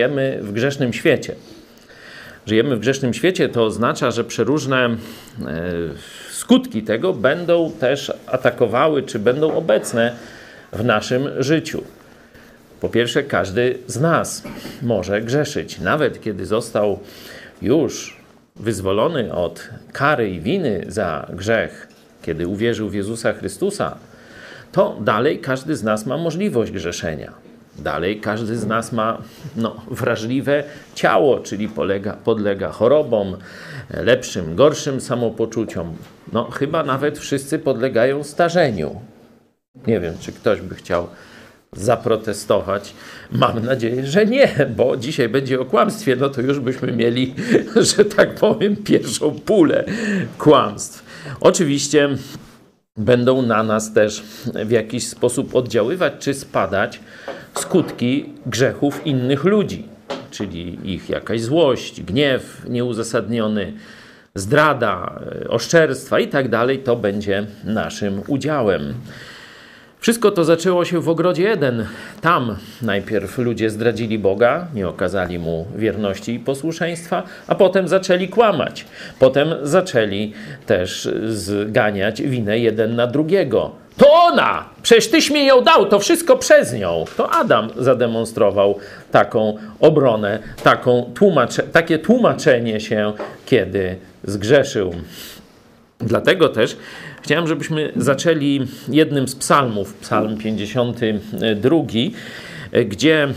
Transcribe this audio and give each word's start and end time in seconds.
żyjemy 0.00 0.38
w 0.42 0.52
grzesznym 0.52 0.92
świecie. 0.92 1.34
Żyjemy 2.46 2.76
w 2.76 2.80
grzesznym 2.80 3.14
świecie 3.14 3.48
to 3.48 3.64
oznacza, 3.64 4.10
że 4.10 4.24
przeróżne 4.24 4.84
e, 4.86 4.96
skutki 6.30 6.82
tego 6.82 7.12
będą 7.12 7.72
też 7.80 8.12
atakowały, 8.26 9.02
czy 9.02 9.18
będą 9.18 9.54
obecne 9.54 10.16
w 10.72 10.84
naszym 10.84 11.42
życiu. 11.42 11.82
Po 12.80 12.88
pierwsze, 12.88 13.22
każdy 13.22 13.78
z 13.86 14.00
nas 14.00 14.42
może 14.82 15.20
grzeszyć, 15.20 15.78
nawet 15.78 16.20
kiedy 16.20 16.46
został 16.46 16.98
już 17.62 18.16
wyzwolony 18.56 19.32
od 19.32 19.68
kary 19.92 20.30
i 20.30 20.40
winy 20.40 20.84
za 20.88 21.26
grzech, 21.32 21.88
kiedy 22.22 22.46
uwierzył 22.46 22.88
w 22.88 22.94
Jezusa 22.94 23.32
Chrystusa, 23.32 23.96
to 24.72 24.98
dalej 25.00 25.38
każdy 25.38 25.76
z 25.76 25.82
nas 25.82 26.06
ma 26.06 26.16
możliwość 26.16 26.72
grzeszenia. 26.72 27.49
Dalej 27.78 28.20
każdy 28.20 28.56
z 28.56 28.66
nas 28.66 28.92
ma 28.92 29.18
no, 29.56 29.76
wrażliwe 29.90 30.64
ciało, 30.94 31.40
czyli 31.40 31.68
polega, 31.68 32.12
podlega 32.12 32.68
chorobom, 32.68 33.36
lepszym, 33.90 34.56
gorszym 34.56 35.00
samopoczuciom. 35.00 35.96
No, 36.32 36.50
chyba 36.50 36.82
nawet 36.82 37.18
wszyscy 37.18 37.58
podlegają 37.58 38.24
starzeniu. 38.24 39.00
Nie 39.86 40.00
wiem, 40.00 40.14
czy 40.20 40.32
ktoś 40.32 40.60
by 40.60 40.74
chciał 40.74 41.08
zaprotestować. 41.72 42.94
Mam 43.32 43.64
nadzieję, 43.64 44.06
że 44.06 44.26
nie, 44.26 44.48
bo 44.76 44.96
dzisiaj 44.96 45.28
będzie 45.28 45.60
o 45.60 45.64
kłamstwie, 45.64 46.16
no 46.16 46.28
to 46.28 46.40
już 46.40 46.60
byśmy 46.60 46.92
mieli, 46.92 47.34
że 47.96 48.04
tak 48.04 48.34
powiem, 48.34 48.76
pierwszą 48.76 49.30
pulę 49.30 49.84
kłamstw. 50.38 51.04
Oczywiście 51.40 52.08
będą 53.00 53.42
na 53.42 53.62
nas 53.62 53.92
też 53.92 54.22
w 54.64 54.70
jakiś 54.70 55.08
sposób 55.08 55.54
oddziaływać 55.56 56.12
czy 56.18 56.34
spadać 56.34 57.00
skutki 57.54 58.32
grzechów 58.46 59.06
innych 59.06 59.44
ludzi, 59.44 59.88
czyli 60.30 60.92
ich 60.92 61.10
jakaś 61.10 61.40
złość, 61.40 62.02
gniew 62.02 62.66
nieuzasadniony, 62.68 63.72
zdrada, 64.34 65.20
e, 65.44 65.48
oszczerstwa 65.48 66.20
i 66.20 66.28
tak 66.28 66.48
dalej, 66.48 66.78
to 66.78 66.96
będzie 66.96 67.46
naszym 67.64 68.22
udziałem. 68.26 68.94
Wszystko 70.00 70.30
to 70.30 70.44
zaczęło 70.44 70.84
się 70.84 71.00
w 71.00 71.08
ogrodzie 71.08 71.52
Eden. 71.52 71.86
Tam 72.20 72.56
najpierw 72.82 73.38
ludzie 73.38 73.70
zdradzili 73.70 74.18
Boga, 74.18 74.66
nie 74.74 74.88
okazali 74.88 75.38
mu 75.38 75.66
wierności 75.76 76.34
i 76.34 76.38
posłuszeństwa, 76.38 77.22
a 77.46 77.54
potem 77.54 77.88
zaczęli 77.88 78.28
kłamać. 78.28 78.84
Potem 79.18 79.54
zaczęli 79.62 80.32
też 80.66 81.08
zganiać 81.26 82.22
winę 82.22 82.58
jeden 82.58 82.96
na 82.96 83.06
drugiego. 83.06 83.70
To 83.96 84.12
ona! 84.12 84.64
Przecież 84.82 85.08
tyś 85.08 85.30
mi 85.30 85.46
ją 85.46 85.60
dał, 85.60 85.86
to 85.86 85.98
wszystko 85.98 86.36
przez 86.36 86.72
nią. 86.72 87.04
To 87.16 87.30
Adam 87.30 87.70
zademonstrował 87.76 88.78
taką 89.10 89.56
obronę, 89.80 90.38
taką 90.62 91.10
tłumacze, 91.14 91.62
takie 91.62 91.98
tłumaczenie 91.98 92.80
się, 92.80 93.12
kiedy 93.46 93.96
zgrzeszył. 94.24 94.94
Dlatego 96.00 96.48
też 96.48 96.76
chciałem, 97.22 97.46
żebyśmy 97.46 97.92
zaczęli 97.96 98.66
jednym 98.88 99.28
z 99.28 99.36
psalmów, 99.36 99.94
psalm 99.94 100.38
52, 100.38 101.76
gdzie 102.84 103.28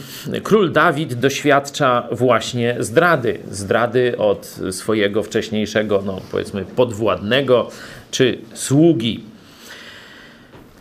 król 0.43 0.71
Dawid 0.71 1.13
doświadcza 1.13 2.07
właśnie 2.11 2.75
zdrady. 2.79 3.39
Zdrady 3.51 4.17
od 4.17 4.59
swojego 4.71 5.23
wcześniejszego, 5.23 6.03
no 6.05 6.21
powiedzmy, 6.31 6.65
podwładnego 6.65 7.69
czy 8.11 8.37
sługi. 8.53 9.23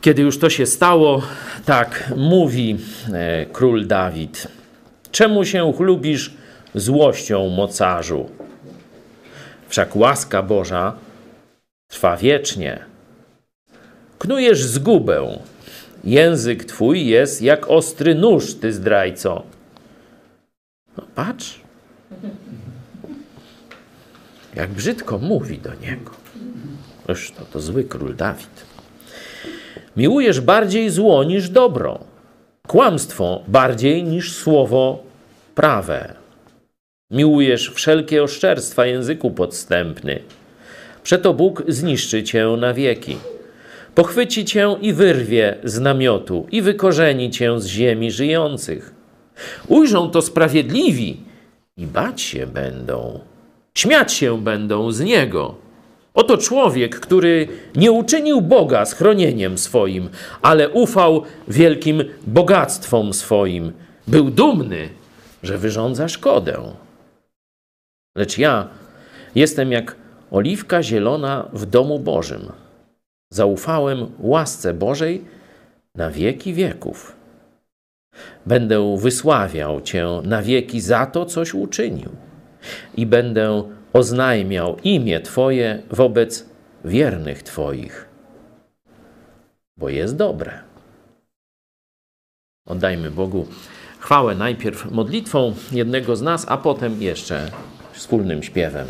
Kiedy 0.00 0.22
już 0.22 0.38
to 0.38 0.50
się 0.50 0.66
stało, 0.66 1.22
tak 1.64 2.12
mówi 2.16 2.76
e, 3.12 3.46
król 3.52 3.86
Dawid. 3.86 4.48
Czemu 5.10 5.44
się 5.44 5.72
chlubisz 5.76 6.34
złością, 6.74 7.48
mocarzu? 7.48 8.30
Wszak 9.68 9.96
łaska 9.96 10.42
Boża 10.42 10.92
trwa 11.92 12.16
wiecznie. 12.16 12.84
Knujesz 14.18 14.64
zgubę. 14.64 15.38
Język 16.04 16.64
twój 16.64 17.06
jest 17.06 17.42
jak 17.42 17.70
ostry 17.70 18.14
nóż, 18.14 18.54
ty 18.54 18.72
zdrajco. 18.72 19.42
No, 20.96 21.04
patrz. 21.14 21.60
Jak 24.54 24.70
brzydko 24.70 25.18
mówi 25.18 25.58
do 25.58 25.74
niego. 25.74 26.10
Już 27.08 27.30
to, 27.30 27.44
to 27.44 27.60
zły 27.60 27.84
król 27.84 28.16
Dawid. 28.16 28.66
Miłujesz 29.96 30.40
bardziej 30.40 30.90
zło 30.90 31.24
niż 31.24 31.48
dobro, 31.50 31.98
kłamstwo 32.66 33.42
bardziej 33.48 34.04
niż 34.04 34.36
słowo 34.36 35.02
prawe. 35.54 36.14
Miłujesz 37.10 37.70
wszelkie 37.70 38.22
oszczerstwa 38.22 38.86
języku 38.86 39.30
podstępny. 39.30 40.20
Przeto 41.02 41.34
Bóg 41.34 41.62
zniszczy 41.68 42.22
cię 42.22 42.46
na 42.58 42.74
wieki. 42.74 43.16
Pochwyci 43.94 44.44
cię 44.44 44.76
i 44.80 44.92
wyrwie 44.92 45.58
z 45.64 45.80
namiotu 45.80 46.46
i 46.52 46.62
wykorzeni 46.62 47.30
cię 47.30 47.60
z 47.60 47.66
ziemi 47.66 48.10
żyjących. 48.10 48.94
Ujrzą 49.68 50.10
to 50.10 50.22
sprawiedliwi 50.22 51.20
i 51.76 51.86
bać 51.86 52.20
się 52.20 52.46
będą. 52.46 53.20
Śmiać 53.74 54.12
się 54.12 54.42
będą 54.42 54.92
z 54.92 55.00
niego. 55.00 55.54
Oto 56.14 56.38
człowiek, 56.38 57.00
który 57.00 57.48
nie 57.76 57.92
uczynił 57.92 58.40
Boga 58.40 58.84
schronieniem 58.84 59.58
swoim, 59.58 60.08
ale 60.42 60.68
ufał 60.68 61.22
wielkim 61.48 62.04
bogactwom 62.26 63.12
swoim. 63.12 63.72
Był 64.08 64.30
dumny, 64.30 64.88
że 65.42 65.58
wyrządza 65.58 66.08
szkodę. 66.08 66.58
Lecz 68.16 68.38
ja 68.38 68.68
jestem 69.34 69.72
jak 69.72 70.01
oliwka 70.32 70.82
zielona 70.82 71.48
w 71.52 71.66
domu 71.66 71.98
Bożym. 71.98 72.52
Zaufałem 73.32 74.06
łasce 74.18 74.74
Bożej 74.74 75.24
na 75.94 76.10
wieki 76.10 76.54
wieków. 76.54 77.16
Będę 78.46 78.96
wysławiał 78.98 79.80
Cię 79.80 80.06
na 80.24 80.42
wieki 80.42 80.80
za 80.80 81.06
to, 81.06 81.26
coś 81.26 81.54
uczynił, 81.54 82.10
i 82.96 83.06
będę 83.06 83.62
oznajmiał 83.92 84.76
imię 84.84 85.20
Twoje 85.20 85.82
wobec 85.90 86.46
wiernych 86.84 87.42
Twoich, 87.42 88.08
bo 89.76 89.88
jest 89.88 90.16
dobre. 90.16 90.60
Oddajmy 92.66 93.10
Bogu 93.10 93.46
chwałę 93.98 94.34
najpierw 94.34 94.90
modlitwą 94.90 95.54
jednego 95.72 96.16
z 96.16 96.22
nas, 96.22 96.44
a 96.48 96.56
potem 96.56 97.02
jeszcze 97.02 97.50
wspólnym 97.92 98.42
śpiewem. 98.42 98.86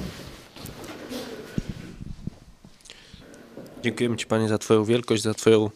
Dziękujemy 3.83 4.17
Ci, 4.17 4.27
Panie, 4.27 4.49
za 4.49 4.59
Twoją 4.59 4.85
wielkość, 4.85 5.23
za 5.23 5.35
Twoją 5.35 5.71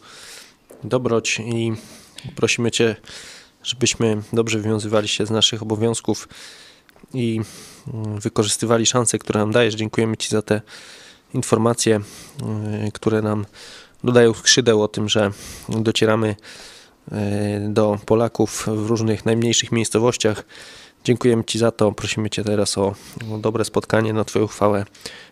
dobroć 0.84 1.40
i 1.40 1.72
prosimy 2.36 2.70
Cię, 2.70 2.96
żebyśmy 3.62 4.22
dobrze 4.32 4.58
wywiązywali 4.58 5.08
się 5.08 5.26
z 5.26 5.30
naszych 5.30 5.62
obowiązków 5.62 6.28
i 7.14 7.40
mm, 7.94 8.20
wykorzystywali 8.20 8.86
szanse, 8.86 9.18
które 9.18 9.40
nam 9.40 9.52
dajesz. 9.52 9.74
Dziękujemy 9.74 10.16
Ci 10.16 10.28
za 10.28 10.42
te 10.42 10.60
informacje, 11.34 12.00
y, 12.88 12.92
które 12.92 13.22
nam 13.22 13.46
dodają 14.04 14.34
skrzydeł 14.34 14.82
o 14.82 14.88
tym, 14.88 15.08
że 15.08 15.30
docieramy 15.68 16.36
y, 17.08 17.14
do 17.68 17.98
Polaków 18.06 18.66
w 18.66 18.86
różnych 18.86 19.24
najmniejszych 19.24 19.72
miejscowościach. 19.72 20.44
Dziękujemy 21.04 21.44
Ci 21.44 21.58
za 21.58 21.70
to. 21.70 21.92
Prosimy 21.92 22.30
Cię 22.30 22.44
teraz 22.44 22.78
o 22.78 22.94
dobre 23.38 23.64
spotkanie 23.64 24.12
na 24.12 24.24
Twoją 24.24 24.46
chwałę. 24.46 24.84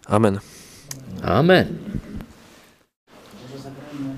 Amen. 0.06 0.40
Amen. 1.22 1.78
Może 3.42 3.62
zagrajmy 3.62 4.16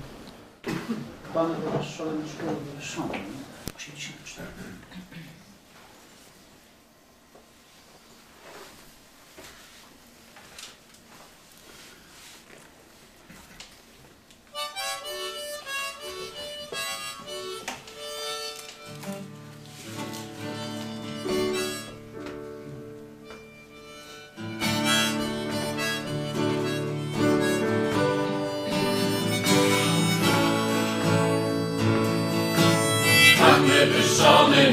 Pan 1.37 1.53
wywyższony 1.55 1.96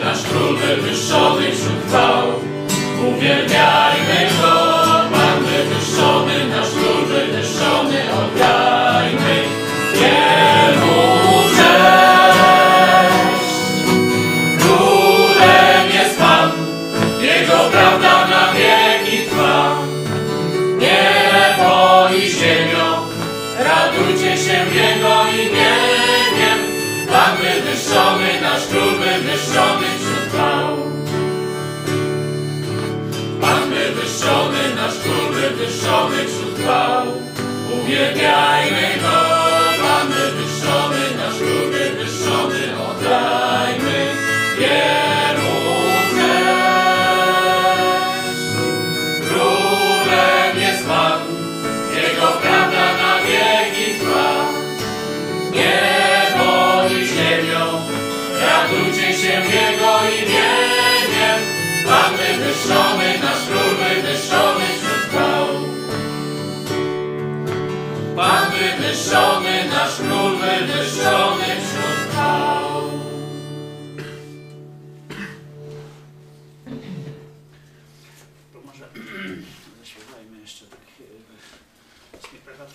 nasz 0.04 0.22
król 0.22 0.56
wywyższony 0.56 1.52
wśród 1.52 1.86
chwał. 1.88 2.26
Uwielbiajmy 3.08 3.74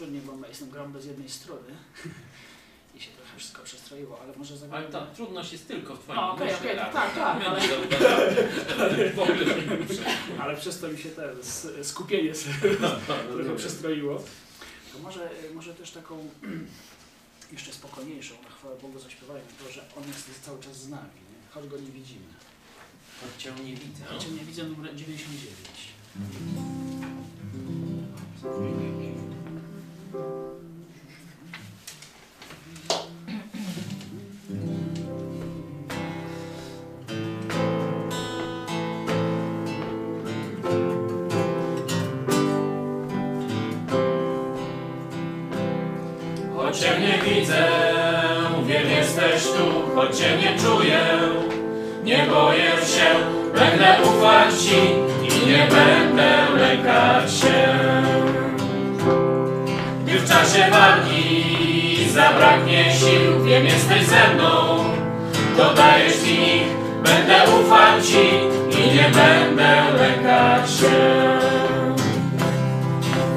trudniej, 0.09 0.21
bo 0.41 0.47
jestem 0.47 0.69
gram 0.69 0.91
bez 0.91 1.05
jednej 1.05 1.29
strony. 1.29 1.69
I 2.95 3.01
się 3.01 3.11
trochę 3.11 3.37
wszystko 3.37 3.63
przestroiło, 3.63 4.19
ale 4.21 4.33
może 4.37 4.51
Ale 4.53 4.59
zagrajmy. 4.59 4.89
ta 4.91 5.05
trudność 5.05 5.51
jest 5.51 5.67
tylko 5.67 5.95
w 5.95 5.99
twoim 5.99 6.19
głosie, 6.37 6.55
okej, 6.57 6.75
Rafał. 6.75 6.93
tak, 6.93 7.15
tak, 7.15 7.39
My 7.39 7.45
ale-. 7.47 7.61
Ale 10.39 10.57
przez 10.57 10.79
to 10.79 10.87
mi 10.87 10.97
się 10.97 11.09
te 11.09 11.31
s- 11.31 11.67
skupienie 11.81 12.35
sobie 12.35 12.75
trochę 13.33 13.55
przestroiło. 13.57 14.23
To 14.93 14.99
może, 14.99 15.29
może 15.53 15.73
też 15.73 15.91
taką 15.91 16.29
jeszcze 17.53 17.73
spokojniejszą, 17.73 18.33
na 18.43 18.49
chwałę 18.49 18.75
Bogu 18.81 18.99
zaśpiewajmy 18.99 19.47
to, 19.65 19.71
że 19.71 19.81
On 19.97 20.03
jest 20.07 20.45
cały 20.45 20.59
czas 20.63 20.77
z 20.77 20.89
nami, 20.89 21.03
nie? 21.31 21.51
choć 21.51 21.67
Go 21.67 21.77
nie 21.77 21.91
widzimy. 21.91 22.25
Choć 23.21 23.43
cię 23.43 23.51
nie 23.63 23.73
widzę. 23.73 24.05
Choć 24.05 24.27
nie 24.27 24.45
widzę 24.45 24.63
numer 24.63 24.95
99. 24.95 25.89
Choć 30.09 30.17
Cię 46.77 46.99
nie 46.99 47.17
widzę, 47.23 47.67
wiem 48.65 48.89
jesteś 48.89 49.43
tu, 49.43 49.95
choć 49.95 50.17
Cię 50.17 50.37
nie 50.37 50.59
czuję, 50.59 50.99
nie 52.03 52.25
boję 52.29 52.63
się, 52.63 53.15
będę 53.53 53.97
ufać 54.03 54.53
Ci 54.61 54.77
i 55.23 55.47
nie 55.47 55.67
będę 55.67 56.59
lękać 56.59 57.33
się. 57.33 58.38
Gdy 60.09 60.19
w 60.19 60.29
czasie 60.29 60.71
walki 60.71 62.09
zabraknie 62.13 62.93
sił, 62.93 63.43
wiem 63.45 63.65
jesteś 63.65 64.05
ze 64.05 64.33
mną. 64.35 64.83
Dodajesz 65.57 66.23
mi 66.23 66.55
ich, 66.55 66.67
będę 67.03 67.35
ufał 67.43 68.01
Ci 68.01 68.29
i 68.79 68.95
nie 68.95 69.03
będę 69.03 69.75
lękać 69.99 70.71
się. 70.71 70.99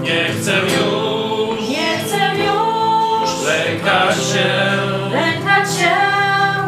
Nie 0.03 0.25
chcę 0.25 0.53
już 0.53 1.69
Nie 1.69 1.99
chcę 1.99 2.19
już 2.37 3.47
lękać 3.47 4.17
się. 4.17 4.49
lękać 5.13 5.75
się. 5.79 5.95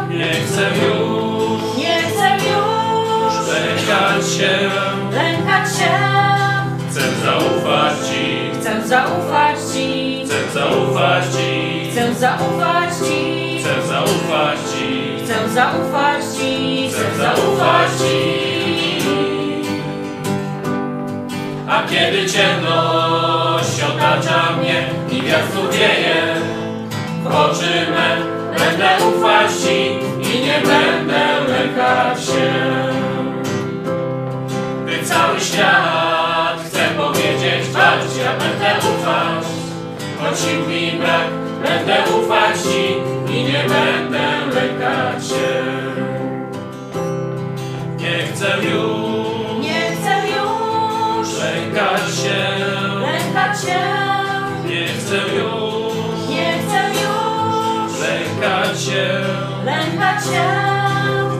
Nie 0.09 0.33
chcę 0.33 0.61
już 0.85 1.77
Nie 1.77 1.97
chcę 2.01 2.37
już 2.47 3.47
lękać 3.47 4.33
się. 4.37 4.69
lękać 5.11 5.77
się. 5.77 5.91
Chcę 6.89 7.01
zaufać 7.25 7.93
Ci, 8.09 8.51
Chcę 8.59 8.87
zaufać 8.87 9.55
Ci. 9.73 9.74
Zaufać 10.55 11.23
Ci, 11.35 11.91
Chcę 11.91 12.13
zaufać 12.13 12.89
Ci. 13.07 13.59
chcę 13.59 13.87
zaufać 13.87 14.59
Ci, 14.71 15.17
Chcę 15.23 15.49
zaufać 15.49 16.23
Ci. 16.37 16.89
chcę 16.89 17.17
zaufać 17.17 17.89
Ci. 17.99 18.55
A 21.69 21.83
kiedy 21.89 22.25
ciemność 22.29 23.83
otacza 23.95 24.39
mnie 24.57 24.89
i 25.11 25.21
wiatr 25.21 25.57
wieje, 25.71 26.35
w 27.23 27.27
oczy 27.27 27.73
me 27.95 28.17
będę 28.59 28.89
ufać 29.07 29.51
Ci 29.63 29.77
i 30.35 30.45
nie 30.45 30.59
będę 30.67 31.51
lękać 31.53 32.25
się. 32.25 32.53
Gdy 34.85 35.03
cały 35.03 35.39
świat 35.39 36.57
chce 36.67 36.79
powiedzieć 36.97 37.69
bać, 37.73 38.01
ja 38.23 38.31
będę 38.39 38.87
ufać. 38.89 39.34
Choć 40.25 40.39
sił 40.39 40.67
mi 40.69 40.91
brak, 40.99 41.27
będę 41.63 41.95
ufać 42.17 42.61
Ci 42.61 42.85
i 43.33 43.43
nie 43.43 43.63
będę 43.69 44.55
lękać 44.55 45.27
się. 45.27 45.63
Nie 47.97 48.27
chcę 48.27 48.47
już 48.63 49.65
Nie 49.65 49.81
chcę 49.95 50.15
już 50.27 51.27
lękać 51.39 52.01
się, 52.15 52.65
lękać 53.01 53.61
się. 53.61 53.79
nie 54.69 54.87
chcę 54.87 55.15
już 55.15 56.29
Nie 56.29 56.53
chcę 56.59 56.81
już 57.01 57.99
lękać 58.01 58.81
się. 58.83 59.19
lękać 59.65 60.23
się. 60.25 60.45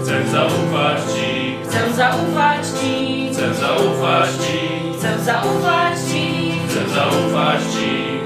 Chcę 0.01 0.27
zaufać 0.32 0.98
Ci, 1.15 1.56
Chcę 1.63 1.94
zaufać 1.94 2.65
Ci. 2.82 3.30
chcę 3.34 3.54
zaufać 3.54 4.30
Ci, 4.46 4.94
Chcę 4.98 5.20
zaufać 5.20 5.94
Ci. 6.12 6.51
chcę 6.70 6.89
zaufać 6.96 7.60
Ci, 7.74 7.85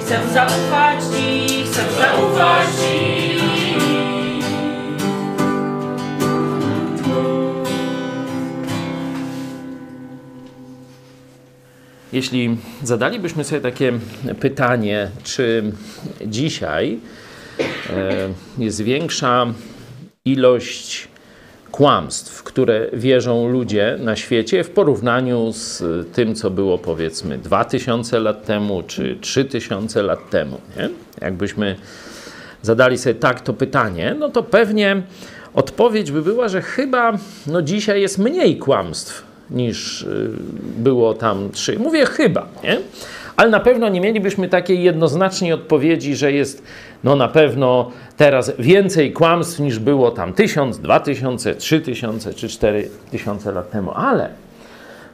Chcę 0.10 0.34
zaufać 0.34 1.00
Ci. 1.04 1.63
Chcę 1.66 1.82
zaufać. 2.00 2.68
Ci. 2.68 3.39
Jeśli 12.13 12.58
zadalibyśmy 12.84 13.44
sobie 13.44 13.62
takie 13.62 13.94
pytanie, 14.39 15.12
czy 15.24 15.72
dzisiaj 16.25 17.00
e, 17.89 18.13
jest 18.58 18.82
większa 18.82 19.46
ilość 20.25 21.08
kłamstw, 21.72 22.44
które 22.44 22.88
wierzą 22.94 23.50
ludzie 23.50 23.98
na 24.00 24.16
świecie 24.16 24.64
w 24.64 24.70
porównaniu 24.70 25.52
z 25.54 25.84
tym, 26.14 26.36
co 26.36 26.50
było 26.50 26.78
powiedzmy 26.78 27.38
2000 27.38 28.20
lat 28.20 28.46
temu 28.46 28.84
czy 28.88 29.18
3000 29.22 30.04
lat 30.04 30.30
temu. 30.30 30.62
Nie? 30.78 30.90
Jakbyśmy 31.22 31.76
zadali 32.62 32.98
sobie 32.98 33.16
tak 33.16 33.42
to 33.42 33.54
pytanie, 33.54 34.16
no 34.20 34.30
to 34.30 34.44
pewnie 34.44 35.02
odpowiedź 35.54 36.12
by 36.12 36.22
była, 36.22 36.48
że 36.48 36.62
chyba 36.62 37.18
no 37.48 37.62
dzisiaj 37.62 38.02
jest 38.02 38.18
mniej 38.18 38.58
kłamstw 38.58 39.24
niż 39.52 40.02
y, 40.02 40.30
było 40.78 41.14
tam 41.14 41.50
trzy. 41.52 41.80
Mówię 41.80 42.06
chyba, 42.06 42.48
nie? 42.64 42.80
Ale 43.39 43.50
na 43.50 43.60
pewno 43.60 43.89
nie 43.89 44.01
mielibyśmy 44.01 44.50
takiej 44.50 44.84
jednoznacznej 44.84 45.53
odpowiedzi, 45.53 46.15
że 46.15 46.31
jest 46.31 46.63
no 47.03 47.15
na 47.15 47.27
pewno 47.27 47.91
teraz 48.17 48.51
więcej 48.60 49.13
kłamstw 49.13 49.60
niż 49.60 49.79
było 49.79 50.12
tam 50.12 50.34
tysiąc, 50.34 50.79
dwa 50.79 51.00
tysiące, 51.00 51.55
trzy 51.55 51.81
tysiące 51.81 52.34
czy 52.34 52.50
cztery 52.50 52.89
tysiące 53.12 53.51
lat 53.51 53.72
temu. 53.72 53.91
Ale 53.96 54.29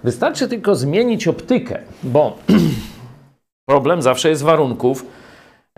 wystarczy 0.03 0.47
tylko 0.47 0.75
zmienić 0.75 1.27
optykę, 1.27 1.79
bo 2.03 2.37
problem 3.69 4.01
zawsze 4.01 4.29
jest 4.29 4.43
warunków 4.43 5.05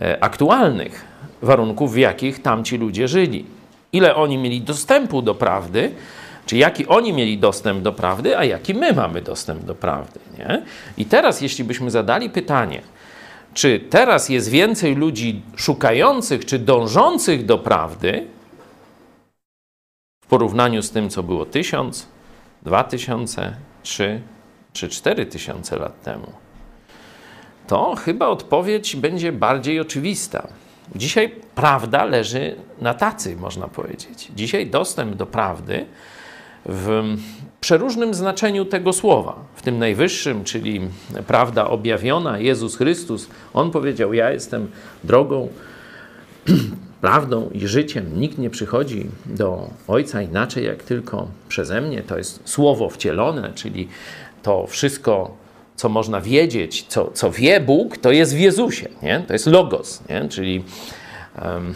e, 0.02 0.24
aktualnych, 0.24 1.06
warunków, 1.42 1.94
w 1.94 1.98
jakich 1.98 2.42
tamci 2.42 2.78
ludzie 2.78 3.08
żyli. 3.08 3.46
Ile 3.94 4.16
oni 4.16 4.38
mieli 4.38 4.62
dostępu 4.62 5.22
do 5.22 5.36
prawdy, 5.36 5.92
czy 6.48 6.58
jaki 6.58 6.88
oni 6.88 7.14
mieli 7.14 7.38
dostęp 7.38 7.82
do 7.82 7.94
prawdy, 7.94 8.38
a 8.38 8.44
jaki 8.44 8.74
my 8.74 8.94
mamy 8.94 9.22
dostęp 9.22 9.64
do 9.64 9.76
prawdy. 9.76 10.20
Nie? 10.38 10.64
I 10.98 11.06
teraz, 11.06 11.42
jeśli 11.42 11.64
byśmy 11.64 11.92
zadali 11.92 12.30
pytanie, 12.30 12.82
czy 13.54 13.80
teraz 13.90 14.30
jest 14.30 14.50
więcej 14.50 14.96
ludzi 14.96 15.42
szukających 15.56 16.46
czy 16.46 16.60
dążących 16.60 17.46
do 17.46 17.58
prawdy 17.58 18.28
w 20.24 20.28
porównaniu 20.28 20.82
z 20.82 20.92
tym, 20.92 21.10
co 21.10 21.24
było 21.24 21.46
tysiąc, 21.46 22.08
dwa 22.62 22.84
tysiące, 22.84 23.56
trzy 23.84 24.22
czy 24.74 24.90
cztery 24.90 25.26
tysiące 25.26 25.76
lat 25.76 26.02
temu, 26.02 26.32
to 27.68 27.96
chyba 27.96 28.28
odpowiedź 28.28 28.96
będzie 28.96 29.32
bardziej 29.32 29.80
oczywista. 29.80 30.48
Dzisiaj 30.96 31.36
prawda 31.56 32.06
leży 32.06 32.56
na 32.82 32.94
tacy, 32.94 33.36
można 33.36 33.68
powiedzieć. 33.68 34.32
Dzisiaj 34.36 34.68
dostęp 34.68 35.16
do 35.16 35.26
prawdy 35.26 35.86
w 36.68 37.16
przeróżnym 37.62 38.14
znaczeniu 38.14 38.66
tego 38.66 38.94
słowa, 38.94 39.36
w 39.56 39.62
tym 39.62 39.80
najwyższym, 39.80 40.44
czyli 40.44 40.82
prawda 41.28 41.68
objawiona, 41.68 42.40
Jezus 42.40 42.76
Chrystus, 42.76 43.30
On 43.54 43.72
powiedział: 43.72 44.14
Ja 44.14 44.32
jestem 44.32 44.68
drogą, 45.04 45.50
prawdą 47.02 47.50
i 47.54 47.68
życiem. 47.68 48.20
Nikt 48.20 48.38
nie 48.38 48.50
przychodzi 48.50 49.10
do 49.26 49.70
Ojca 49.88 50.22
inaczej, 50.22 50.66
jak 50.66 50.84
tylko 50.84 51.28
przeze 51.48 51.82
mnie. 51.82 52.02
To 52.02 52.18
jest 52.18 52.42
słowo 52.46 52.90
wcielone, 52.90 53.52
czyli 53.56 53.88
to 54.44 54.68
wszystko, 54.68 55.36
co 55.76 55.90
można 55.90 56.22
wiedzieć, 56.22 56.86
co, 56.90 57.12
co 57.12 57.32
wie 57.32 57.60
Bóg, 57.60 57.98
to 57.98 58.12
jest 58.12 58.36
w 58.36 58.40
Jezusie. 58.40 58.90
Nie? 59.04 59.24
To 59.28 59.34
jest 59.34 59.48
logos, 59.48 60.04
nie? 60.10 60.30
czyli 60.30 60.64
um, 61.42 61.74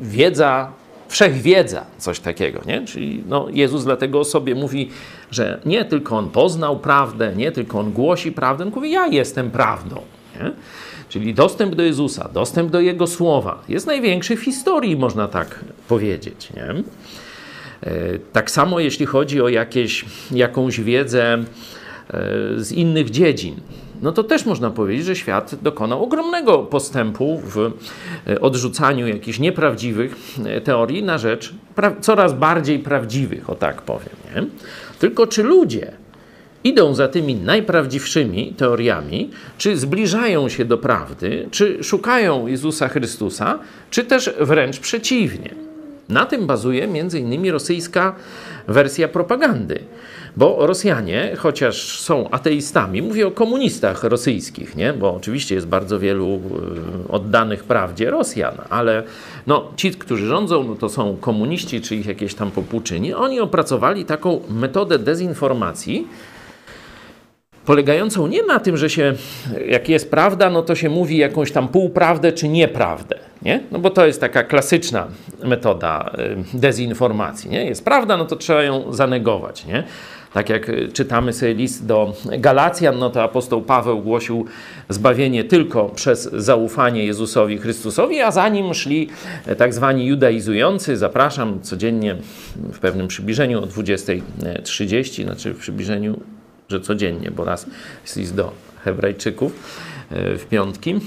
wiedza 0.00 0.72
wszechwiedza, 1.10 1.84
coś 1.98 2.20
takiego, 2.20 2.60
nie? 2.66 2.86
Czyli 2.86 3.22
no, 3.28 3.46
Jezus 3.52 3.84
dlatego 3.84 4.20
o 4.20 4.24
sobie 4.24 4.54
mówi, 4.54 4.88
że 5.30 5.60
nie 5.66 5.84
tylko 5.84 6.18
On 6.18 6.30
poznał 6.30 6.78
prawdę, 6.78 7.32
nie 7.36 7.52
tylko 7.52 7.78
On 7.78 7.92
głosi 7.92 8.32
prawdę, 8.32 8.64
on 8.64 8.70
mówi, 8.74 8.90
ja 8.90 9.06
jestem 9.06 9.50
prawdą, 9.50 10.00
nie? 10.40 10.52
Czyli 11.08 11.34
dostęp 11.34 11.74
do 11.74 11.82
Jezusa, 11.82 12.28
dostęp 12.34 12.70
do 12.70 12.80
Jego 12.80 13.06
Słowa 13.06 13.62
jest 13.68 13.86
największy 13.86 14.36
w 14.36 14.44
historii, 14.44 14.96
można 14.96 15.28
tak 15.28 15.64
powiedzieć, 15.88 16.48
nie? 16.56 16.64
E, 16.64 18.18
Tak 18.32 18.50
samo 18.50 18.80
jeśli 18.80 19.06
chodzi 19.06 19.40
o 19.40 19.48
jakieś, 19.48 20.04
jakąś 20.30 20.80
wiedzę 20.80 21.34
e, 21.34 21.44
z 22.56 22.72
innych 22.72 23.10
dziedzin, 23.10 23.56
no 24.02 24.12
to 24.12 24.24
też 24.24 24.46
można 24.46 24.70
powiedzieć, 24.70 25.06
że 25.06 25.16
świat 25.16 25.54
dokonał 25.62 26.04
ogromnego 26.04 26.58
postępu 26.58 27.40
w 27.44 27.72
e, 28.26 28.40
odrzucaniu 28.40 29.08
jakichś 29.08 29.38
nieprawdziwych 29.38 30.16
e, 30.44 30.60
teorii 30.60 31.02
na 31.02 31.18
rzecz 31.18 31.54
coraz 32.00 32.32
bardziej 32.32 32.78
prawdziwych, 32.78 33.50
o 33.50 33.54
tak 33.54 33.82
powiem. 33.82 34.16
Nie? 34.34 34.42
Tylko 34.98 35.26
czy 35.26 35.42
ludzie 35.42 35.92
idą 36.64 36.94
za 36.94 37.08
tymi 37.08 37.34
najprawdziwszymi 37.34 38.54
teoriami, 38.56 39.30
czy 39.58 39.76
zbliżają 39.76 40.48
się 40.48 40.64
do 40.64 40.78
prawdy, 40.78 41.48
czy 41.50 41.84
szukają 41.84 42.46
Jezusa 42.46 42.88
Chrystusa, 42.88 43.58
czy 43.90 44.04
też 44.04 44.30
wręcz 44.40 44.80
przeciwnie. 44.80 45.69
Na 46.10 46.26
tym 46.26 46.46
bazuje 46.46 46.88
innymi 47.14 47.50
rosyjska 47.50 48.14
wersja 48.68 49.08
propagandy. 49.08 49.80
Bo 50.36 50.66
Rosjanie, 50.66 51.36
chociaż 51.38 52.00
są 52.00 52.30
ateistami, 52.30 53.02
mówię 53.02 53.26
o 53.26 53.30
komunistach 53.30 54.04
rosyjskich, 54.04 54.76
nie? 54.76 54.92
bo 54.92 55.14
oczywiście 55.14 55.54
jest 55.54 55.66
bardzo 55.66 55.98
wielu 55.98 56.40
e, 57.06 57.12
oddanych 57.12 57.64
prawdzie 57.64 58.10
Rosjan, 58.10 58.54
ale 58.70 59.02
no, 59.46 59.72
ci, 59.76 59.90
którzy 59.90 60.26
rządzą, 60.26 60.64
no 60.64 60.74
to 60.74 60.88
są 60.88 61.16
komuniści 61.16 61.80
czy 61.80 61.96
ich 61.96 62.06
jakieś 62.06 62.34
tam 62.34 62.50
popłuczyni. 62.50 63.14
Oni 63.14 63.40
opracowali 63.40 64.04
taką 64.04 64.40
metodę 64.50 64.98
dezinformacji, 64.98 66.08
polegającą 67.70 68.26
nie 68.26 68.42
na 68.42 68.60
tym, 68.60 68.76
że 68.76 68.90
się, 68.90 69.14
jak 69.68 69.88
jest 69.88 70.10
prawda, 70.10 70.50
no 70.50 70.62
to 70.62 70.74
się 70.74 70.88
mówi 70.88 71.16
jakąś 71.16 71.52
tam 71.52 71.68
półprawdę 71.68 72.32
czy 72.32 72.48
nieprawdę, 72.48 73.18
nie? 73.42 73.60
No 73.70 73.78
bo 73.78 73.90
to 73.90 74.06
jest 74.06 74.20
taka 74.20 74.42
klasyczna 74.42 75.06
metoda 75.44 76.12
y, 76.54 76.58
dezinformacji, 76.58 77.50
nie? 77.50 77.64
Jest 77.64 77.84
prawda, 77.84 78.16
no 78.16 78.24
to 78.24 78.36
trzeba 78.36 78.62
ją 78.62 78.92
zanegować, 78.92 79.66
nie? 79.66 79.84
Tak 80.32 80.48
jak 80.48 80.68
y, 80.68 80.88
czytamy 80.92 81.32
sobie 81.32 81.54
list 81.54 81.86
do 81.86 82.12
Galacjan, 82.38 82.98
no 82.98 83.10
to 83.10 83.22
apostoł 83.22 83.62
Paweł 83.62 84.00
głosił 84.02 84.46
zbawienie 84.88 85.44
tylko 85.44 85.88
przez 85.88 86.22
zaufanie 86.32 87.06
Jezusowi 87.06 87.58
Chrystusowi, 87.58 88.20
a 88.20 88.30
za 88.30 88.48
nim 88.48 88.74
szli 88.74 89.08
e, 89.46 89.56
tak 89.56 89.74
zwani 89.74 90.06
judaizujący. 90.06 90.96
Zapraszam 90.96 91.60
codziennie 91.62 92.16
w 92.56 92.78
pewnym 92.78 93.08
przybliżeniu 93.08 93.62
o 93.62 93.66
20.30, 93.66 95.24
znaczy 95.24 95.54
w 95.54 95.58
przybliżeniu, 95.58 96.20
że 96.70 96.80
codziennie, 96.80 97.30
bo 97.30 97.44
raz 97.44 97.66
jest 98.16 98.34
do 98.34 98.52
Hebrajczyków 98.84 99.52
e, 100.10 100.36
w 100.36 100.46
piątki. 100.46 101.00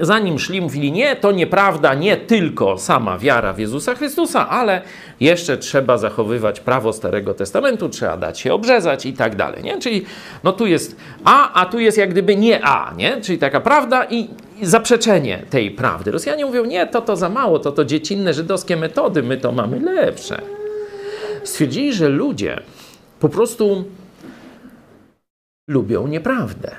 Zanim 0.00 0.38
szli, 0.38 0.60
mówili: 0.60 0.92
Nie, 0.92 1.16
to 1.16 1.32
nieprawda, 1.32 1.94
nie 1.94 2.16
tylko 2.16 2.78
sama 2.78 3.18
wiara 3.18 3.52
w 3.52 3.58
Jezusa 3.58 3.94
Chrystusa, 3.94 4.48
ale 4.48 4.82
jeszcze 5.20 5.58
trzeba 5.58 5.98
zachowywać 5.98 6.60
prawo 6.60 6.92
Starego 6.92 7.34
Testamentu, 7.34 7.88
trzeba 7.88 8.16
dać 8.16 8.40
się 8.40 8.54
obrzezać 8.54 9.06
i 9.06 9.12
tak 9.12 9.36
dalej. 9.36 9.62
Nie? 9.62 9.78
Czyli 9.78 10.04
no 10.44 10.52
tu 10.52 10.66
jest 10.66 10.96
A, 11.24 11.52
a 11.52 11.66
tu 11.66 11.78
jest 11.78 11.98
jak 11.98 12.10
gdyby 12.10 12.36
nie 12.36 12.64
A, 12.64 12.94
nie? 12.96 13.20
czyli 13.20 13.38
taka 13.38 13.60
prawda 13.60 14.04
i 14.04 14.28
zaprzeczenie 14.62 15.42
tej 15.50 15.70
prawdy. 15.70 16.10
Rosjanie 16.10 16.46
mówią: 16.46 16.64
Nie, 16.64 16.86
to 16.86 17.00
to 17.00 17.16
za 17.16 17.28
mało, 17.28 17.58
to 17.58 17.72
to 17.72 17.84
dziecinne 17.84 18.34
żydowskie 18.34 18.76
metody, 18.76 19.22
my 19.22 19.36
to 19.36 19.52
mamy 19.52 19.80
lepsze. 19.80 20.42
Stwierdzili, 21.44 21.92
że 21.92 22.08
ludzie 22.08 22.60
po 23.20 23.28
prostu 23.28 23.84
lubią 25.70 26.06
nieprawdę. 26.06 26.70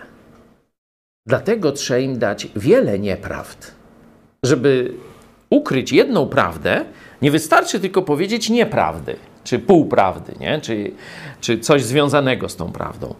Dlatego 1.25 1.71
trzeba 1.71 1.99
im 1.99 2.19
dać 2.19 2.47
wiele 2.55 2.99
nieprawd. 2.99 3.75
Żeby 4.43 4.93
ukryć 5.49 5.91
jedną 5.91 6.27
prawdę, 6.27 6.85
nie 7.21 7.31
wystarczy 7.31 7.79
tylko 7.79 8.01
powiedzieć 8.01 8.49
nieprawdy, 8.49 9.15
czy 9.43 9.59
półprawdy, 9.59 10.33
nie? 10.39 10.61
Czy, 10.61 10.91
czy 11.41 11.59
coś 11.59 11.83
związanego 11.83 12.49
z 12.49 12.55
tą 12.55 12.71
prawdą. 12.71 13.15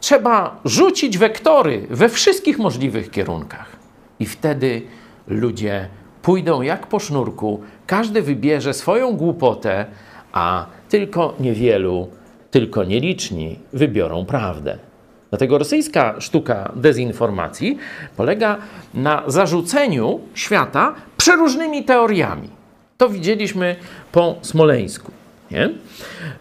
Trzeba 0.00 0.60
rzucić 0.64 1.18
wektory 1.18 1.86
we 1.90 2.08
wszystkich 2.08 2.58
możliwych 2.58 3.10
kierunkach. 3.10 3.76
I 4.18 4.26
wtedy 4.26 4.82
ludzie 5.26 5.88
pójdą 6.22 6.62
jak 6.62 6.86
po 6.86 6.98
sznurku, 6.98 7.60
każdy 7.86 8.22
wybierze 8.22 8.74
swoją 8.74 9.12
głupotę, 9.16 9.86
a 10.32 10.66
tylko 10.88 11.34
niewielu, 11.40 12.08
tylko 12.50 12.84
nieliczni 12.84 13.58
wybiorą 13.72 14.24
prawdę. 14.24 14.89
Dlatego 15.30 15.58
rosyjska 15.58 16.20
sztuka 16.20 16.72
dezinformacji 16.76 17.78
polega 18.16 18.58
na 18.94 19.22
zarzuceniu 19.26 20.20
świata 20.34 20.94
przeróżnymi 21.16 21.84
teoriami. 21.84 22.48
To 22.96 23.08
widzieliśmy 23.08 23.76
po 24.12 24.36
Smoleńsku. 24.42 25.12
Nie? 25.50 25.70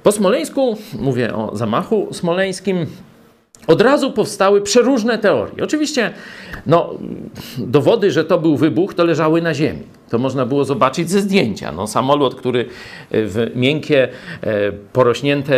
Po 0.04 0.12
Smoleńsku, 0.12 0.78
mówię 1.00 1.36
o 1.36 1.56
zamachu 1.56 2.08
smoleńskim, 2.12 2.86
od 3.68 3.82
razu 3.82 4.12
powstały 4.12 4.62
przeróżne 4.62 5.18
teorie. 5.18 5.64
Oczywiście 5.64 6.14
no, 6.66 6.94
dowody, 7.58 8.12
że 8.12 8.26
to 8.26 8.40
był 8.40 8.58
wybuch, 8.58 8.94
to 8.94 9.06
leżały 9.06 9.42
na 9.42 9.54
ziemi. 9.54 9.84
To 10.10 10.18
można 10.18 10.46
było 10.46 10.66
zobaczyć 10.66 11.10
ze 11.10 11.22
zdjęcia. 11.22 11.72
No, 11.72 11.88
samolot, 11.88 12.36
który 12.36 12.66
w 13.12 13.52
miękkie, 13.56 14.08
e, 14.42 14.72
porośnięte 14.72 15.54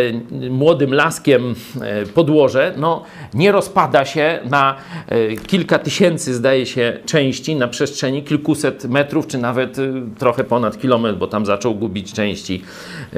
młodym 0.49 0.93
laskiem 0.93 1.55
e, 1.81 2.05
podłoże, 2.05 2.73
no, 2.77 3.03
nie 3.33 3.51
rozpada 3.51 4.05
się 4.05 4.39
na 4.49 4.75
e, 5.07 5.35
kilka 5.35 5.79
tysięcy, 5.79 6.33
zdaje 6.33 6.65
się, 6.65 6.99
części 7.05 7.55
na 7.55 7.67
przestrzeni 7.67 8.23
kilkuset 8.23 8.85
metrów, 8.85 9.27
czy 9.27 9.37
nawet 9.37 9.77
trochę 10.17 10.43
ponad 10.43 10.81
kilometr, 10.81 11.17
bo 11.17 11.27
tam 11.27 11.45
zaczął 11.45 11.75
gubić 11.75 12.13
części 12.13 12.61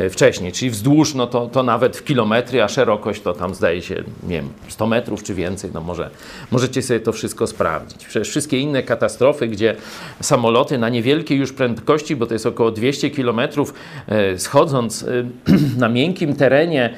wcześniej. 0.10 0.52
Czyli 0.52 0.72
wzdłuż, 0.72 1.14
no 1.14 1.28
to, 1.28 1.48
to 1.48 1.64
nawet 1.64 1.98
w 1.98 2.04
kilometry, 2.04 2.64
a 2.64 2.68
szerokość 2.68 3.22
to 3.22 3.34
tam 3.34 3.56
zdaje 3.56 3.82
się, 3.82 3.96
nie 4.24 4.36
wiem, 4.36 4.50
100 4.68 4.88
metrów 4.88 5.24
czy 5.24 5.34
więcej. 5.34 5.72
No 5.74 5.82
może, 5.82 6.10
możecie 6.52 6.82
sobie 6.82 7.00
to 7.00 7.12
wszystko 7.12 7.48
sprawdzić. 7.48 8.06
Przecież 8.06 8.30
wszystkie 8.30 8.60
inne 8.60 8.84
katastrofy, 8.84 9.48
gdzie 9.48 9.76
samoloty 10.22 10.78
na 10.78 10.90
niewielkie 10.90 11.23
już 11.32 11.54
prędkości, 11.54 12.16
bo 12.16 12.26
to 12.26 12.34
jest 12.34 12.46
około 12.46 12.72
200 12.72 13.12
km, 13.12 13.40
e, 13.40 14.40
schodząc 14.40 15.04
e, 15.04 15.08
na 15.80 15.90
miękkim 15.90 16.36
terenie, 16.36 16.94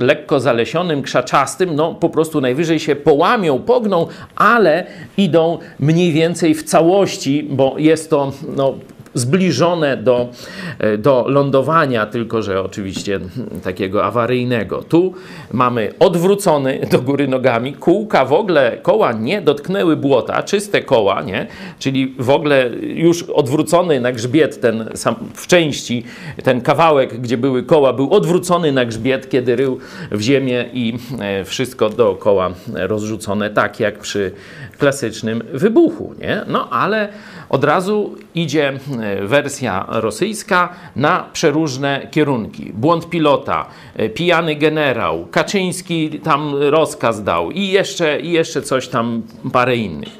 lekko 0.00 0.40
zalesionym, 0.40 1.02
krzaczastym, 1.02 1.74
no 1.74 1.94
po 1.94 2.10
prostu 2.10 2.40
najwyżej 2.40 2.80
się 2.80 2.96
połamią, 2.96 3.58
pogną, 3.58 4.06
ale 4.36 4.86
idą 5.16 5.58
mniej 5.80 6.12
więcej 6.12 6.54
w 6.54 6.62
całości, 6.62 7.48
bo 7.50 7.74
jest 7.78 8.10
to 8.10 8.32
no, 8.56 8.74
zbliżone 9.14 9.96
do, 9.96 10.28
e, 10.78 10.98
do 10.98 11.24
lądowania, 11.28 12.06
tylko 12.06 12.42
że 12.42 12.62
oczywiście 12.62 13.20
takiego 13.64 14.04
awaryjnego. 14.04 14.82
Tu 14.82 15.14
mamy 15.52 15.94
odwrócony 15.98 16.80
do 16.92 17.00
góry 17.00 17.28
nogami, 17.28 17.72
kółka 17.72 18.24
w 18.24 18.32
ogóle, 18.32 18.78
koła 18.82 19.12
nie 19.12 19.42
dotknęły 19.42 19.96
błota, 19.96 20.42
czyste 20.42 20.82
koła, 20.82 21.22
nie? 21.22 21.46
czyli 21.78 22.14
w 22.18 22.30
ogóle 22.30 22.70
już 22.80 23.22
odwrócony 23.22 24.00
na 24.00 24.12
grzbiet 24.12 24.60
ten 24.60 24.90
sam, 24.94 25.14
w 25.34 25.46
części, 25.46 26.04
ten 26.44 26.60
kawałek, 26.60 27.20
gdzie 27.20 27.38
były 27.38 27.62
koła, 27.62 27.92
był 27.92 28.14
odwrócony 28.14 28.72
na 28.72 28.84
grzbiet, 28.84 29.30
kiedy 29.30 29.56
rył 29.56 29.78
w 30.10 30.20
ziemię 30.20 30.64
i 30.72 30.98
e, 31.20 31.44
wszystko 31.44 31.90
dookoła 31.90 32.50
rozrzucone, 32.74 33.50
tak 33.50 33.80
jak 33.80 33.98
przy 33.98 34.32
klasycznym 34.78 35.42
wybuchu. 35.52 36.14
Nie? 36.20 36.44
No 36.46 36.70
ale 36.70 37.08
od 37.50 37.64
razu 37.64 38.14
idzie 38.34 38.68
e, 39.00 39.26
wersja 39.26 39.86
rosyjska 39.88 40.68
na 40.96 41.24
przeróżne 41.32 42.08
kierunki. 42.10 42.72
Błąd 42.74 43.08
pilota, 43.08 43.66
e, 43.96 44.08
pijany 44.08 44.54
generał, 44.54 45.26
Kaczyński 45.30 46.20
tam 46.20 46.54
rozkaz 46.54 47.22
dał 47.22 47.50
i 47.50 47.68
jeszcze, 47.68 48.20
i 48.20 48.30
jeszcze 48.30 48.62
coś 48.62 48.88
tam, 48.88 49.22
parę 49.52 49.76
innych. 49.76 50.18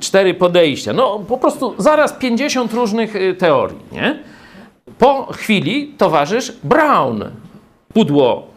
Cztery 0.00 0.34
podejścia. 0.34 0.92
No 0.92 1.18
po 1.18 1.38
prostu 1.38 1.74
zaraz 1.78 2.12
50 2.12 2.72
różnych 2.72 3.16
e, 3.16 3.34
teorii. 3.34 3.78
Nie? 3.92 4.18
Po 4.98 5.32
chwili 5.32 5.94
towarzysz 5.98 6.52
Brown, 6.62 7.24
pudło 7.92 8.53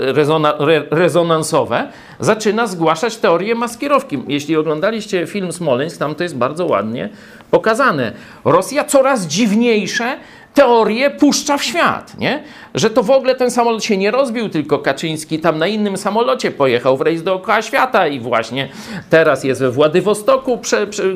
rezona, 0.00 0.54
re, 0.58 0.82
rezonansowe, 0.90 1.88
zaczyna 2.20 2.66
zgłaszać 2.66 3.16
teorię 3.16 3.54
maskierowki. 3.54 4.18
Jeśli 4.28 4.56
oglądaliście 4.56 5.26
film 5.26 5.52
Smoleńsk, 5.52 5.98
tam 5.98 6.14
to 6.14 6.22
jest 6.22 6.36
bardzo 6.36 6.66
ładnie 6.66 7.08
pokazane. 7.50 8.12
Rosja 8.44 8.84
coraz 8.84 9.26
dziwniejsze 9.26 10.18
teorie 10.54 11.10
puszcza 11.10 11.58
w 11.58 11.64
świat, 11.64 12.18
nie? 12.18 12.42
Że 12.74 12.90
to 12.90 13.02
w 13.02 13.10
ogóle 13.10 13.34
ten 13.34 13.50
samolot 13.50 13.84
się 13.84 13.96
nie 13.96 14.10
rozbił, 14.10 14.48
tylko 14.48 14.78
Kaczyński 14.78 15.38
tam 15.38 15.58
na 15.58 15.66
innym 15.66 15.96
samolocie 15.96 16.50
pojechał 16.50 16.96
w 16.96 17.00
rejs 17.00 17.22
dookoła 17.22 17.62
świata 17.62 18.06
i 18.06 18.20
właśnie 18.20 18.68
teraz 19.10 19.44
jest 19.44 19.60
we 19.60 19.70
Władywostoku 19.70 20.58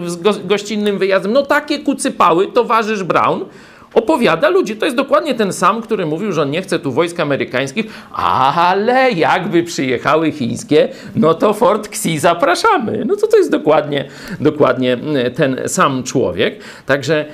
z 0.07 0.47
gościnnym 0.47 0.99
wyjazdem. 0.99 1.33
No 1.33 1.43
takie 1.43 1.79
kucypały 1.79 2.47
towarzysz 2.47 3.03
Brown 3.03 3.45
opowiada 3.95 4.49
ludzi. 4.49 4.77
To 4.77 4.85
jest 4.85 4.97
dokładnie 4.97 5.35
ten 5.35 5.53
sam, 5.53 5.83
który 5.83 6.07
mówił, 6.07 6.33
że 6.33 6.43
on 6.43 6.51
nie 6.51 6.63
chce 6.63 6.79
tu 6.79 6.93
wojsk 6.93 7.21
amerykańskich, 7.21 7.87
ale 8.13 9.11
jakby 9.11 9.63
przyjechały 9.63 10.33
chińskie, 10.33 10.89
no 11.17 11.35
to 11.35 11.55
Fort 11.55 11.87
Xi 11.87 12.19
zapraszamy. 12.19 13.05
No 13.07 13.17
to 13.17 13.27
to 13.27 13.37
jest 13.37 13.51
dokładnie, 13.51 14.09
dokładnie 14.41 14.93
mm, 14.93 15.35
ten 15.35 15.61
sam 15.67 16.03
człowiek. 16.03 16.61
Także 16.87 17.25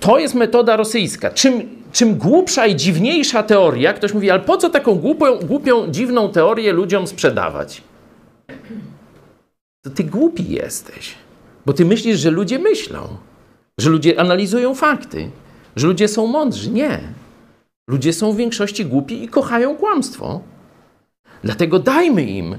to 0.00 0.18
jest 0.18 0.34
metoda 0.34 0.76
rosyjska. 0.76 1.30
Czym, 1.30 1.62
czym 1.92 2.14
głupsza 2.14 2.66
i 2.66 2.76
dziwniejsza 2.76 3.42
teoria, 3.42 3.92
ktoś 3.92 4.14
mówi, 4.14 4.30
ale 4.30 4.40
po 4.40 4.56
co 4.56 4.70
taką 4.70 4.94
głupią, 4.94 5.38
głupią 5.38 5.90
dziwną 5.90 6.28
teorię 6.28 6.72
ludziom 6.72 7.06
sprzedawać? 7.06 7.82
To 9.82 9.90
ty 9.90 10.04
głupi 10.04 10.44
jesteś, 10.48 11.14
bo 11.66 11.72
ty 11.72 11.84
myślisz, 11.84 12.18
że 12.18 12.30
ludzie 12.30 12.58
myślą, 12.58 13.08
że 13.78 13.90
ludzie 13.90 14.20
analizują 14.20 14.74
fakty 14.74 15.30
że 15.76 15.86
ludzie 15.86 16.08
są 16.08 16.26
mądrzy. 16.26 16.70
Nie. 16.70 17.00
Ludzie 17.88 18.12
są 18.12 18.32
w 18.32 18.36
większości 18.36 18.84
głupi 18.86 19.24
i 19.24 19.28
kochają 19.28 19.76
kłamstwo. 19.76 20.40
Dlatego 21.44 21.78
dajmy 21.78 22.22
im 22.22 22.56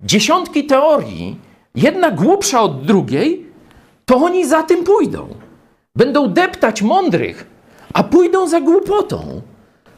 dziesiątki 0.00 0.66
teorii, 0.66 1.36
jedna 1.74 2.10
głupsza 2.10 2.62
od 2.62 2.86
drugiej, 2.86 3.46
to 4.04 4.16
oni 4.16 4.46
za 4.46 4.62
tym 4.62 4.84
pójdą. 4.84 5.28
Będą 5.96 6.28
deptać 6.28 6.82
mądrych, 6.82 7.46
a 7.92 8.02
pójdą 8.02 8.48
za 8.48 8.60
głupotą. 8.60 9.42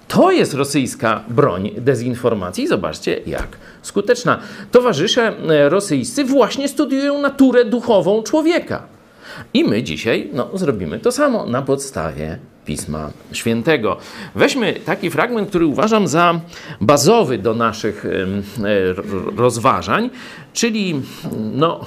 To 0.09 0.33
jest 0.33 0.55
rosyjska 0.55 1.25
broń 1.29 1.71
dezinformacji. 1.77 2.67
Zobaczcie, 2.67 3.21
jak 3.27 3.49
skuteczna. 3.83 4.41
Towarzysze 4.71 5.35
rosyjscy 5.69 6.25
właśnie 6.25 6.69
studiują 6.69 7.21
naturę 7.21 7.65
duchową 7.65 8.23
człowieka. 8.23 8.83
I 9.55 9.65
my 9.65 9.83
dzisiaj 9.83 10.29
no, 10.33 10.49
zrobimy 10.55 10.99
to 10.99 11.13
samo 11.13 11.47
na 11.47 11.63
podstawie 11.63 12.39
Pisma 12.65 13.11
Świętego. 13.33 13.97
Weźmy 14.35 14.73
taki 14.73 15.11
fragment, 15.11 15.49
który 15.49 15.67
uważam 15.67 16.09
za 16.09 16.41
bazowy 16.81 17.39
do 17.39 17.55
naszych 17.55 18.05
rozważań, 19.37 20.11
czyli 20.53 21.03
no, 21.53 21.87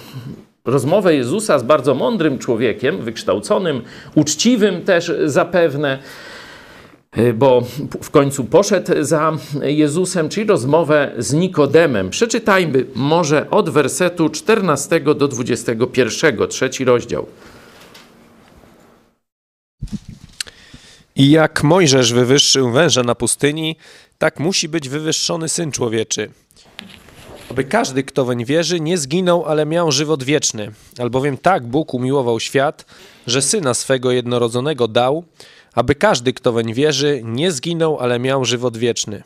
rozmowę 0.66 1.16
Jezusa 1.16 1.60
z 1.60 1.64
bardzo 1.64 1.96
mądrym 1.96 2.40
człowiekiem, 2.40 2.98
wykształconym, 2.98 3.82
uczciwym 4.16 4.82
też 4.82 5.12
zapewne. 5.26 6.00
Y, 7.18 7.34
bo 7.34 7.64
w 8.02 8.10
końcu 8.10 8.46
poszedł 8.46 8.92
za 9.00 9.38
Jezusem, 9.62 10.30
czyli 10.30 10.48
rozmowę 10.48 11.12
z 11.18 11.34
Nikodemem. 11.34 12.10
Przeczytajmy 12.10 12.86
może 12.96 13.50
od 13.50 13.70
wersetu 13.70 14.30
14 14.30 15.00
do 15.00 15.28
21, 15.28 16.48
trzeci 16.48 16.86
rozdział. 16.86 17.26
I 21.16 21.32
jak 21.32 21.64
Mojżesz 21.64 22.14
wywyższył 22.14 22.72
węża 22.72 23.04
na 23.04 23.16
pustyni, 23.16 23.76
tak 24.18 24.40
musi 24.40 24.70
być 24.70 24.90
wywyższony 24.90 25.50
Syn 25.50 25.72
Człowieczy. 25.72 26.32
Aby 27.52 27.64
każdy, 27.64 28.04
kto 28.04 28.26
weń 28.26 28.46
wierzy, 28.46 28.80
nie 28.80 28.98
zginął, 28.98 29.46
ale 29.46 29.66
miał 29.66 29.92
żywot 29.92 30.24
wieczny. 30.24 30.72
Albowiem 31.00 31.38
tak 31.38 31.68
Bóg 31.68 31.94
umiłował 31.94 32.40
świat, 32.40 32.86
że 33.28 33.42
Syna 33.42 33.74
swego 33.74 34.12
jednorodzonego 34.12 34.88
dał, 34.88 35.24
aby 35.76 35.96
każdy, 35.96 36.34
kto 36.34 36.52
weń 36.52 36.74
wierzy, 36.74 37.22
nie 37.24 37.52
zginął, 37.52 38.00
ale 38.00 38.20
miał 38.20 38.46
żywot 38.46 38.78
wieczny. 38.78 39.24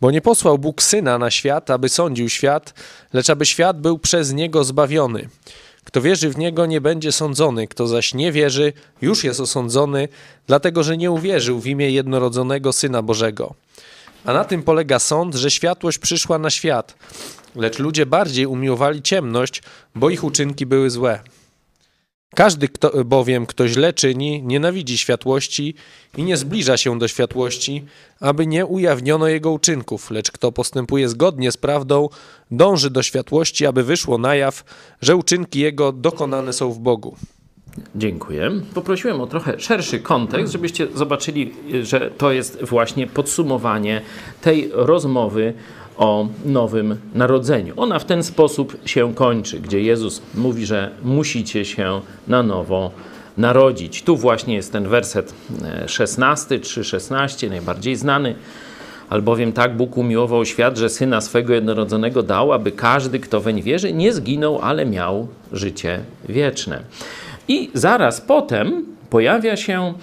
Bo 0.00 0.10
nie 0.10 0.20
posłał 0.20 0.58
Bóg 0.58 0.82
Syna 0.82 1.18
na 1.18 1.30
świat, 1.30 1.70
aby 1.70 1.88
sądził 1.88 2.28
świat, 2.28 2.74
lecz 3.12 3.30
aby 3.30 3.46
świat 3.46 3.80
był 3.80 3.98
przez 3.98 4.32
Niego 4.32 4.64
zbawiony. 4.64 5.28
Kto 5.84 6.00
wierzy 6.00 6.30
w 6.30 6.38
Niego, 6.38 6.66
nie 6.66 6.80
będzie 6.80 7.12
sądzony, 7.12 7.68
kto 7.68 7.86
zaś 7.86 8.14
nie 8.14 8.32
wierzy, 8.32 8.72
już 9.00 9.24
jest 9.24 9.40
osądzony, 9.40 10.08
dlatego 10.46 10.82
że 10.82 10.96
nie 10.96 11.10
uwierzył 11.10 11.60
w 11.60 11.66
imię 11.66 11.90
jednorodzonego 11.90 12.72
Syna 12.72 13.02
Bożego. 13.02 13.54
A 14.24 14.32
na 14.32 14.44
tym 14.44 14.62
polega 14.62 14.98
sąd, 14.98 15.34
że 15.34 15.50
światłość 15.50 15.98
przyszła 15.98 16.38
na 16.38 16.50
świat, 16.50 16.96
lecz 17.56 17.78
ludzie 17.78 18.06
bardziej 18.06 18.46
umiłowali 18.46 19.02
ciemność, 19.02 19.62
bo 19.94 20.10
ich 20.10 20.24
uczynki 20.24 20.66
były 20.66 20.90
złe. 20.90 21.20
Każdy 22.34 22.68
kto, 22.68 23.04
bowiem, 23.04 23.46
kto 23.46 23.68
źle 23.68 23.92
czyni, 23.92 24.42
nienawidzi 24.42 24.98
światłości 24.98 25.74
i 26.16 26.22
nie 26.22 26.36
zbliża 26.36 26.76
się 26.76 26.98
do 26.98 27.08
światłości, 27.08 27.84
aby 28.20 28.46
nie 28.46 28.66
ujawniono 28.66 29.28
jego 29.28 29.50
uczynków, 29.50 30.10
lecz 30.10 30.30
kto 30.30 30.52
postępuje 30.52 31.08
zgodnie 31.08 31.52
z 31.52 31.56
prawdą, 31.56 32.08
dąży 32.50 32.90
do 32.90 33.02
światłości, 33.02 33.66
aby 33.66 33.84
wyszło 33.84 34.18
na 34.18 34.34
jaw, 34.34 34.64
że 35.02 35.16
uczynki 35.16 35.60
jego 35.60 35.92
dokonane 35.92 36.52
są 36.52 36.72
w 36.72 36.78
Bogu. 36.78 37.16
Dziękuję. 37.94 38.50
Poprosiłem 38.74 39.20
o 39.20 39.26
trochę 39.26 39.60
szerszy 39.60 40.00
kontekst, 40.00 40.52
żebyście 40.52 40.86
zobaczyli, 40.94 41.54
że 41.82 42.10
to 42.18 42.32
jest 42.32 42.64
właśnie 42.64 43.06
podsumowanie 43.06 44.00
tej 44.40 44.70
rozmowy 44.72 45.54
o 45.96 46.28
nowym 46.44 46.96
narodzeniu. 47.14 47.74
Ona 47.76 47.98
w 47.98 48.04
ten 48.04 48.22
sposób 48.22 48.76
się 48.84 49.14
kończy, 49.14 49.60
gdzie 49.60 49.80
Jezus 49.80 50.22
mówi, 50.34 50.66
że 50.66 50.90
musicie 51.04 51.64
się 51.64 52.00
na 52.28 52.42
nowo 52.42 52.90
narodzić. 53.36 54.02
Tu 54.02 54.16
właśnie 54.16 54.54
jest 54.54 54.72
ten 54.72 54.88
werset 54.88 55.34
16, 55.86 56.58
3,16, 56.58 57.50
najbardziej 57.50 57.96
znany. 57.96 58.34
Albowiem 59.10 59.52
tak 59.52 59.76
Bóg 59.76 59.96
umiłował 59.96 60.44
świat, 60.44 60.78
że 60.78 60.88
Syna 60.88 61.20
swego 61.20 61.54
jednorodzonego 61.54 62.22
dał, 62.22 62.52
aby 62.52 62.72
każdy, 62.72 63.20
kto 63.20 63.40
weń 63.40 63.62
wierzy, 63.62 63.92
nie 63.92 64.12
zginął, 64.12 64.58
ale 64.62 64.86
miał 64.86 65.28
życie 65.52 66.00
wieczne. 66.28 66.82
I 67.48 67.70
zaraz 67.74 68.20
potem 68.20 68.86
pojawia 69.10 69.56
się 69.56 69.94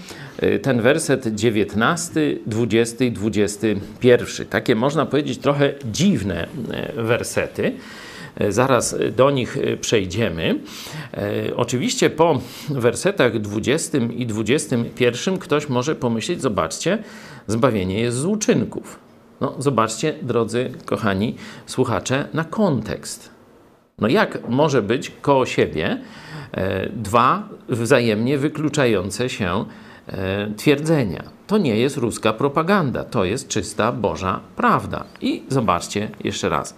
y, 0.43 0.59
ten 0.59 0.81
werset 0.81 1.35
19, 1.35 2.37
20 2.45 3.05
i 3.05 3.11
21. 3.11 4.47
Takie 4.49 4.75
można 4.75 5.05
powiedzieć 5.05 5.37
trochę 5.39 5.73
dziwne 5.91 6.47
y, 6.97 7.03
wersety. 7.03 7.73
Y, 8.41 8.51
Zaraz 8.51 8.95
do 9.15 9.31
nich 9.31 9.57
przejdziemy. 9.81 10.59
Oczywiście 11.55 12.09
po 12.09 12.41
wersetach 12.69 13.39
20 13.39 13.97
i 13.97 14.25
21 14.25 15.37
ktoś 15.37 15.69
może 15.69 15.95
pomyśleć, 15.95 16.41
zobaczcie, 16.41 16.97
zbawienie 17.47 17.99
jest 17.99 18.17
z 18.17 18.25
uczynków. 18.25 18.99
No, 19.41 19.55
zobaczcie, 19.59 20.13
drodzy 20.21 20.71
kochani 20.85 21.35
słuchacze, 21.65 22.27
na 22.33 22.43
kontekst. 22.43 23.38
No 24.01 24.07
jak 24.07 24.49
może 24.49 24.81
być 24.81 25.11
koło 25.21 25.45
siebie 25.45 25.97
e, 26.51 26.89
dwa 26.89 27.49
wzajemnie 27.69 28.37
wykluczające 28.37 29.29
się 29.29 29.65
e, 30.07 30.51
twierdzenia? 30.57 31.23
To 31.47 31.57
nie 31.57 31.77
jest 31.77 31.97
ruska 31.97 32.33
propaganda, 32.33 33.03
to 33.03 33.25
jest 33.25 33.47
czysta 33.47 33.91
Boża 33.91 34.39
prawda. 34.55 35.03
I 35.21 35.43
zobaczcie 35.49 36.09
jeszcze 36.23 36.49
raz 36.49 36.75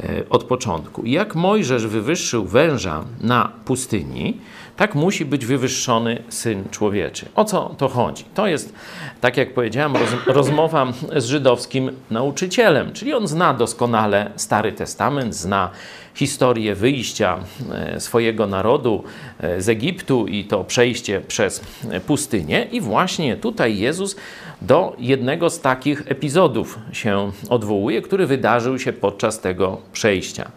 e, 0.00 0.28
od 0.30 0.44
początku. 0.44 1.06
Jak 1.06 1.34
Mojżesz 1.34 1.86
wywyższył 1.86 2.44
węża 2.44 3.04
na 3.20 3.52
pustyni, 3.64 4.40
tak 4.76 4.94
musi 4.94 5.24
być 5.24 5.46
wywyższony 5.46 6.22
syn 6.28 6.64
człowieczy. 6.70 7.26
O 7.34 7.44
co 7.44 7.74
to 7.78 7.88
chodzi? 7.88 8.24
To 8.34 8.46
jest, 8.46 8.74
tak 9.20 9.36
jak 9.36 9.54
powiedziałem, 9.54 9.96
roz, 9.96 10.10
rozmowa 10.26 10.86
z 11.16 11.24
żydowskim 11.24 11.90
nauczycielem, 12.10 12.92
czyli 12.92 13.14
on 13.14 13.28
zna 13.28 13.54
doskonale 13.54 14.30
Stary 14.36 14.72
Testament, 14.72 15.34
zna 15.34 15.70
historię 16.14 16.74
wyjścia 16.74 17.38
e, 17.72 18.00
swojego 18.00 18.46
narodu 18.46 19.04
e, 19.40 19.62
z 19.62 19.68
Egiptu 19.68 20.26
i 20.26 20.44
to 20.44 20.64
przejście 20.64 21.20
przez 21.20 21.60
pustynię. 22.06 22.66
I 22.72 22.80
właśnie 22.80 23.36
tutaj 23.36 23.78
Jezus 23.78 24.16
do 24.62 24.96
jednego 24.98 25.50
z 25.50 25.60
takich 25.60 26.02
epizodów 26.06 26.78
się 26.92 27.32
odwołuje, 27.48 28.02
który 28.02 28.26
wydarzył 28.26 28.78
się 28.78 28.92
podczas 28.92 29.40
tego 29.40 29.78
przejścia. 29.92 30.50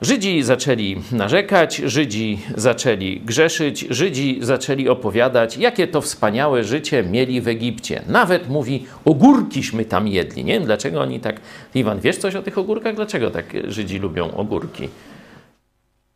Żydzi 0.00 0.42
zaczęli 0.42 0.96
narzekać, 1.12 1.76
Żydzi 1.76 2.38
zaczęli 2.56 3.20
grzeszyć, 3.24 3.86
Żydzi 3.90 4.38
zaczęli 4.40 4.88
opowiadać, 4.88 5.56
jakie 5.56 5.88
to 5.88 6.00
wspaniałe 6.00 6.64
życie 6.64 7.02
mieli 7.02 7.40
w 7.40 7.48
Egipcie. 7.48 8.02
Nawet 8.08 8.48
mówi, 8.48 8.86
ogórkiśmy 9.04 9.84
tam 9.84 10.08
jedli. 10.08 10.44
Nie 10.44 10.52
wiem, 10.52 10.64
dlaczego 10.64 11.00
oni 11.00 11.20
tak. 11.20 11.40
Iwan, 11.74 12.00
wiesz 12.00 12.16
coś 12.16 12.34
o 12.34 12.42
tych 12.42 12.58
ogórkach? 12.58 12.94
Dlaczego 12.94 13.30
tak 13.30 13.46
Żydzi 13.68 13.98
lubią 13.98 14.30
ogórki? 14.30 14.88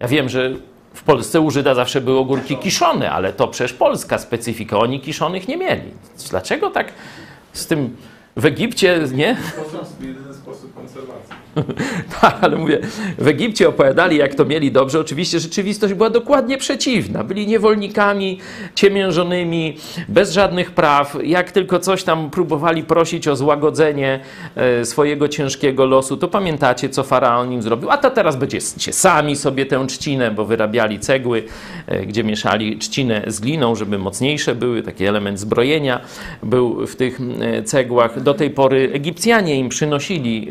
Ja 0.01 0.09
wiem, 0.09 0.29
że 0.29 0.51
w 0.95 1.03
Polsce 1.03 1.41
u 1.41 1.51
Żyda 1.51 1.75
zawsze 1.75 2.01
były 2.01 2.19
ogórki 2.19 2.57
kiszone, 2.57 3.11
ale 3.11 3.33
to 3.33 3.49
przecież 3.49 3.73
polska 3.73 4.19
specyfika. 4.19 4.79
Oni 4.79 5.01
kiszonych 5.01 5.49
nie 5.49 5.57
mieli. 5.57 5.91
Dlaczego 6.31 6.71
tak 6.71 6.93
z 7.53 7.67
tym 7.67 7.97
w 8.39 8.45
Egipcie, 8.45 9.01
nie? 9.15 9.37
jedyny 10.01 10.35
sposób 10.35 10.75
konserwacji. 10.75 11.35
Tak, 12.21 12.39
ale 12.41 12.57
mówię, 12.57 12.79
w 13.19 13.29
Egipcie 13.29 13.69
opowiadali, 13.69 14.17
jak 14.17 14.35
to 14.35 14.45
mieli 14.45 14.73
dobrze. 14.73 15.01
Oczywiście 15.01 15.41
rzeczywistość 15.41 15.95
była 15.95 16.11
dokładnie 16.11 16.59
przeciwna. 16.59 17.25
Byli 17.25 17.47
niewolnikami, 17.47 18.39
ciemiężonymi, 18.75 19.77
bez 20.09 20.33
żadnych 20.33 20.71
praw. 20.71 21.17
Jak 21.25 21.53
tylko 21.53 21.79
coś 21.79 22.05
tam 22.05 22.31
próbowali 22.31 22.83
prosić 22.83 23.29
o 23.29 23.37
złagodzenie 23.37 24.21
e, 24.57 24.85
swojego 24.85 25.29
ciężkiego 25.29 25.87
losu, 25.87 26.17
to 26.17 26.29
pamiętacie, 26.29 26.89
co 26.89 27.05
faraon 27.05 27.53
im 27.53 27.63
zrobił. 27.63 27.91
A 27.91 27.97
to 27.97 28.11
teraz 28.11 28.37
będziecie 28.37 28.93
sami 28.93 29.37
sobie 29.37 29.67
tę 29.67 29.87
trzcinę, 29.87 30.31
bo 30.31 30.45
wyrabiali 30.45 30.99
cegły, 30.99 31.43
e, 31.87 32.07
gdzie 32.07 32.25
mieszali 32.25 32.79
trzcinę 32.79 33.23
z 33.27 33.41
gliną, 33.41 33.75
żeby 33.75 33.99
mocniejsze 33.99 34.55
były. 34.55 34.83
Taki 34.83 35.05
element 35.05 35.41
zbrojenia 35.41 36.01
był 36.43 36.87
w 36.87 36.97
tych 36.97 37.21
e, 37.41 37.63
cegłach. 37.63 38.23
Do 38.29 38.35
tej 38.35 38.51
pory 38.51 38.91
Egipcjanie 38.93 39.59
im 39.59 39.69
przynosili 39.69 40.51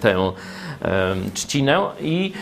tę 0.00 0.32
trzcinę 1.34 1.80
i 2.00 2.32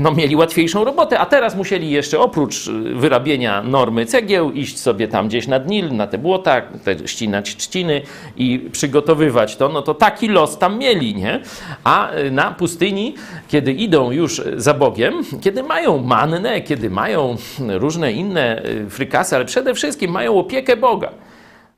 no, 0.00 0.12
mieli 0.12 0.36
łatwiejszą 0.36 0.84
robotę, 0.84 1.18
a 1.18 1.26
teraz 1.26 1.56
musieli 1.56 1.90
jeszcze 1.90 2.20
oprócz 2.20 2.68
wyrabienia 2.94 3.62
normy 3.62 4.06
cegieł 4.06 4.52
iść 4.52 4.80
sobie 4.80 5.08
tam 5.08 5.28
gdzieś 5.28 5.46
nad 5.46 5.68
Nil, 5.68 5.96
na 5.96 6.06
te 6.06 6.18
błota, 6.18 6.62
te, 6.84 7.08
ścinać 7.08 7.56
trzciny 7.56 8.02
i 8.36 8.68
przygotowywać 8.72 9.56
to, 9.56 9.68
no 9.68 9.82
to 9.82 9.94
taki 9.94 10.28
los 10.28 10.58
tam 10.58 10.78
mieli, 10.78 11.14
nie? 11.14 11.40
A 11.84 12.10
na 12.30 12.50
pustyni, 12.50 13.14
kiedy 13.48 13.72
idą 13.72 14.10
już 14.10 14.42
za 14.56 14.74
Bogiem, 14.74 15.14
kiedy 15.40 15.62
mają 15.62 16.02
mannę, 16.02 16.60
kiedy 16.60 16.90
mają 16.90 17.36
różne 17.68 18.12
inne 18.12 18.62
frykasy, 18.90 19.36
ale 19.36 19.44
przede 19.44 19.74
wszystkim 19.74 20.10
mają 20.10 20.38
opiekę 20.38 20.76
Boga. 20.76 21.12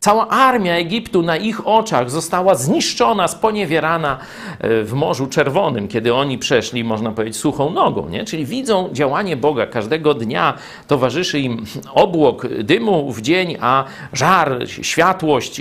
Cała 0.05 0.29
armia 0.29 0.75
Egiptu 0.75 1.23
na 1.23 1.37
ich 1.37 1.67
oczach 1.67 2.11
została 2.11 2.55
zniszczona, 2.55 3.29
sponiewierana 3.29 4.19
e, 4.61 4.83
w 4.83 4.93
Morzu 4.93 5.27
Czerwonym, 5.27 5.89
kiedy 5.89 6.15
oni 6.15 6.39
przeszli, 6.39 6.85
można 6.85 7.11
powiedzieć, 7.11 7.37
suchą 7.37 7.71
nogą. 7.71 8.09
Nie? 8.09 8.25
Czyli 8.25 8.47
widzą 8.47 8.89
działanie 8.93 9.37
Boga. 9.37 9.67
Każdego 9.67 10.15
dnia 10.15 10.55
towarzyszy 10.87 11.41
im 11.41 11.65
obłok 11.93 12.49
dymu 12.49 13.13
w 13.13 13.21
dzień, 13.21 13.57
a 13.61 13.85
żar, 14.13 14.59
światłość 14.67 15.61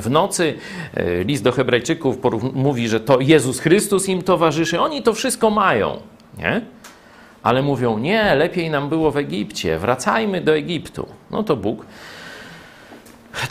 w 0.00 0.10
nocy. 0.10 0.54
E, 0.94 1.24
List 1.24 1.44
do 1.44 1.52
Hebrajczyków 1.52 2.16
mówi, 2.54 2.88
że 2.88 3.00
to 3.00 3.20
Jezus 3.20 3.60
Chrystus 3.60 4.08
im 4.08 4.22
towarzyszy. 4.22 4.80
Oni 4.80 5.02
to 5.02 5.14
wszystko 5.14 5.50
mają. 5.50 5.96
Nie? 6.38 6.60
Ale 7.42 7.62
mówią, 7.62 7.98
nie, 7.98 8.34
lepiej 8.34 8.70
nam 8.70 8.88
było 8.88 9.10
w 9.10 9.16
Egipcie, 9.16 9.78
wracajmy 9.78 10.40
do 10.40 10.56
Egiptu. 10.56 11.06
No 11.30 11.42
to 11.42 11.56
Bóg 11.56 11.86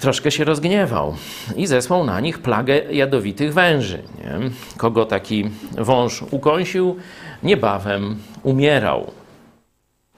troszkę 0.02 0.32
się 0.32 0.44
rozgniewał 0.44 1.16
i 1.56 1.68
zesłał 1.68 2.04
na 2.04 2.20
nich 2.20 2.40
plagę 2.40 2.82
jadowitych 2.92 3.54
węży. 3.54 4.04
Nie? 4.18 4.50
Kogo 4.78 5.06
taki 5.06 5.50
wąż 5.72 6.22
ukąsił, 6.32 6.96
niebawem 7.44 8.16
umierał. 8.44 9.12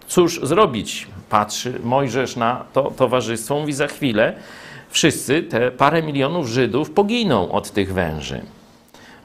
cóż 0.07 0.39
zrobić? 0.43 1.07
Patrzy 1.29 1.79
Mojżesz 1.83 2.35
na 2.35 2.65
to 2.73 2.91
towarzystwo, 2.97 3.59
mówi 3.59 3.73
za 3.73 3.87
chwilę, 3.87 4.33
wszyscy 4.89 5.43
te 5.43 5.71
parę 5.71 6.03
milionów 6.03 6.47
Żydów 6.47 6.91
poginą 6.91 7.51
od 7.51 7.71
tych 7.71 7.93
węży. 7.93 8.41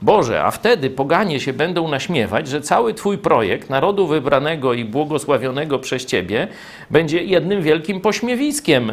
Boże, 0.03 0.45
a 0.45 0.51
wtedy 0.51 0.91
poganie 0.91 1.41
się 1.41 1.53
będą 1.53 1.89
naśmiewać, 1.89 2.49
że 2.49 2.61
cały 2.61 2.95
Twój 2.95 3.19
projekt 3.19 3.71
narodu 3.71 4.07
wybranego 4.07 4.75
i 4.75 4.85
błogosławionego 4.85 5.79
przez 5.79 6.07
Ciebie 6.07 6.49
będzie 6.91 7.25
jednym 7.25 7.63
wielkim 7.63 8.01
pośmiewiskiem 8.01 8.93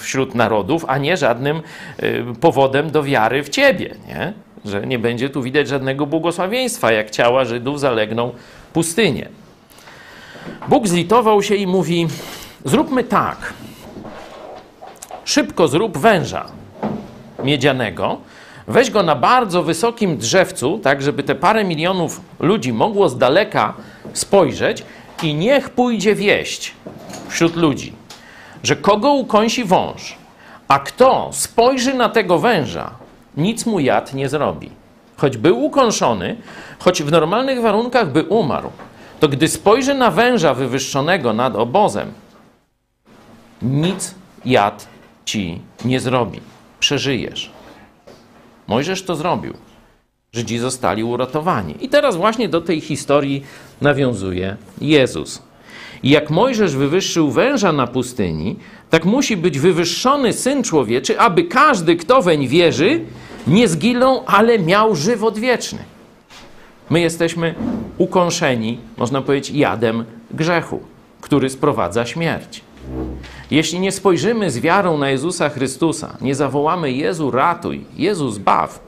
wśród 0.00 0.34
narodów, 0.34 0.84
a 0.88 0.98
nie 0.98 1.16
żadnym 1.16 1.62
y, 2.02 2.24
powodem 2.40 2.90
do 2.90 3.02
wiary 3.02 3.42
w 3.42 3.48
Ciebie, 3.48 3.94
nie? 4.08 4.32
Że 4.64 4.86
nie 4.86 4.98
będzie 4.98 5.30
tu 5.30 5.42
widać 5.42 5.68
żadnego 5.68 6.06
błogosławieństwa, 6.06 6.92
jak 6.92 7.10
ciała 7.10 7.44
Żydów 7.44 7.80
zalegną 7.80 8.32
pustynię. 8.72 9.28
Bóg 10.68 10.88
zlitował 10.88 11.42
się 11.42 11.54
i 11.54 11.66
mówi: 11.66 12.06
Zróbmy 12.64 13.04
tak. 13.04 13.52
Szybko 15.24 15.68
zrób 15.68 15.98
węża 15.98 16.46
miedzianego, 17.44 18.18
weź 18.68 18.90
go 18.90 19.02
na 19.02 19.14
bardzo 19.14 19.62
wysokim 19.62 20.16
drzewcu, 20.18 20.78
tak 20.78 21.02
żeby 21.02 21.22
te 21.22 21.34
parę 21.34 21.64
milionów 21.64 22.20
ludzi 22.40 22.72
mogło 22.72 23.08
z 23.08 23.18
daleka 23.18 23.74
spojrzeć 24.12 24.82
i 25.22 25.34
niech 25.34 25.70
pójdzie 25.70 26.14
wieść 26.14 26.74
wśród 27.28 27.56
ludzi, 27.56 27.92
że 28.62 28.76
kogo 28.76 29.12
ukąsi 29.12 29.64
wąż, 29.64 30.16
a 30.68 30.78
kto 30.78 31.28
spojrzy 31.32 31.94
na 31.94 32.08
tego 32.08 32.38
węża, 32.38 32.90
nic 33.36 33.66
mu 33.66 33.80
jad 33.80 34.14
nie 34.14 34.28
zrobi. 34.28 34.70
Choć 35.16 35.36
był 35.36 35.64
ukąszony, 35.64 36.36
choć 36.78 37.02
w 37.02 37.10
normalnych 37.10 37.60
warunkach 37.60 38.12
by 38.12 38.22
umarł, 38.22 38.70
to 39.20 39.28
gdy 39.28 39.48
spojrzy 39.48 39.94
na 39.94 40.10
węża 40.10 40.54
wywyższonego 40.54 41.32
nad 41.32 41.56
obozem, 41.56 42.12
nic 43.62 44.14
jad 44.44 44.86
ci 45.24 45.60
nie 45.84 46.00
zrobi. 46.00 46.40
Przeżyjesz. 46.80 47.55
Mojżesz 48.66 49.02
to 49.02 49.16
zrobił. 49.16 49.54
Żydzi 50.32 50.58
zostali 50.58 51.04
uratowani. 51.04 51.74
I 51.80 51.88
teraz 51.88 52.16
właśnie 52.16 52.48
do 52.48 52.60
tej 52.60 52.80
historii 52.80 53.42
nawiązuje 53.80 54.56
Jezus. 54.80 55.42
I 56.02 56.10
jak 56.10 56.30
Mojżesz 56.30 56.76
wywyższył 56.76 57.30
węża 57.30 57.72
na 57.72 57.86
pustyni, 57.86 58.56
tak 58.90 59.04
musi 59.04 59.36
być 59.36 59.58
wywyższony 59.58 60.32
Syn 60.32 60.62
Człowieczy, 60.62 61.20
aby 61.20 61.44
każdy, 61.44 61.96
kto 61.96 62.22
weń 62.22 62.48
wierzy, 62.48 63.00
nie 63.46 63.68
zginął, 63.68 64.22
ale 64.26 64.58
miał 64.58 64.96
żywot 64.96 65.38
wieczny. 65.38 65.78
My 66.90 67.00
jesteśmy 67.00 67.54
ukąszeni, 67.98 68.78
można 68.96 69.22
powiedzieć, 69.22 69.56
jadem 69.56 70.04
grzechu, 70.30 70.80
który 71.20 71.50
sprowadza 71.50 72.06
śmierć. 72.06 72.60
Jeśli 73.50 73.80
nie 73.80 73.92
spojrzymy 73.92 74.50
z 74.50 74.58
wiarą 74.58 74.98
na 74.98 75.10
Jezusa 75.10 75.48
Chrystusa, 75.48 76.16
nie 76.20 76.34
zawołamy 76.34 76.92
Jezu 76.92 77.30
ratuj, 77.30 77.84
Jezus 77.96 78.38
baw, 78.38 78.80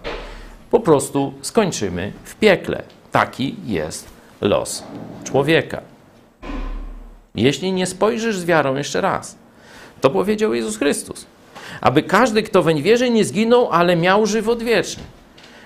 po 0.70 0.80
prostu 0.80 1.34
skończymy 1.42 2.12
w 2.24 2.34
piekle. 2.34 2.82
Taki 3.12 3.54
jest 3.66 4.08
los 4.40 4.84
człowieka. 5.24 5.80
Jeśli 7.34 7.72
nie 7.72 7.86
spojrzysz 7.86 8.38
z 8.38 8.44
wiarą 8.44 8.76
jeszcze 8.76 9.00
raz, 9.00 9.36
to 10.00 10.10
powiedział 10.10 10.54
Jezus 10.54 10.76
Chrystus, 10.76 11.26
aby 11.80 12.02
każdy, 12.02 12.42
kto 12.42 12.62
weń 12.62 12.82
wierzy, 12.82 13.10
nie 13.10 13.24
zginął, 13.24 13.68
ale 13.72 13.96
miał 13.96 14.26
żywot 14.26 14.62
wieczny. 14.62 15.02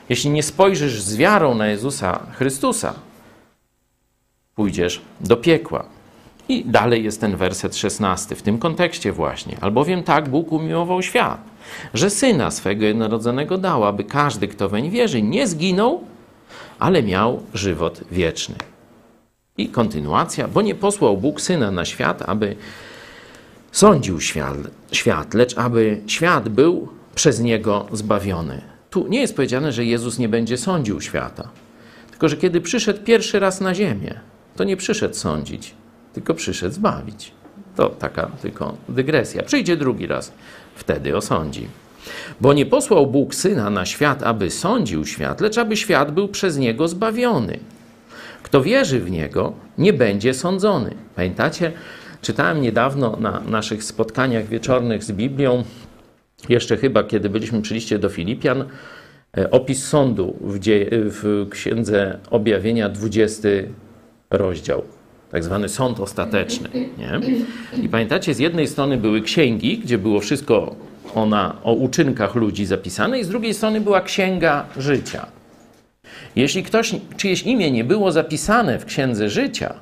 Jeśli 0.08 0.30
nie 0.30 0.42
spojrzysz 0.42 1.02
z 1.02 1.16
wiarą 1.16 1.54
na 1.54 1.66
Jezusa 1.66 2.20
Chrystusa, 2.32 2.94
pójdziesz 4.54 5.00
do 5.20 5.36
piekła. 5.36 5.84
I 6.48 6.64
dalej 6.64 7.04
jest 7.04 7.20
ten 7.20 7.36
werset 7.36 7.76
szesnasty, 7.76 8.34
w 8.34 8.42
tym 8.42 8.58
kontekście 8.58 9.12
właśnie. 9.12 9.56
Albowiem 9.60 10.02
tak 10.02 10.28
Bóg 10.28 10.52
umiłował 10.52 11.02
świat, 11.02 11.40
że 11.94 12.10
Syna 12.10 12.50
swego 12.50 12.84
jednorodzonego 12.84 13.58
dał, 13.58 13.84
aby 13.84 14.04
każdy, 14.04 14.48
kto 14.48 14.68
weń 14.68 14.90
wierzy, 14.90 15.22
nie 15.22 15.46
zginął, 15.46 16.00
ale 16.78 17.02
miał 17.02 17.42
żywot 17.54 18.00
wieczny. 18.10 18.54
I 19.58 19.68
kontynuacja, 19.68 20.48
bo 20.48 20.62
nie 20.62 20.74
posłał 20.74 21.16
Bóg 21.16 21.40
Syna 21.40 21.70
na 21.70 21.84
świat, 21.84 22.22
aby 22.22 22.56
sądził 23.72 24.20
świat, 24.20 24.56
świat, 24.92 25.34
lecz 25.34 25.58
aby 25.58 26.00
świat 26.06 26.48
był 26.48 26.88
przez 27.14 27.40
Niego 27.40 27.86
zbawiony. 27.92 28.62
Tu 28.90 29.08
nie 29.08 29.20
jest 29.20 29.36
powiedziane, 29.36 29.72
że 29.72 29.84
Jezus 29.84 30.18
nie 30.18 30.28
będzie 30.28 30.58
sądził 30.58 31.00
świata, 31.00 31.48
tylko 32.10 32.28
że 32.28 32.36
kiedy 32.36 32.60
przyszedł 32.60 33.04
pierwszy 33.04 33.40
raz 33.40 33.60
na 33.60 33.74
ziemię, 33.74 34.20
to 34.56 34.64
nie 34.64 34.76
przyszedł 34.76 35.14
sądzić, 35.14 35.74
tylko 36.14 36.34
przyszedł 36.34 36.74
zbawić. 36.74 37.32
To 37.76 37.88
taka 37.88 38.30
tylko 38.42 38.76
dygresja. 38.88 39.42
Przyjdzie 39.42 39.76
drugi 39.76 40.06
raz, 40.06 40.32
wtedy 40.74 41.16
osądzi. 41.16 41.68
Bo 42.40 42.52
nie 42.52 42.66
posłał 42.66 43.06
Bóg 43.06 43.34
syna 43.34 43.70
na 43.70 43.86
świat, 43.86 44.22
aby 44.22 44.50
sądził 44.50 45.06
świat, 45.06 45.40
lecz 45.40 45.58
aby 45.58 45.76
świat 45.76 46.10
był 46.10 46.28
przez 46.28 46.58
niego 46.58 46.88
zbawiony. 46.88 47.58
Kto 48.42 48.62
wierzy 48.62 49.00
w 49.00 49.10
niego, 49.10 49.52
nie 49.78 49.92
będzie 49.92 50.34
sądzony. 50.34 50.94
Pamiętacie? 51.16 51.72
Czytałem 52.22 52.62
niedawno 52.62 53.16
na 53.20 53.40
naszych 53.40 53.84
spotkaniach 53.84 54.46
wieczornych 54.46 55.04
z 55.04 55.12
Biblią, 55.12 55.64
jeszcze 56.48 56.76
chyba 56.76 57.04
kiedy 57.04 57.28
byliśmy 57.30 57.62
przy 57.62 57.74
liście 57.74 57.98
do 57.98 58.08
Filipian, 58.08 58.64
e, 59.36 59.50
opis 59.50 59.84
sądu 59.84 60.36
w, 60.40 60.58
w 61.10 61.48
Księdze 61.50 62.18
Objawienia, 62.30 62.88
20 62.88 63.48
rozdział 64.30 64.82
tak 65.32 65.44
zwany 65.44 65.68
sąd 65.68 66.00
ostateczny. 66.00 66.68
Nie? 66.98 67.20
I 67.82 67.88
pamiętacie, 67.88 68.34
z 68.34 68.38
jednej 68.38 68.68
strony 68.68 68.96
były 68.96 69.20
księgi, 69.20 69.78
gdzie 69.78 69.98
było 69.98 70.20
wszystko 70.20 70.76
ona, 71.14 71.56
o 71.64 71.72
uczynkach 71.72 72.34
ludzi 72.34 72.66
zapisane, 72.66 73.20
i 73.20 73.24
z 73.24 73.28
drugiej 73.28 73.54
strony 73.54 73.80
była 73.80 74.00
księga 74.00 74.66
życia. 74.76 75.26
Jeśli 76.36 76.62
ktoś, 76.62 76.94
czyjeś 77.16 77.42
imię 77.42 77.70
nie 77.70 77.84
było 77.84 78.12
zapisane 78.12 78.78
w 78.78 78.84
księdze 78.84 79.30
życia, 79.30 79.74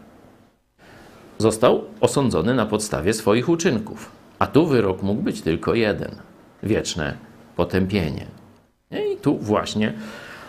został 1.39 1.85
osądzony 2.01 2.55
na 2.55 2.67
podstawie 2.67 3.13
swoich 3.13 3.49
uczynków. 3.49 4.11
A 4.39 4.47
tu 4.47 4.67
wyrok 4.67 5.03
mógł 5.03 5.23
być 5.23 5.43
tylko 5.43 5.75
jeden 5.75 6.11
wieczne 6.63 7.17
potępienie. 7.57 8.27
I 8.91 9.17
tu 9.17 9.39
właśnie 9.39 9.93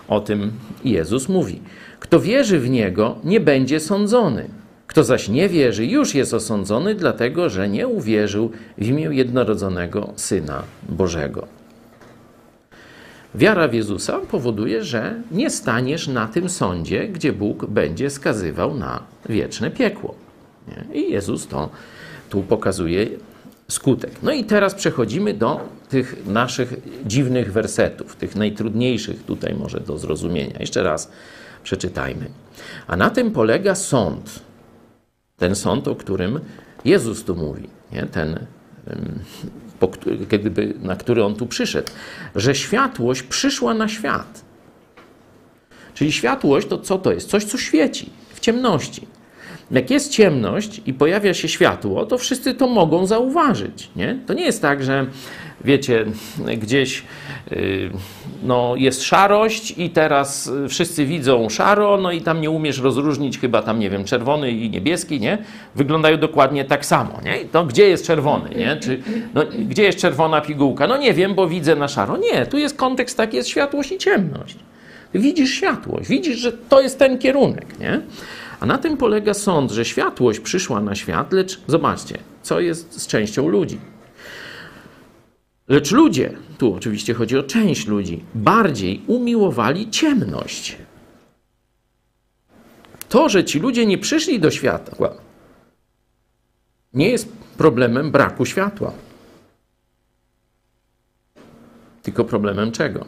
o 0.07 0.19
tym 0.19 0.51
Jezus 0.83 1.29
mówi. 1.29 1.61
Kto 1.99 2.19
wierzy 2.19 2.59
w 2.59 2.69
Niego, 2.69 3.15
nie 3.23 3.39
będzie 3.39 3.79
sądzony. 3.79 4.60
Kto 4.91 5.03
zaś 5.03 5.29
nie 5.29 5.49
wierzy, 5.49 5.85
już 5.85 6.15
jest 6.15 6.33
osądzony, 6.33 6.95
dlatego 6.95 7.49
że 7.49 7.69
nie 7.69 7.87
uwierzył 7.87 8.51
w 8.77 8.87
imię 8.87 9.09
jednorodzonego 9.11 10.13
Syna 10.15 10.63
Bożego. 10.89 11.47
Wiara 13.35 13.67
w 13.67 13.73
Jezusa 13.73 14.19
powoduje, 14.31 14.83
że 14.83 15.15
nie 15.31 15.49
staniesz 15.49 16.07
na 16.07 16.27
tym 16.27 16.49
sądzie, 16.49 17.07
gdzie 17.07 17.33
Bóg 17.33 17.65
będzie 17.65 18.09
skazywał 18.09 18.75
na 18.75 19.03
wieczne 19.29 19.71
piekło. 19.71 20.15
Nie? 20.67 21.01
I 21.01 21.11
Jezus 21.11 21.47
to 21.47 21.69
tu 22.29 22.43
pokazuje 22.43 23.07
skutek. 23.67 24.11
No 24.23 24.31
i 24.31 24.43
teraz 24.43 24.75
przechodzimy 24.75 25.33
do 25.33 25.59
tych 25.89 26.25
naszych 26.25 26.73
dziwnych 27.05 27.53
wersetów, 27.53 28.15
tych 28.15 28.35
najtrudniejszych 28.35 29.23
tutaj 29.23 29.53
może 29.53 29.79
do 29.79 29.97
zrozumienia. 29.97 30.59
Jeszcze 30.59 30.83
raz 30.83 31.11
przeczytajmy. 31.63 32.25
A 32.87 32.97
na 32.97 33.09
tym 33.09 33.31
polega 33.31 33.75
sąd 33.75 34.50
ten 35.41 35.55
sąd, 35.55 35.87
o 35.87 35.95
którym 35.95 36.39
Jezus 36.85 37.23
tu 37.23 37.35
mówi, 37.35 37.69
nie? 37.91 38.03
ten, 38.03 38.45
po, 39.79 39.91
gdyby, 40.29 40.73
na 40.81 40.95
który 40.95 41.23
on 41.23 41.35
tu 41.35 41.45
przyszedł, 41.45 41.91
że 42.35 42.55
światłość 42.55 43.23
przyszła 43.23 43.73
na 43.73 43.87
świat. 43.87 44.45
Czyli 45.93 46.11
światłość 46.11 46.67
to 46.67 46.77
co 46.77 46.97
to 46.97 47.11
jest? 47.11 47.29
Coś, 47.29 47.43
co 47.43 47.57
świeci 47.57 48.09
w 48.33 48.39
ciemności. 48.39 49.07
Jak 49.71 49.89
jest 49.89 50.11
ciemność 50.11 50.81
i 50.85 50.93
pojawia 50.93 51.33
się 51.33 51.47
światło, 51.47 52.05
to 52.05 52.17
wszyscy 52.17 52.53
to 52.53 52.67
mogą 52.67 53.05
zauważyć. 53.05 53.89
Nie? 53.95 54.19
To 54.27 54.33
nie 54.33 54.45
jest 54.45 54.61
tak, 54.61 54.83
że 54.83 55.05
wiecie, 55.65 56.05
gdzieś 56.57 57.03
y, 57.51 57.91
no, 58.43 58.75
jest 58.75 59.03
szarość 59.03 59.73
i 59.77 59.89
teraz 59.89 60.51
wszyscy 60.69 61.05
widzą 61.05 61.49
szaro, 61.49 61.97
no 61.97 62.11
i 62.11 62.21
tam 62.21 62.41
nie 62.41 62.49
umiesz 62.49 62.79
rozróżnić 62.79 63.39
chyba 63.39 63.61
tam, 63.61 63.79
nie 63.79 63.89
wiem, 63.89 64.03
czerwony 64.03 64.51
i 64.51 64.69
niebieski, 64.69 65.19
nie? 65.19 65.37
Wyglądają 65.75 66.17
dokładnie 66.17 66.65
tak 66.65 66.85
samo, 66.85 67.19
nie? 67.25 67.45
To 67.45 67.65
gdzie 67.65 67.89
jest 67.89 68.07
czerwony, 68.07 68.49
nie? 68.55 68.77
Czy, 68.77 69.01
no, 69.33 69.43
gdzie 69.69 69.83
jest 69.83 69.99
czerwona 69.99 70.41
pigułka? 70.41 70.87
No 70.87 70.97
nie 70.97 71.13
wiem, 71.13 71.35
bo 71.35 71.47
widzę 71.47 71.75
na 71.75 71.87
szaro. 71.87 72.17
Nie, 72.17 72.45
tu 72.45 72.57
jest 72.57 72.77
kontekst 72.77 73.17
taki, 73.17 73.37
jest 73.37 73.49
światłość 73.49 73.91
i 73.91 73.97
ciemność. 73.97 74.55
Widzisz 75.13 75.49
światłość, 75.49 76.09
widzisz, 76.09 76.37
że 76.37 76.51
to 76.53 76.81
jest 76.81 76.99
ten 76.99 77.17
kierunek, 77.17 77.79
nie? 77.79 78.01
A 78.59 78.65
na 78.65 78.77
tym 78.77 78.97
polega 78.97 79.33
sąd, 79.33 79.71
że 79.71 79.85
światłość 79.85 80.39
przyszła 80.39 80.81
na 80.81 80.95
świat, 80.95 81.33
lecz 81.33 81.59
zobaczcie, 81.67 82.17
co 82.41 82.59
jest 82.59 83.01
z 83.01 83.07
częścią 83.07 83.47
ludzi. 83.47 83.90
Lecz 85.71 85.91
ludzie, 85.91 86.37
tu 86.57 86.75
oczywiście 86.75 87.13
chodzi 87.13 87.37
o 87.37 87.43
część 87.43 87.87
ludzi, 87.87 88.23
bardziej 88.35 89.01
umiłowali 89.07 89.89
ciemność. 89.89 90.77
To, 93.09 93.29
że 93.29 93.43
ci 93.45 93.59
ludzie 93.59 93.85
nie 93.85 93.97
przyszli 93.97 94.39
do 94.39 94.51
światła, 94.51 95.13
nie 96.93 97.09
jest 97.09 97.29
problemem 97.57 98.11
braku 98.11 98.45
światła. 98.45 98.93
Tylko 102.03 102.25
problemem 102.25 102.71
czego? 102.71 103.05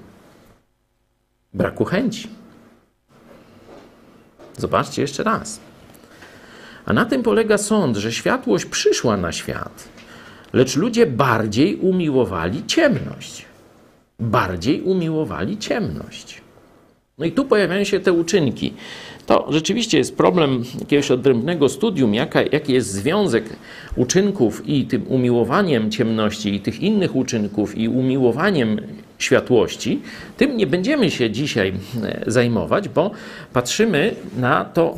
Braku 1.53 1.85
chęci. 1.85 2.29
Zobaczcie 4.57 5.01
jeszcze 5.01 5.23
raz. 5.23 5.59
A 6.85 6.93
na 6.93 7.05
tym 7.05 7.23
polega 7.23 7.57
sąd, 7.57 7.97
że 7.97 8.11
światłość 8.11 8.65
przyszła 8.65 9.17
na 9.17 9.31
świat, 9.31 9.92
lecz 10.53 10.75
ludzie 10.75 11.05
bardziej 11.05 11.75
umiłowali 11.75 12.65
ciemność. 12.67 13.45
Bardziej 14.19 14.81
umiłowali 14.81 15.57
ciemność. 15.57 16.41
No 17.17 17.25
i 17.25 17.31
tu 17.31 17.45
pojawiają 17.45 17.83
się 17.83 17.99
te 17.99 18.13
uczynki. 18.13 18.73
To 19.25 19.47
rzeczywiście 19.49 19.97
jest 19.97 20.17
problem 20.17 20.63
jakiegoś 20.79 21.11
odrębnego 21.11 21.69
studium, 21.69 22.13
jaka, 22.13 22.41
jaki 22.41 22.73
jest 22.73 22.91
związek 22.91 23.43
uczynków 23.95 24.67
i 24.67 24.85
tym 24.85 25.07
umiłowaniem 25.07 25.91
ciemności, 25.91 26.55
i 26.55 26.59
tych 26.59 26.81
innych 26.81 27.15
uczynków, 27.15 27.77
i 27.77 27.87
umiłowaniem 27.87 28.81
światłości. 29.17 30.01
Tym 30.37 30.57
nie 30.57 30.67
będziemy 30.67 31.11
się 31.11 31.31
dzisiaj 31.31 31.73
e, 32.03 32.23
zajmować, 32.27 32.89
bo 32.89 33.11
patrzymy 33.53 34.15
na 34.37 34.65
to, 34.65 34.97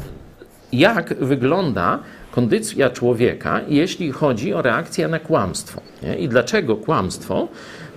jak 0.73 1.15
wygląda 1.19 1.99
kondycja 2.35 2.89
człowieka, 2.89 3.61
jeśli 3.67 4.11
chodzi 4.11 4.53
o 4.53 4.61
reakcję 4.61 5.07
na 5.07 5.19
kłamstwo. 5.19 5.81
Nie? 6.03 6.15
I 6.15 6.29
dlaczego 6.29 6.75
kłamstwo 6.75 7.47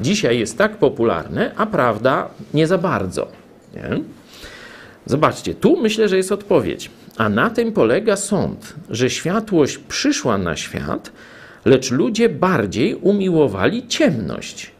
dzisiaj 0.00 0.38
jest 0.38 0.58
tak 0.58 0.76
popularne, 0.76 1.52
a 1.56 1.66
prawda 1.66 2.28
nie 2.54 2.66
za 2.66 2.78
bardzo. 2.78 3.28
Nie? 3.74 4.00
Zobaczcie, 5.06 5.54
tu 5.54 5.82
myślę, 5.82 6.08
że 6.08 6.16
jest 6.16 6.32
odpowiedź. 6.32 6.90
A 7.16 7.28
na 7.28 7.50
tym 7.50 7.72
polega 7.72 8.16
sąd, 8.16 8.74
że 8.90 9.10
światłość 9.10 9.78
przyszła 9.78 10.38
na 10.38 10.56
świat, 10.56 11.12
lecz 11.64 11.90
ludzie 11.90 12.28
bardziej 12.28 12.94
umiłowali 12.94 13.86
ciemność, 13.86 14.70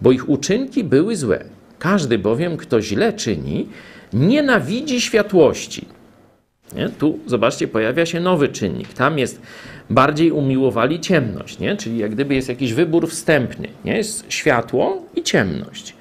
bo 0.00 0.12
ich 0.12 0.28
uczynki 0.28 0.84
były 0.84 1.16
złe. 1.16 1.44
Każdy 1.78 2.18
bowiem, 2.18 2.56
kto 2.56 2.82
źle 2.82 3.12
czyni, 3.12 3.68
nienawidzi 4.12 5.00
światłości. 5.00 5.86
Nie? 6.74 6.88
Tu, 6.88 7.18
zobaczcie, 7.26 7.68
pojawia 7.68 8.06
się 8.06 8.20
nowy 8.20 8.48
czynnik. 8.48 8.92
Tam 8.92 9.18
jest 9.18 9.42
bardziej 9.90 10.30
umiłowali 10.30 11.00
ciemność, 11.00 11.58
nie? 11.58 11.76
czyli 11.76 11.98
jak 11.98 12.10
gdyby 12.10 12.34
jest 12.34 12.48
jakiś 12.48 12.72
wybór 12.72 13.08
wstępny. 13.08 13.68
Nie? 13.84 13.96
Jest 13.96 14.32
światło 14.32 15.02
i 15.16 15.22
ciemność. 15.22 15.94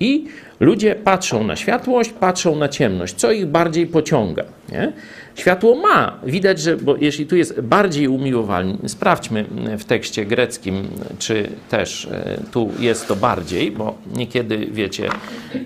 I 0.00 0.24
ludzie 0.60 0.94
patrzą 0.94 1.44
na 1.44 1.56
światłość, 1.56 2.10
patrzą 2.12 2.56
na 2.56 2.68
ciemność. 2.68 3.14
Co 3.14 3.32
ich 3.32 3.46
bardziej 3.46 3.86
pociąga? 3.86 4.44
Nie? 4.72 4.92
Światło 5.36 5.74
ma. 5.74 6.18
Widać, 6.24 6.60
że 6.60 6.76
bo 6.76 6.96
jeśli 6.96 7.26
tu 7.26 7.36
jest 7.36 7.60
bardziej 7.60 8.08
umiłowalny, 8.08 8.88
sprawdźmy 8.88 9.44
w 9.78 9.84
tekście 9.84 10.26
greckim, 10.26 10.88
czy 11.18 11.50
też 11.68 12.04
e, 12.04 12.40
tu 12.52 12.70
jest 12.78 13.08
to 13.08 13.16
bardziej, 13.16 13.70
bo 13.70 13.94
niekiedy, 14.16 14.66
wiecie, 14.70 15.08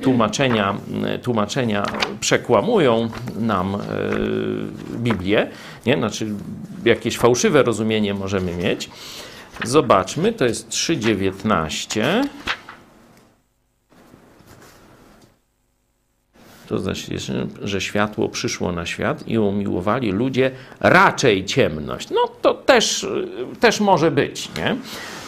tłumaczenia, 0.03 0.75
tłumaczenia 1.23 1.87
przekłamują 2.21 3.11
nam 3.41 3.75
e, 3.75 3.79
Biblię, 4.97 5.47
nie? 5.87 5.97
Znaczy 5.97 6.27
jakieś 6.85 7.19
fałszywe 7.19 7.63
rozumienie 7.63 8.15
możemy 8.15 8.57
mieć. 8.57 8.91
Zobaczmy, 9.65 10.33
to 10.33 10.45
jest 10.45 10.69
3,19. 10.69 12.25
To 16.71 16.79
znaczy, 16.79 17.17
że 17.63 17.81
światło 17.81 18.29
przyszło 18.29 18.73
na 18.73 18.87
świat 18.87 19.29
i 19.29 19.39
umiłowali 19.39 20.13
ludzie 20.13 20.51
raczej 20.81 21.45
ciemność. 21.45 22.11
No 22.11 22.21
to 22.43 22.55
też, 22.55 23.07
też 23.61 23.81
może 23.81 24.11
być, 24.11 24.49
nie? 24.57 24.77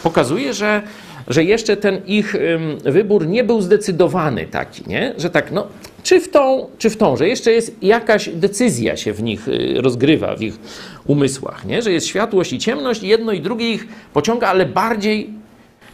Pokazuje, 0.03 0.53
że, 0.53 0.81
że 1.27 1.43
jeszcze 1.43 1.77
ten 1.77 2.01
ich 2.05 2.35
wybór 2.83 3.27
nie 3.27 3.43
był 3.43 3.61
zdecydowany 3.61 4.47
taki, 4.47 4.83
nie? 4.87 5.13
Że 5.17 5.29
tak, 5.29 5.51
no, 5.51 5.67
czy 6.03 6.21
w 6.21 6.29
tą, 6.29 6.67
czy 6.77 6.89
w 6.89 6.97
tą, 6.97 7.17
że 7.17 7.27
jeszcze 7.27 7.51
jest 7.51 7.83
jakaś 7.83 8.29
decyzja 8.29 8.97
się 8.97 9.13
w 9.13 9.23
nich 9.23 9.47
y, 9.47 9.81
rozgrywa, 9.81 10.35
w 10.35 10.41
ich 10.41 10.59
umysłach, 11.05 11.65
nie? 11.65 11.81
Że 11.81 11.91
jest 11.91 12.07
światłość 12.07 12.53
i 12.53 12.59
ciemność, 12.59 13.03
jedno 13.03 13.31
i 13.31 13.41
drugie 13.41 13.73
ich 13.73 13.87
pociąga, 14.13 14.47
ale 14.47 14.65
bardziej 14.65 15.29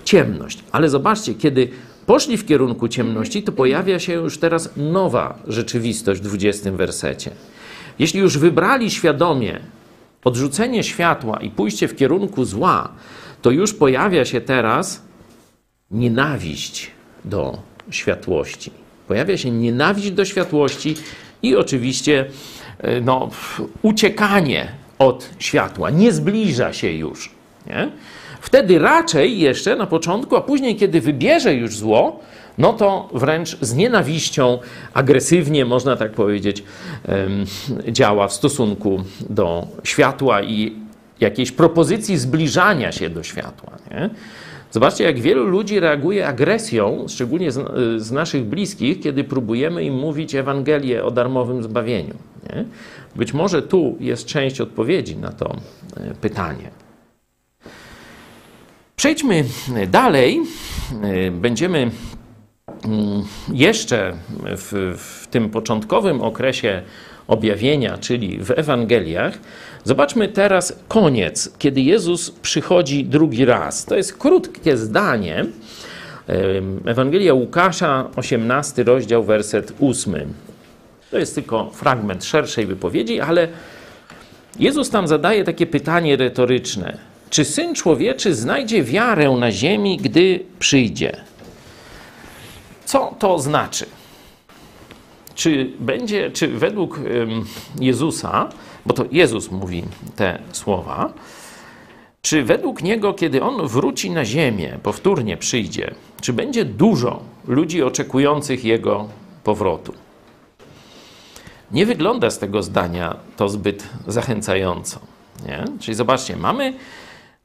ciemność. 0.04 0.60
Ale 0.72 0.90
zobaczcie, 0.90 1.34
kiedy 1.34 1.70
poszli 2.10 2.38
w 2.38 2.46
kierunku 2.46 2.88
ciemności, 2.88 3.44
to 3.44 3.52
pojawia 3.52 4.00
się 4.00 4.14
już 4.14 4.38
teraz 4.38 4.70
nowa 4.78 5.40
rzeczywistość 5.48 6.22
w 6.22 6.24
20 6.24 6.72
wersecie. 6.72 7.32
Jeśli 8.00 8.20
już 8.20 8.38
wybrali 8.38 8.92
świadomie 8.92 9.60
odrzucenie 10.24 10.84
światła 10.84 11.40
i 11.40 11.50
pójście 11.50 11.88
w 11.88 11.96
kierunku 11.96 12.46
zła, 12.46 12.90
to 13.42 13.52
już 13.52 13.74
pojawia 13.74 14.26
się 14.26 14.42
teraz 14.42 15.02
nienawiść 15.92 16.92
do 17.26 17.62
światłości. 17.90 18.72
Pojawia 19.08 19.38
się 19.38 19.52
nienawiść 19.52 20.12
do 20.12 20.26
światłości 20.26 20.96
i 21.42 21.56
oczywiście 21.56 22.26
e, 22.78 23.02
no, 23.02 23.30
uciekanie 23.82 24.72
od 25.00 25.30
światła. 25.40 25.90
Nie 25.90 26.12
zbliża 26.12 26.74
się 26.74 26.92
już. 26.92 27.32
Nie? 27.68 27.92
Wtedy 28.42 28.80
raczej 28.80 29.40
jeszcze 29.40 29.76
na 29.76 29.88
początku, 29.88 30.36
a 30.36 30.42
później, 30.42 30.76
kiedy 30.76 31.02
wybierze 31.02 31.54
już 31.54 31.78
zło, 31.78 32.20
no 32.58 32.74
to 32.74 33.10
wręcz 33.14 33.58
z 33.62 33.76
nienawiścią, 33.76 34.60
agresywnie, 34.94 35.66
można 35.66 35.96
tak 35.96 36.12
powiedzieć, 36.12 36.64
działa 37.88 38.28
w 38.28 38.34
stosunku 38.34 39.04
do 39.30 39.68
światła 39.84 40.42
i 40.42 40.76
jakiejś 41.20 41.52
propozycji 41.52 42.18
zbliżania 42.18 42.92
się 42.92 43.10
do 43.10 43.24
światła. 43.24 43.78
Nie? 43.92 44.10
Zobaczcie, 44.72 45.04
jak 45.04 45.20
wielu 45.20 45.44
ludzi 45.46 45.80
reaguje 45.80 46.28
agresją, 46.28 47.06
szczególnie 47.08 47.52
z, 47.52 47.62
z, 48.02 48.12
naszych 48.12 48.46
bliskich, 48.46 49.00
kiedy 49.00 49.24
próbujemy 49.24 49.84
im 49.84 49.94
mówić 49.94 50.36
Ewangelię 50.36 51.04
o 51.04 51.12
darmowym 51.12 51.64
zbawieniu. 51.64 52.14
Nie? 52.50 52.66
Być 53.16 53.34
może 53.34 53.62
tu 53.62 53.96
jest 54.00 54.26
część 54.26 54.62
odpowiedzi 54.62 55.18
na 55.18 55.32
to 55.32 55.56
e, 55.98 56.14
pytanie. 56.22 56.70
Przejdźmy 59.00 59.46
dalej. 59.88 60.42
Będziemy 61.32 61.92
mm, 62.86 63.24
jeszcze 63.54 64.14
w, 64.58 64.96
w, 64.98 65.28
tym 65.28 65.50
początkowym 65.50 66.22
okresie 66.22 66.82
objawienia, 67.28 67.98
czyli 67.98 68.40
w 68.40 68.52
Ewangeliach. 68.52 69.40
Zobaczmy 69.84 70.28
teraz 70.28 70.80
koniec, 70.88 71.52
kiedy 71.58 71.82
Jezus 71.82 72.32
przychodzi 72.32 73.06
drugi 73.06 73.46
raz. 73.46 73.86
To 73.86 73.96
jest 73.96 74.18
krótkie 74.18 74.78
zdanie. 74.78 75.46
Ewangelia 76.86 77.34
Łukasza, 77.34 78.10
18 78.16 78.84
rozdział, 78.84 79.24
werset 79.24 79.74
8. 79.82 80.34
To 81.12 81.18
jest 81.18 81.36
tylko 81.36 81.70
fragment 81.74 82.26
szerszej 82.26 82.66
wypowiedzi, 82.66 83.22
ale 83.22 83.48
Jezus 84.60 84.90
tam 84.90 85.08
zadaje 85.08 85.44
takie 85.44 85.66
pytanie 85.66 86.18
retoryczne. 86.18 87.09
Czy 87.30 87.46
syn 87.46 87.76
człowieczy 87.76 88.36
znajdzie 88.36 88.84
wiarę 88.84 89.30
na 89.30 89.52
ziemi, 89.52 89.98
gdy 89.98 90.46
przyjdzie? 90.60 91.22
Co 92.86 93.16
to 93.20 93.40
znaczy? 93.40 93.86
Czy 95.36 95.72
będzie, 95.80 96.32
czy 96.32 96.48
według 96.48 97.00
Jezusa, 97.80 98.50
bo 98.86 98.94
to 98.94 99.06
Jezus 99.12 99.52
mówi 99.52 99.84
te 100.16 100.40
słowa, 100.52 101.14
czy 102.22 102.44
według 102.44 102.84
niego, 102.84 103.14
kiedy 103.14 103.44
on 103.44 103.68
wróci 103.68 104.12
na 104.12 104.26
ziemię, 104.26 104.80
powtórnie 104.84 105.38
przyjdzie, 105.38 105.94
czy 106.22 106.34
będzie 106.34 106.66
dużo 106.66 107.20
ludzi 107.48 107.84
oczekujących 107.84 108.66
jego 108.66 109.08
powrotu? 109.44 109.94
Nie 111.72 111.86
wygląda 111.86 112.30
z 112.30 112.40
tego 112.40 112.64
zdania 112.64 113.16
to 113.38 113.50
zbyt 113.50 113.84
zachęcająco. 114.08 115.00
Nie? 115.46 115.66
Czyli 115.80 115.96
zobaczcie, 115.96 116.36
mamy 116.36 116.74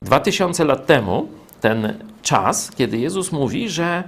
2000 0.05 0.65
lat 0.65 0.87
temu 0.87 1.29
ten 1.61 1.95
czas, 2.23 2.71
kiedy 2.77 2.99
Jezus 2.99 3.33
mówi, 3.33 3.69
że 3.69 4.05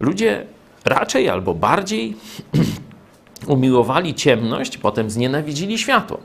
ludzie 0.00 0.46
raczej 0.84 1.28
albo 1.28 1.54
bardziej 1.54 2.16
umiłowali 3.46 4.14
ciemność, 4.14 4.78
potem 4.78 5.10
znienawidzili 5.10 5.78
światło. 5.78 6.18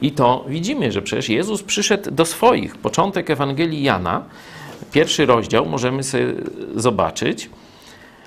I 0.00 0.12
to 0.12 0.44
widzimy, 0.48 0.92
że 0.92 1.02
przecież 1.02 1.28
Jezus 1.28 1.62
przyszedł 1.62 2.10
do 2.10 2.24
swoich. 2.24 2.76
Początek 2.76 3.30
Ewangelii 3.30 3.82
Jana, 3.82 4.24
pierwszy 4.92 5.26
rozdział, 5.26 5.66
możemy 5.66 6.02
sobie 6.02 6.34
zobaczyć. 6.76 7.50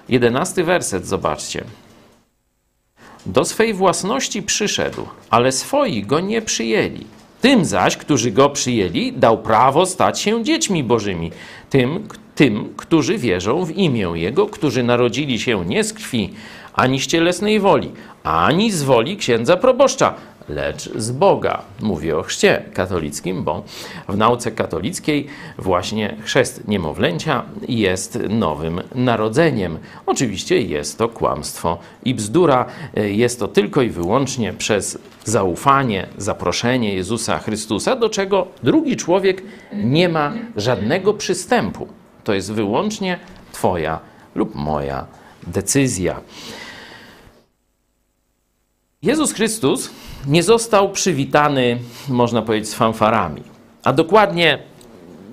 Jedenasty 0.09 0.63
werset, 0.63 1.05
zobaczcie. 1.05 1.63
Do 3.25 3.45
swej 3.45 3.73
własności 3.73 4.43
przyszedł, 4.43 5.07
ale 5.29 5.51
swoi 5.51 6.03
go 6.03 6.19
nie 6.19 6.41
przyjęli. 6.41 7.05
Tym 7.41 7.65
zaś, 7.65 7.97
którzy 7.97 8.31
go 8.31 8.49
przyjęli, 8.49 9.13
dał 9.13 9.37
prawo 9.37 9.85
stać 9.85 10.19
się 10.19 10.43
dziećmi 10.43 10.83
bożymi. 10.83 11.31
Tym, 11.69 12.07
tym, 12.35 12.73
którzy 12.77 13.17
wierzą 13.17 13.65
w 13.65 13.71
imię 13.71 14.11
Jego, 14.13 14.45
którzy 14.45 14.83
narodzili 14.83 15.39
się 15.39 15.65
nie 15.65 15.83
z 15.83 15.93
krwi, 15.93 16.33
ani 16.73 16.99
z 16.99 17.07
cielesnej 17.07 17.59
woli, 17.59 17.91
ani 18.23 18.71
z 18.71 18.83
woli 18.83 19.17
księdza 19.17 19.57
proboszcza, 19.57 20.13
lecz 20.49 20.89
z 20.95 21.11
Boga. 21.11 21.61
Mówię 21.81 22.17
o 22.17 22.23
chrzcie 22.23 22.63
katolickim, 22.73 23.43
bo 23.43 23.63
w 24.09 24.17
nauce 24.17 24.51
katolickiej 24.51 25.27
właśnie 25.57 26.15
chrzest 26.23 26.67
niemowlęcia 26.67 27.43
jest 27.67 28.19
nowym 28.29 28.81
narodzeniem. 28.95 29.77
Oczywiście 30.05 30.61
jest 30.61 30.97
to 30.97 31.09
kłamstwo 31.09 31.77
i 32.05 32.15
bzdura. 32.15 32.65
Jest 32.95 33.39
to 33.39 33.47
tylko 33.47 33.81
i 33.81 33.89
wyłącznie 33.89 34.53
przez 34.53 34.99
zaufanie, 35.23 36.07
zaproszenie 36.17 36.93
Jezusa 36.93 37.39
Chrystusa, 37.39 37.95
do 37.95 38.09
czego 38.09 38.47
drugi 38.63 38.95
człowiek 38.95 39.43
nie 39.73 40.09
ma 40.09 40.33
żadnego 40.55 41.13
przystępu. 41.13 41.87
To 42.23 42.33
jest 42.33 42.51
wyłącznie 42.51 43.19
Twoja 43.51 43.99
lub 44.35 44.55
moja 44.55 45.05
decyzja. 45.47 46.21
Jezus 49.07 49.33
Chrystus 49.33 49.89
nie 50.27 50.43
został 50.43 50.91
przywitany, 50.91 51.77
można 52.09 52.41
powiedzieć, 52.41 52.69
z 52.69 52.73
fanfarami, 52.73 53.41
a 53.83 53.93
dokładnie 53.93 54.59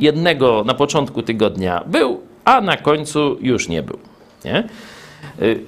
jednego 0.00 0.64
na 0.66 0.74
początku 0.74 1.22
tygodnia 1.22 1.84
był, 1.86 2.20
a 2.44 2.60
na 2.60 2.76
końcu 2.76 3.36
już 3.40 3.68
nie 3.68 3.82
był. 3.82 3.98
Nie? 4.44 4.68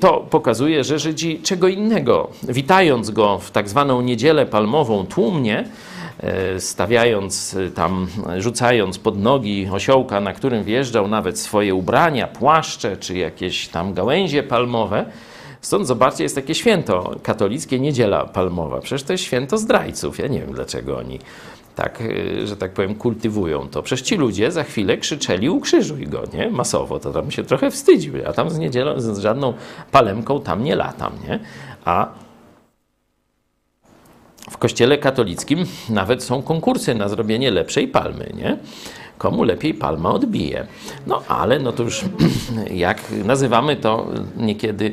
To 0.00 0.26
pokazuje, 0.30 0.84
że 0.84 0.98
Żydzi 0.98 1.40
czego 1.42 1.68
innego, 1.68 2.30
witając 2.42 3.10
go 3.10 3.38
w 3.38 3.50
tak 3.50 3.68
zwaną 3.68 4.02
niedzielę 4.02 4.46
palmową 4.46 5.06
tłumnie, 5.06 5.68
stawiając 6.58 7.56
tam, 7.74 8.06
rzucając 8.38 8.98
pod 8.98 9.18
nogi 9.18 9.68
osiołka, 9.72 10.20
na 10.20 10.32
którym 10.32 10.64
wjeżdżał 10.64 11.08
nawet 11.08 11.38
swoje 11.38 11.74
ubrania, 11.74 12.26
płaszcze 12.26 12.96
czy 12.96 13.18
jakieś 13.18 13.68
tam 13.68 13.94
gałęzie 13.94 14.42
palmowe, 14.42 15.04
Stąd 15.60 15.86
zobaczcie, 15.86 16.22
jest 16.22 16.34
takie 16.34 16.54
święto 16.54 17.14
katolickie, 17.22 17.80
niedziela 17.80 18.24
palmowa. 18.24 18.80
Przecież 18.80 19.02
to 19.02 19.12
jest 19.12 19.24
święto 19.24 19.58
zdrajców. 19.58 20.18
Ja 20.18 20.26
nie 20.26 20.40
wiem, 20.40 20.52
dlaczego 20.52 20.98
oni 20.98 21.18
tak, 21.74 22.00
y, 22.00 22.46
że 22.46 22.56
tak 22.56 22.72
powiem, 22.72 22.94
kultywują 22.94 23.68
to. 23.68 23.82
Przecież 23.82 24.06
ci 24.06 24.16
ludzie 24.16 24.52
za 24.52 24.64
chwilę 24.64 24.96
krzyczeli 24.96 25.50
ukrzyżuj 25.50 26.06
go, 26.06 26.22
nie? 26.34 26.50
Masowo. 26.50 26.98
To 26.98 27.12
tam 27.12 27.30
się 27.30 27.44
trochę 27.44 27.70
wstydził. 27.70 28.16
Ja 28.16 28.32
tam 28.32 28.50
z 28.50 28.58
niedzielą, 28.58 29.00
z 29.00 29.18
żadną 29.18 29.54
palemką 29.92 30.40
tam 30.40 30.64
nie 30.64 30.76
latam, 30.76 31.12
nie? 31.28 31.38
A 31.84 32.08
w 34.50 34.58
kościele 34.58 34.98
katolickim 34.98 35.64
nawet 35.88 36.22
są 36.24 36.42
konkursy 36.42 36.94
na 36.94 37.08
zrobienie 37.08 37.50
lepszej 37.50 37.88
palmy, 37.88 38.32
nie? 38.34 38.58
Komu 39.18 39.44
lepiej 39.44 39.74
palma 39.74 40.10
odbije. 40.10 40.66
No 41.06 41.22
ale 41.28 41.58
no 41.58 41.72
to 41.72 41.82
już 41.82 42.04
jak 42.86 43.00
nazywamy 43.24 43.76
to 43.76 44.06
niekiedy 44.36 44.92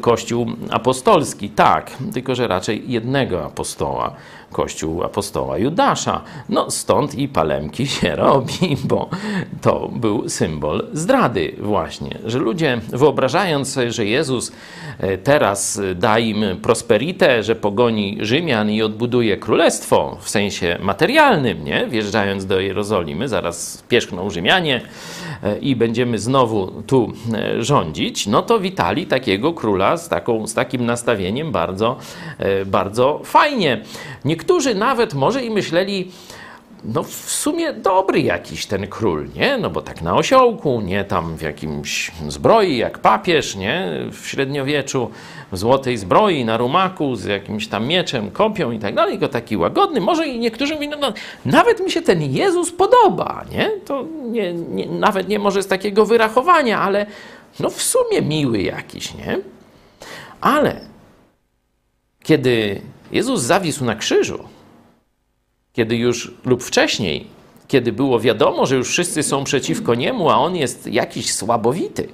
Kościół 0.00 0.46
apostolski, 0.70 1.50
tak, 1.50 1.90
tylko 2.12 2.34
że 2.34 2.48
raczej 2.48 2.82
jednego 2.86 3.44
apostoła, 3.44 4.14
Kościół 4.54 5.04
apostoła 5.04 5.58
Judasza. 5.58 6.20
No 6.48 6.70
stąd 6.70 7.14
i 7.14 7.28
palemki 7.28 7.86
się 7.86 8.16
robi, 8.24 8.76
bo 8.84 9.08
to 9.62 9.88
był 9.92 10.28
symbol 10.28 10.86
zdrady 10.92 11.54
właśnie, 11.58 12.18
że 12.24 12.38
ludzie 12.38 12.80
wyobrażając 12.88 13.72
sobie, 13.72 13.92
że 13.92 14.06
Jezus 14.06 14.52
e, 14.98 15.18
teraz 15.18 15.80
da 15.94 16.18
im 16.18 16.44
prosperitę, 16.62 17.42
że 17.42 17.56
pogoni 17.56 18.18
Rzymian 18.20 18.70
i 18.70 18.82
odbuduje 18.82 19.36
królestwo 19.36 20.16
w 20.20 20.30
sensie 20.30 20.78
materialnym, 20.80 21.64
nie? 21.64 21.86
Wjeżdżając 21.86 22.46
do 22.46 22.60
Jerozolimy, 22.60 23.28
zaraz 23.28 23.84
pierzchną 23.88 24.30
Rzymianie 24.30 24.80
e, 25.42 25.58
i 25.58 25.76
będziemy 25.76 26.18
znowu 26.18 26.82
tu 26.86 27.12
e, 27.34 27.62
rządzić, 27.62 28.26
no 28.26 28.42
to 28.42 28.60
witali 28.60 29.06
takiego 29.06 29.52
króla 29.52 29.96
z, 29.96 30.08
taką, 30.08 30.46
z 30.46 30.54
takim 30.54 30.86
nastawieniem 30.86 31.52
bardzo, 31.52 31.96
bardzo 32.66 33.20
fajnie. 33.24 33.80
Niektórzy 34.24 34.43
nawet 34.74 35.14
może 35.14 35.44
i 35.44 35.50
myśleli, 35.50 36.10
no 36.84 37.02
w 37.02 37.14
sumie 37.14 37.72
dobry 37.72 38.20
jakiś 38.20 38.66
ten 38.66 38.86
król, 38.86 39.28
nie? 39.36 39.58
No 39.58 39.70
bo 39.70 39.82
tak 39.82 40.02
na 40.02 40.16
osiołku, 40.16 40.80
nie 40.80 41.04
tam 41.04 41.36
w 41.36 41.42
jakimś 41.42 42.10
zbroi 42.28 42.76
jak 42.76 42.98
papież, 42.98 43.56
nie? 43.56 43.90
W 44.12 44.26
średniowieczu, 44.26 45.10
w 45.52 45.58
złotej 45.58 45.96
zbroi, 45.96 46.44
na 46.44 46.56
rumaku, 46.56 47.16
z 47.16 47.24
jakimś 47.24 47.68
tam 47.68 47.86
mieczem, 47.86 48.30
kopią 48.30 48.70
i 48.70 48.78
tak 48.78 48.94
dalej, 48.94 49.12
tylko 49.12 49.32
taki 49.32 49.56
łagodny. 49.56 50.00
Może 50.00 50.26
i 50.26 50.38
niektórzy 50.38 50.74
mówią, 50.74 50.90
no, 51.00 51.12
nawet 51.44 51.80
mi 51.80 51.90
się 51.90 52.02
ten 52.02 52.22
Jezus 52.22 52.72
podoba, 52.72 53.44
nie? 53.52 53.70
To 53.86 54.04
nie, 54.30 54.52
nie, 54.52 54.86
nawet 54.86 55.28
nie 55.28 55.38
może 55.38 55.62
z 55.62 55.66
takiego 55.66 56.06
wyrachowania, 56.06 56.80
ale 56.80 57.06
no 57.60 57.70
w 57.70 57.82
sumie 57.82 58.22
miły 58.22 58.62
jakiś, 58.62 59.14
nie? 59.14 59.38
Ale 60.40 60.80
kiedy 62.22 62.80
Jezus 63.14 63.42
zawisł 63.42 63.84
na 63.84 63.94
krzyżu, 63.94 64.44
kiedy 65.72 65.96
już 65.96 66.34
lub 66.44 66.62
wcześniej, 66.62 67.26
kiedy 67.68 67.92
było 67.92 68.20
wiadomo, 68.20 68.66
że 68.66 68.76
już 68.76 68.88
wszyscy 68.88 69.22
są 69.22 69.44
przeciwko 69.44 69.94
niemu, 69.94 70.30
a 70.30 70.36
on 70.36 70.56
jest 70.56 70.86
jakiś 70.86 71.34
słabowity, 71.34 72.08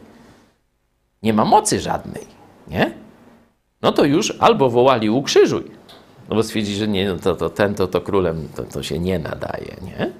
nie 1.22 1.32
ma 1.32 1.44
mocy 1.44 1.80
żadnej, 1.80 2.26
nie? 2.68 2.94
No 3.82 3.92
to 3.92 4.04
już 4.04 4.36
albo 4.38 4.70
wołali 4.70 5.10
ukrzyżuj, 5.10 5.64
no 6.28 6.36
bo 6.36 6.42
stwierdzi, 6.42 6.74
że 6.74 6.88
nie, 6.88 7.08
no 7.08 7.18
to, 7.18 7.34
to 7.34 7.50
ten 7.50 7.74
to, 7.74 7.86
to 7.86 8.00
królem 8.00 8.48
to, 8.56 8.62
to 8.62 8.82
się 8.82 8.98
nie 8.98 9.18
nadaje, 9.18 9.76
nie? 9.82 10.12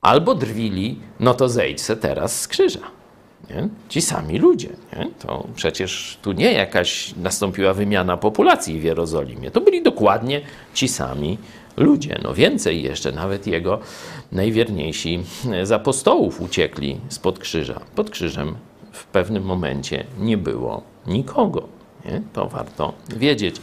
Albo 0.00 0.34
drwili, 0.34 1.00
no 1.20 1.34
to 1.34 1.48
zejdź 1.48 1.80
se 1.80 1.96
teraz 1.96 2.40
z 2.40 2.48
krzyża. 2.48 2.99
Nie? 3.50 3.68
Ci 3.88 4.02
sami 4.02 4.38
ludzie. 4.38 4.68
Nie? 4.96 5.10
To 5.18 5.46
przecież 5.54 6.18
tu 6.22 6.32
nie 6.32 6.52
jakaś 6.52 7.14
nastąpiła 7.16 7.74
wymiana 7.74 8.16
populacji 8.16 8.80
w 8.80 8.84
Jerozolimie. 8.84 9.50
To 9.50 9.60
byli 9.60 9.82
dokładnie 9.82 10.40
ci 10.74 10.88
sami 10.88 11.38
ludzie. 11.76 12.18
No 12.22 12.34
więcej 12.34 12.82
jeszcze, 12.82 13.12
nawet 13.12 13.46
jego 13.46 13.78
najwierniejsi 14.32 15.20
z 15.62 15.72
apostołów 15.72 16.40
uciekli 16.40 17.00
spod 17.08 17.38
krzyża. 17.38 17.80
Pod 17.94 18.10
krzyżem 18.10 18.54
w 18.92 19.04
pewnym 19.04 19.42
momencie 19.42 20.04
nie 20.18 20.36
było 20.36 20.82
nikogo. 21.06 21.68
Nie? 22.04 22.22
To 22.32 22.48
warto 22.48 22.92
wiedzieć. 23.16 23.56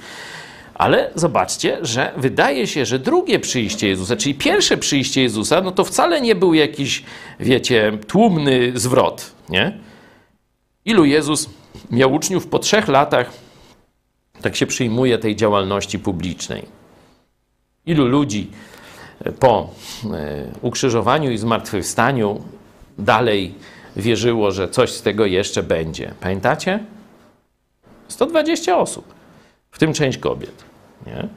Ale 0.76 1.12
zobaczcie, 1.16 1.78
że 1.82 2.12
wydaje 2.18 2.68
się, 2.68 2.86
że 2.86 3.00
drugie 3.00 3.40
przyjście 3.40 3.88
Jezusa, 3.88 4.16
czyli 4.16 4.36
pierwsze 4.36 4.78
przyjście 4.78 5.22
Jezusa, 5.22 5.62
no 5.62 5.72
to 5.72 5.84
wcale 5.84 6.22
nie 6.22 6.36
był 6.36 6.54
jakiś, 6.54 7.04
wiecie, 7.40 7.98
tłumny 8.08 8.72
zwrot, 8.76 9.32
nie? 9.50 9.78
Ilu 10.86 11.06
Jezus 11.06 11.50
miał 11.92 12.14
uczniów 12.14 12.48
po 12.48 12.60
trzech 12.60 12.88
latach, 12.88 13.32
tak 14.42 14.56
się 14.56 14.66
przyjmuje 14.66 15.18
tej 15.18 15.36
działalności 15.36 16.00
publicznej. 16.00 16.66
Ilu 17.86 18.06
ludzi 18.06 18.52
po 19.40 19.70
e, 20.14 20.46
ukrzyżowaniu 20.62 21.32
i 21.32 21.38
zmartwychwstaniu 21.38 22.42
dalej 22.98 23.56
wierzyło, 23.96 24.52
że 24.52 24.70
coś 24.70 24.92
z 24.92 25.02
tego 25.02 25.26
jeszcze 25.26 25.64
będzie. 25.64 26.14
Pamiętacie? 26.20 26.80
120 28.08 28.78
osób, 28.78 29.14
w 29.72 29.80
tym 29.80 29.94
część 29.94 30.18
kobiet. 30.18 30.64
Nie? 31.06 31.28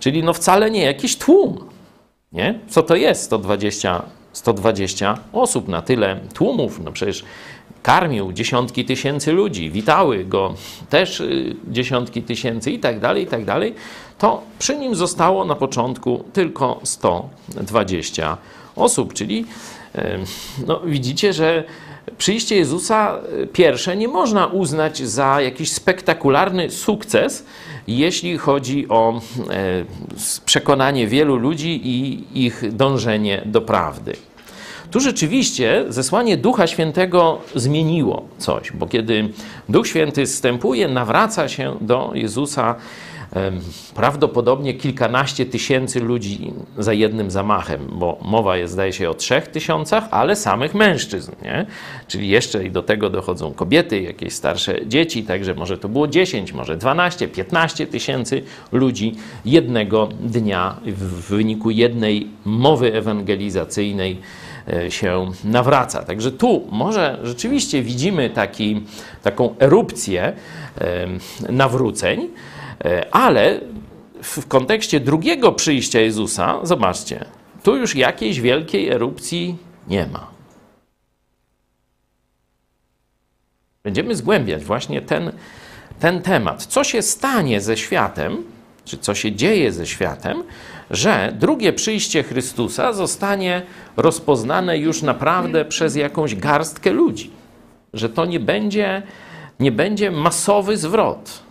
Czyli 0.00 0.22
no 0.22 0.32
wcale 0.32 0.70
nie 0.70 0.82
jakiś 0.82 1.16
tłum. 1.16 1.68
Nie? 2.32 2.60
Co 2.68 2.82
to 2.82 2.96
jest 2.96 3.22
120, 3.22 4.02
120 4.36 5.18
osób 5.32 5.68
na 5.68 5.82
tyle 5.82 6.20
tłumów? 6.34 6.80
No 6.84 6.92
przecież 6.92 7.24
karmił 7.82 8.32
dziesiątki 8.32 8.84
tysięcy 8.84 9.32
ludzi, 9.32 9.70
witały 9.70 10.24
go 10.24 10.54
też 10.90 11.20
y, 11.20 11.56
dziesiątki 11.68 12.22
tysięcy 12.22 12.70
i 12.70 12.78
tak 12.78 13.00
dalej, 13.00 13.22
i 13.22 13.26
tak 13.26 13.44
dalej. 13.44 13.74
To 14.18 14.42
przy 14.58 14.76
nim 14.76 14.94
zostało 14.94 15.44
na 15.44 15.54
początku 15.54 16.24
tylko 16.32 16.80
120 16.82 18.36
osób, 18.76 19.14
czyli 19.14 19.44
no, 20.66 20.80
widzicie, 20.80 21.32
że 21.32 21.64
przyjście 22.18 22.56
Jezusa 22.56 23.18
y, 23.42 23.46
pierwsze 23.46 23.96
nie 23.96 24.08
można 24.08 24.46
uznać 24.46 25.02
za 25.02 25.40
jakiś 25.40 25.72
spektakularny 25.72 26.70
sukces, 26.70 27.44
jeśli 27.88 28.38
chodzi 28.38 28.88
o 28.88 29.20
e, 29.50 29.84
przekonanie 30.44 31.06
wielu 31.06 31.36
ludzi 31.36 31.80
i 31.84 32.24
ich 32.44 32.76
dążenie 32.76 33.42
do 33.46 33.60
prawdy. 33.60 34.12
Tu 34.90 35.00
rzeczywiście 35.00 35.84
zesłanie 35.88 36.36
Ducha 36.36 36.66
Świętego 36.66 37.40
zmieniło 37.54 38.28
coś, 38.38 38.72
bo 38.72 38.86
kiedy 38.86 39.28
Duch 39.68 39.86
Święty 39.86 40.26
zstępuje, 40.26 40.88
nawraca 40.88 41.48
się 41.48 41.76
do 41.80 42.10
Jezusa 42.14 42.74
prawdopodobnie 43.94 44.74
kilkanaście 44.74 45.46
tysięcy 45.46 46.00
ludzi 46.00 46.52
za 46.78 46.92
jednym 46.92 47.30
zamachem, 47.30 47.88
bo 47.92 48.18
mowa 48.22 48.56
jest, 48.56 48.72
zdaje 48.72 48.92
się, 48.92 49.10
o 49.10 49.14
trzech 49.14 49.46
tysiącach, 49.46 50.08
ale 50.10 50.36
samych 50.36 50.74
mężczyzn, 50.74 51.32
nie? 51.42 51.66
Czyli 52.08 52.28
jeszcze 52.28 52.64
i 52.64 52.70
do 52.70 52.82
tego 52.82 53.10
dochodzą 53.10 53.52
kobiety, 53.52 54.00
jakieś 54.00 54.32
starsze 54.32 54.86
dzieci, 54.86 55.22
także 55.22 55.54
może 55.54 55.78
to 55.78 55.88
było 55.88 56.08
10, 56.08 56.52
może 56.52 56.76
12, 56.76 57.28
15 57.28 57.86
tysięcy 57.86 58.42
ludzi 58.72 59.14
jednego 59.44 60.08
dnia 60.20 60.76
w 60.86 61.28
wyniku 61.28 61.70
jednej 61.70 62.28
mowy 62.44 62.94
ewangelizacyjnej 62.94 64.20
e, 64.68 64.90
się 64.90 65.30
nawraca. 65.44 66.02
Także 66.02 66.32
tu 66.32 66.66
może 66.70 67.18
rzeczywiście 67.22 67.82
widzimy 67.82 68.30
taki, 68.30 68.82
taką 69.22 69.54
erupcję 69.58 70.32
nawróceń, 71.48 72.28
ale 73.10 73.60
w 74.22 74.46
kontekście 74.48 75.00
drugiego 75.00 75.52
przyjścia 75.52 76.00
Jezusa, 76.00 76.58
zobaczcie, 76.62 77.24
tu 77.62 77.76
już 77.76 77.94
jakiejś 77.94 78.40
wielkiej 78.40 78.88
erupcji 78.88 79.56
nie 79.88 80.06
ma. 80.06 80.30
Będziemy 83.82 84.16
zgłębiać 84.16 84.64
właśnie 84.64 85.02
ten, 85.02 85.32
ten 86.00 86.22
temat. 86.22 86.66
Co 86.66 86.84
się 86.84 87.02
stanie 87.02 87.60
ze 87.60 87.76
światem, 87.76 88.44
czy 88.84 88.98
co 88.98 89.14
się 89.14 89.32
dzieje 89.32 89.72
ze 89.72 89.86
światem, 89.86 90.42
że 90.90 91.32
drugie 91.38 91.72
przyjście 91.72 92.22
Chrystusa 92.22 92.92
zostanie 92.92 93.62
rozpoznane 93.96 94.78
już 94.78 95.02
naprawdę 95.02 95.64
przez 95.64 95.96
jakąś 95.96 96.34
garstkę 96.34 96.92
ludzi. 96.92 97.30
Że 97.92 98.08
to 98.08 98.26
nie 98.26 98.40
będzie, 98.40 99.02
nie 99.60 99.72
będzie 99.72 100.10
masowy 100.10 100.76
zwrot. 100.76 101.45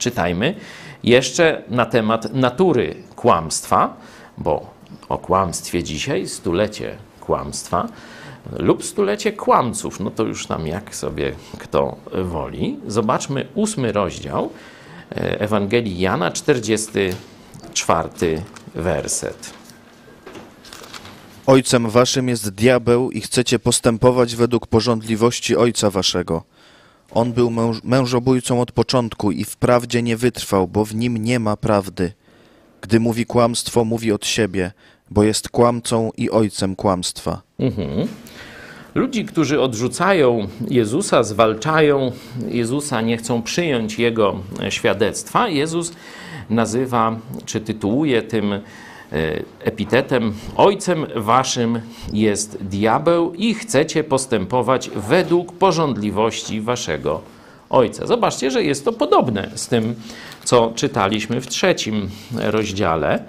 Czytajmy 0.00 0.54
jeszcze 1.02 1.62
na 1.68 1.86
temat 1.86 2.34
natury 2.34 2.94
kłamstwa, 3.16 3.96
bo 4.38 4.70
o 5.08 5.18
kłamstwie 5.18 5.82
dzisiaj, 5.82 6.28
stulecie 6.28 6.96
kłamstwa 7.20 7.88
lub 8.58 8.84
stulecie 8.84 9.32
kłamców, 9.32 10.00
no 10.00 10.10
to 10.10 10.24
już 10.24 10.46
tam 10.46 10.66
jak 10.66 10.94
sobie 10.94 11.32
kto 11.58 11.96
woli. 12.24 12.78
Zobaczmy 12.86 13.46
ósmy 13.54 13.92
rozdział 13.92 14.50
e, 15.10 15.40
Ewangelii 15.40 15.98
Jana, 15.98 16.30
44 16.30 18.42
werset. 18.74 19.50
Ojcem 21.46 21.90
waszym 21.90 22.28
jest 22.28 22.50
diabeł 22.50 23.10
i 23.10 23.20
chcecie 23.20 23.58
postępować 23.58 24.36
według 24.36 24.66
porządliwości 24.66 25.56
ojca 25.56 25.90
waszego. 25.90 26.42
On 27.14 27.32
był 27.32 27.50
męż, 27.50 27.82
mężobójcą 27.84 28.60
od 28.60 28.72
początku 28.72 29.30
i 29.30 29.44
wprawdzie 29.44 30.02
nie 30.02 30.16
wytrwał, 30.16 30.68
bo 30.68 30.84
w 30.84 30.94
nim 30.94 31.16
nie 31.16 31.38
ma 31.38 31.56
prawdy. 31.56 32.12
Gdy 32.80 33.00
mówi 33.00 33.26
kłamstwo, 33.26 33.84
mówi 33.84 34.12
od 34.12 34.26
siebie, 34.26 34.72
bo 35.10 35.22
jest 35.22 35.48
kłamcą 35.48 36.10
i 36.16 36.30
ojcem 36.30 36.76
kłamstwa. 36.76 37.42
Mhm. 37.58 38.08
Ludzi, 38.94 39.24
którzy 39.24 39.60
odrzucają 39.60 40.48
Jezusa, 40.68 41.22
zwalczają 41.22 42.12
Jezusa, 42.48 43.00
nie 43.00 43.16
chcą 43.16 43.42
przyjąć 43.42 43.98
Jego 43.98 44.40
świadectwa, 44.68 45.48
Jezus 45.48 45.92
nazywa, 46.50 47.18
czy 47.44 47.60
tytułuje 47.60 48.22
tym 48.22 48.60
epitetem 49.64 50.32
Ojcem 50.56 51.06
waszym 51.16 51.80
jest 52.12 52.64
diabeł 52.64 53.34
i 53.34 53.54
chcecie 53.54 54.04
postępować 54.04 54.90
według 54.90 55.52
porządliwości 55.52 56.60
waszego 56.60 57.20
Ojca. 57.70 58.06
Zobaczcie, 58.06 58.50
że 58.50 58.62
jest 58.64 58.84
to 58.84 58.92
podobne 58.92 59.50
z 59.54 59.68
tym, 59.68 59.94
co 60.44 60.72
czytaliśmy 60.74 61.40
w 61.40 61.46
trzecim 61.46 62.10
rozdziale. 62.32 63.24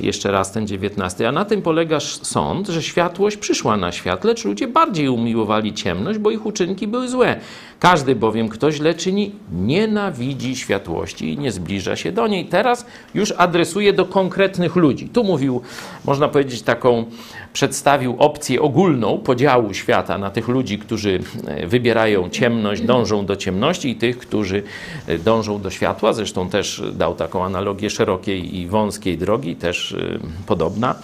Jeszcze 0.00 0.30
raz 0.30 0.52
ten 0.52 0.66
dziewiętnasty. 0.66 1.28
A 1.28 1.32
na 1.32 1.44
tym 1.44 1.62
polega 1.62 2.00
sąd, 2.00 2.68
że 2.68 2.82
światłość 2.82 3.36
przyszła 3.36 3.76
na 3.76 3.92
świat, 3.92 4.24
lecz 4.24 4.44
ludzie 4.44 4.68
bardziej 4.68 5.08
umiłowali 5.08 5.74
ciemność, 5.74 6.18
bo 6.18 6.30
ich 6.30 6.46
uczynki 6.46 6.88
były 6.88 7.08
złe. 7.08 7.40
Każdy 7.82 8.14
bowiem, 8.16 8.48
kto 8.48 8.72
źle 8.72 8.94
czyni, 8.94 9.32
nienawidzi 9.52 10.56
światłości 10.56 11.32
i 11.32 11.38
nie 11.38 11.52
zbliża 11.52 11.96
się 11.96 12.12
do 12.12 12.28
niej. 12.28 12.46
Teraz 12.46 12.86
już 13.14 13.34
adresuje 13.38 13.92
do 13.92 14.04
konkretnych 14.04 14.76
ludzi. 14.76 15.08
Tu 15.08 15.24
mówił, 15.24 15.62
można 16.04 16.28
powiedzieć, 16.28 16.62
taką, 16.62 17.04
przedstawił 17.52 18.16
opcję 18.18 18.62
ogólną 18.62 19.18
podziału 19.18 19.74
świata 19.74 20.18
na 20.18 20.30
tych 20.30 20.48
ludzi, 20.48 20.78
którzy 20.78 21.20
e, 21.46 21.66
wybierają 21.66 22.30
ciemność, 22.30 22.82
dążą 22.82 23.26
do 23.26 23.36
ciemności 23.36 23.90
i 23.90 23.96
tych, 23.96 24.18
którzy 24.18 24.62
e, 25.06 25.18
dążą 25.18 25.62
do 25.62 25.70
światła. 25.70 26.12
Zresztą 26.12 26.48
też 26.48 26.82
dał 26.92 27.14
taką 27.14 27.44
analogię 27.44 27.90
szerokiej 27.90 28.56
i 28.56 28.66
wąskiej 28.66 29.18
drogi, 29.18 29.56
też 29.56 29.92
e, 29.92 30.18
podobna 30.46 30.94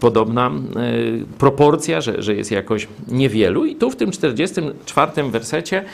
podobna 0.00 0.50
y, 0.50 1.38
proporcja, 1.38 2.00
że, 2.00 2.22
że 2.22 2.34
jest 2.34 2.50
jakoś 2.50 2.88
niewielu. 3.08 3.64
I 3.64 3.76
tu 3.76 3.90
w 3.90 3.96
tym 3.96 4.10
44 4.10 5.22
wersecie 5.22 5.84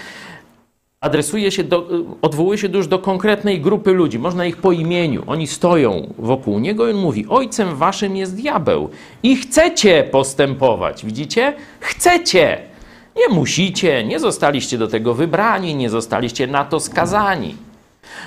adresuje 1.02 1.50
się, 1.50 1.64
do, 1.64 1.88
odwołuje 2.22 2.58
się 2.58 2.68
już 2.68 2.86
do 2.86 2.98
konkretnej 2.98 3.60
grupy 3.60 3.92
ludzi, 3.92 4.18
można 4.18 4.46
ich 4.46 4.56
po 4.56 4.72
imieniu. 4.72 5.22
Oni 5.26 5.46
stoją 5.46 6.14
wokół 6.18 6.58
niego 6.58 6.88
i 6.88 6.90
on 6.90 6.96
mówi: 6.96 7.26
Ojcem 7.28 7.76
waszym 7.76 8.16
jest 8.16 8.36
diabeł 8.36 8.88
i 9.22 9.36
chcecie 9.36 10.04
postępować. 10.10 11.04
Widzicie? 11.04 11.54
Chcecie. 11.80 12.58
Nie 13.16 13.34
musicie, 13.34 14.04
nie 14.04 14.20
zostaliście 14.20 14.78
do 14.78 14.88
tego 14.88 15.14
wybrani, 15.14 15.74
nie 15.74 15.90
zostaliście 15.90 16.46
na 16.46 16.64
to 16.64 16.80
skazani. 16.80 17.54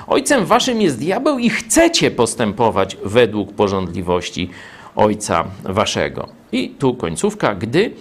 Ojcem 0.07 0.45
waszym 0.45 0.82
jest 0.82 0.99
diabeł 0.99 1.39
i 1.39 1.49
chcecie 1.49 2.11
postępować 2.11 2.97
według 3.03 3.53
porządliwości 3.53 4.49
Ojca 4.96 5.46
Waszego. 5.64 6.30
I 6.52 6.70
tu 6.70 6.96
końcówka, 6.96 7.56
gdy 7.56 7.93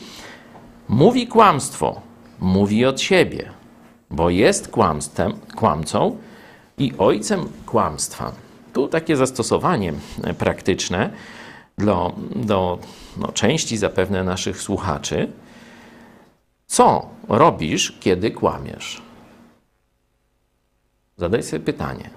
mówi 0.89 1.27
kłamstwo, 1.27 2.01
mówi 2.41 2.85
od 2.85 3.01
siebie, 3.01 3.51
bo 4.11 4.31
jest 4.31 4.69
kłamstwem, 4.69 5.33
kłamcą 5.57 6.17
i 6.79 6.93
ojcem 6.99 7.49
kłamstwa. 7.67 8.33
Tu 8.73 8.89
takie 8.89 9.17
zastosowanie 9.17 9.93
praktyczne 10.39 11.11
do, 11.79 12.13
do 12.37 12.79
no, 13.17 13.33
części 13.33 13.77
zapewne 13.77 14.25
naszych 14.25 14.63
słuchaczy. 14.63 15.33
Co 16.67 17.09
robisz, 17.29 17.99
kiedy 18.01 18.31
kłamiesz? 18.31 19.03
Zadaj 21.17 21.43
sobie 21.43 21.65
pytanie. 21.65 22.11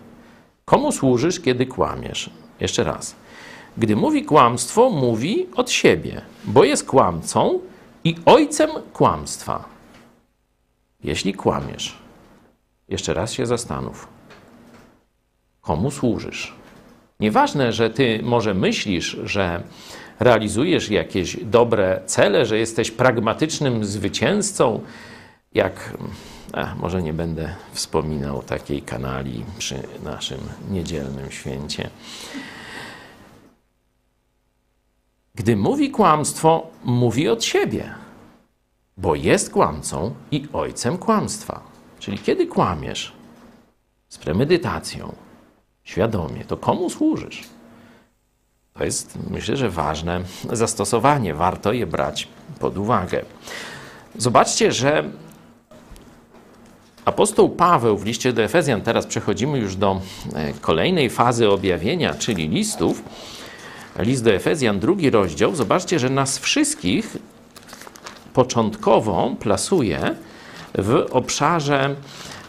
Komu 0.65 0.91
służysz, 0.91 1.39
kiedy 1.39 1.65
kłamiesz? 1.65 2.29
Jeszcze 2.59 2.83
raz. 2.83 3.15
Gdy 3.77 3.95
mówi 3.95 4.25
kłamstwo, 4.25 4.89
mówi 4.89 5.47
od 5.55 5.71
siebie, 5.71 6.21
bo 6.45 6.63
jest 6.63 6.87
kłamcą 6.87 7.59
i 8.03 8.15
ojcem 8.25 8.69
kłamstwa. 8.93 9.65
Jeśli 11.03 11.33
kłamiesz, 11.33 11.97
jeszcze 12.89 13.13
raz 13.13 13.33
się 13.33 13.45
zastanów, 13.45 14.07
komu 15.61 15.91
służysz. 15.91 16.53
Nieważne, 17.19 17.73
że 17.73 17.89
ty 17.89 18.19
może 18.23 18.53
myślisz, 18.53 19.17
że 19.23 19.63
realizujesz 20.19 20.89
jakieś 20.89 21.37
dobre 21.43 22.01
cele, 22.05 22.45
że 22.45 22.57
jesteś 22.57 22.91
pragmatycznym 22.91 23.85
zwycięzcą, 23.85 24.81
jak 25.53 25.97
może 26.77 27.03
nie 27.03 27.13
będę 27.13 27.55
wspominał 27.71 28.43
takiej 28.43 28.81
kanali 28.81 29.45
przy 29.57 29.75
naszym 30.03 30.39
niedzielnym 30.71 31.31
święcie. 31.31 31.89
Gdy 35.37 35.55
mówi 35.55 35.91
kłamstwo, 35.91 36.67
mówi 36.83 37.29
od 37.29 37.43
siebie, 37.43 37.93
bo 38.97 39.15
jest 39.15 39.49
kłamcą 39.49 40.13
i 40.31 40.47
ojcem 40.53 40.97
kłamstwa. 40.97 41.61
Czyli 41.99 42.19
kiedy 42.19 42.47
kłamiesz 42.47 43.13
z 44.09 44.17
premedytacją, 44.17 45.13
świadomie, 45.83 46.45
to 46.45 46.57
komu 46.57 46.89
służysz? 46.89 47.43
To 48.73 48.83
jest, 48.83 49.17
myślę, 49.29 49.57
że 49.57 49.69
ważne 49.69 50.21
zastosowanie. 50.51 51.33
Warto 51.33 51.73
je 51.73 51.87
brać 51.87 52.27
pod 52.59 52.77
uwagę. 52.77 53.25
Zobaczcie, 54.17 54.71
że 54.71 55.03
apostoł 57.05 57.49
Paweł 57.49 57.97
w 57.97 58.05
liście 58.05 58.33
do 58.33 58.43
Efezjan, 58.43 58.81
teraz 58.81 59.05
przechodzimy 59.05 59.59
już 59.59 59.75
do 59.75 60.01
e, 60.35 60.53
kolejnej 60.53 61.09
fazy 61.09 61.49
objawienia, 61.49 62.13
czyli 62.13 62.49
listów 62.49 63.03
list 64.03 64.23
do 64.23 64.33
Efezjan, 64.33 64.79
drugi 64.79 65.09
rozdział, 65.09 65.55
zobaczcie, 65.55 65.99
że 65.99 66.09
nas 66.09 66.37
wszystkich 66.37 67.17
początkowo 68.33 69.35
plasuje 69.39 70.15
w 70.75 71.05
obszarze 71.11 71.95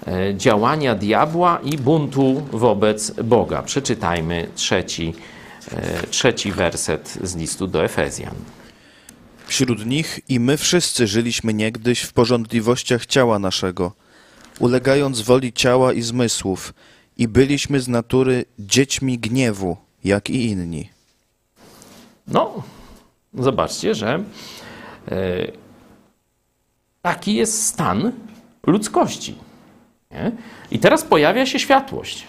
e, 0.06 0.34
działania 0.36 0.94
diabła 0.94 1.60
i 1.64 1.78
buntu 1.78 2.42
wobec 2.52 3.10
Boga. 3.10 3.62
Przeczytajmy 3.62 4.48
trzeci, 4.54 5.14
e, 5.72 6.06
trzeci 6.06 6.52
werset 6.52 7.18
z 7.22 7.36
listu 7.36 7.66
do 7.66 7.84
Efezjan. 7.84 8.34
Wśród 9.46 9.86
nich 9.86 10.20
i 10.28 10.40
my 10.40 10.56
wszyscy 10.56 11.06
żyliśmy 11.06 11.54
niegdyś 11.54 12.00
w 12.00 12.12
porządliwościach 12.12 13.06
ciała 13.06 13.38
naszego, 13.38 13.92
ulegając 14.58 15.20
woli 15.20 15.52
ciała 15.52 15.92
i 15.92 16.02
zmysłów, 16.02 16.74
i 17.16 17.28
byliśmy 17.28 17.80
z 17.80 17.88
natury 17.88 18.44
dziećmi 18.58 19.18
gniewu, 19.18 19.76
jak 20.04 20.30
i 20.30 20.46
inni. 20.50 20.97
No, 22.28 22.62
zobaczcie, 23.34 23.94
że 23.94 24.08
e, 24.14 24.22
taki 27.02 27.34
jest 27.34 27.66
stan 27.66 28.12
ludzkości. 28.66 29.38
Nie? 30.10 30.32
I 30.70 30.78
teraz 30.78 31.04
pojawia 31.04 31.46
się 31.46 31.58
światłość. 31.58 32.26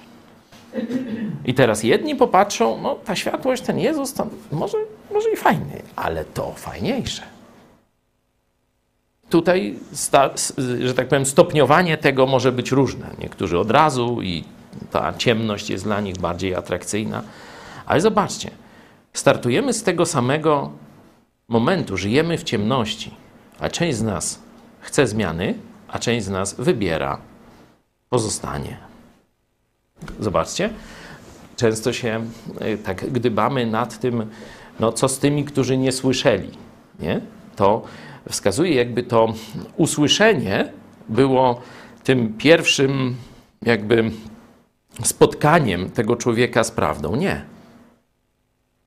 I 1.46 1.54
teraz 1.54 1.84
jedni 1.84 2.16
popatrzą, 2.16 2.82
no 2.82 2.96
ta 2.96 3.16
światłość, 3.16 3.64
ten 3.64 3.80
Jezus, 3.80 4.14
to 4.14 4.28
może, 4.52 4.78
może 5.14 5.32
i 5.32 5.36
fajny, 5.36 5.82
ale 5.96 6.26
to 6.26 6.54
fajniejsze. 6.56 7.24
Tutaj, 9.30 9.76
sta, 9.92 10.30
że 10.80 10.94
tak 10.94 11.08
powiem, 11.08 11.26
stopniowanie 11.26 11.98
tego 11.98 12.26
może 12.26 12.52
być 12.52 12.72
różne. 12.72 13.08
Niektórzy 13.20 13.60
od 13.60 13.72
razu 13.72 14.22
i 14.22 14.44
ta 14.92 15.14
ciemność 15.14 15.70
jest 15.70 15.84
dla 15.84 16.02
nich 16.02 16.18
bardziej 16.18 16.56
atrakcyjna. 16.56 17.24
Ale 17.86 18.02
zobaczcie, 18.02 18.52
startujemy 19.20 19.74
z 19.74 19.84
tego 19.84 20.06
samego 20.06 20.72
momentu, 21.48 21.98
żyjemy 21.98 22.38
w 22.38 22.44
ciemności, 22.44 23.16
a 23.60 23.70
część 23.70 23.98
z 23.98 24.02
nas 24.02 24.40
chce 24.80 25.08
zmiany, 25.08 25.56
a 25.88 26.00
część 26.00 26.26
z 26.26 26.30
nas 26.30 26.54
wybiera 26.54 27.18
pozostanie. 28.10 28.78
Zobaczcie, 30.20 30.70
często 31.56 31.94
się 31.94 32.26
y, 32.62 32.78
tak 32.78 33.12
gdybamy 33.12 33.66
nad 33.66 34.00
tym, 34.00 34.30
no 34.80 34.92
co 34.92 35.10
z 35.10 35.20
tymi, 35.20 35.46
którzy 35.46 35.78
nie 35.78 35.92
słyszeli, 35.92 36.52
nie? 37.00 37.22
To 37.56 37.84
wskazuje 38.30 38.76
jakby 38.76 39.04
to 39.04 39.34
usłyszenie 39.78 40.72
było 41.10 41.62
tym 42.04 42.34
pierwszym 42.38 43.16
jakby 43.62 44.12
spotkaniem 45.04 45.90
tego 45.90 46.16
człowieka 46.16 46.64
z 46.64 46.72
prawdą. 46.72 47.16
Nie. 47.16 47.59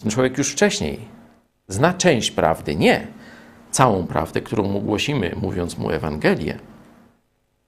Ten 0.02 0.10
człowiek 0.10 0.38
już 0.38 0.52
wcześniej 0.52 0.98
zna 1.68 1.94
część 1.94 2.30
prawdy, 2.30 2.76
nie 2.76 3.06
całą 3.70 4.06
prawdę, 4.06 4.40
którą 4.40 4.62
mu 4.62 4.80
głosimy, 4.80 5.34
mówiąc 5.42 5.78
mu 5.78 5.90
Ewangelię, 5.90 6.58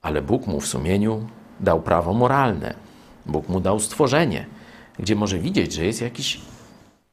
ale 0.03 0.23
Bóg 0.23 0.47
mu 0.47 0.61
w 0.61 0.67
sumieniu 0.67 1.27
dał 1.61 1.83
prawo 1.83 2.15
moralne. 2.15 2.75
Bóg 3.27 3.49
mu 3.49 3.61
dał 3.61 3.81
stworzenie, 3.81 4.47
gdzie 4.99 5.17
może 5.17 5.39
widzieć, 5.39 5.73
że 5.73 5.85
jest 5.85 6.01
jakiś 6.01 6.41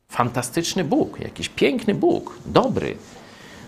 fantastyczny 0.09 0.83
Bóg, 0.83 1.19
jakiś 1.19 1.49
piękny 1.49 1.95
Bóg, 1.95 2.37
dobry, 2.45 2.97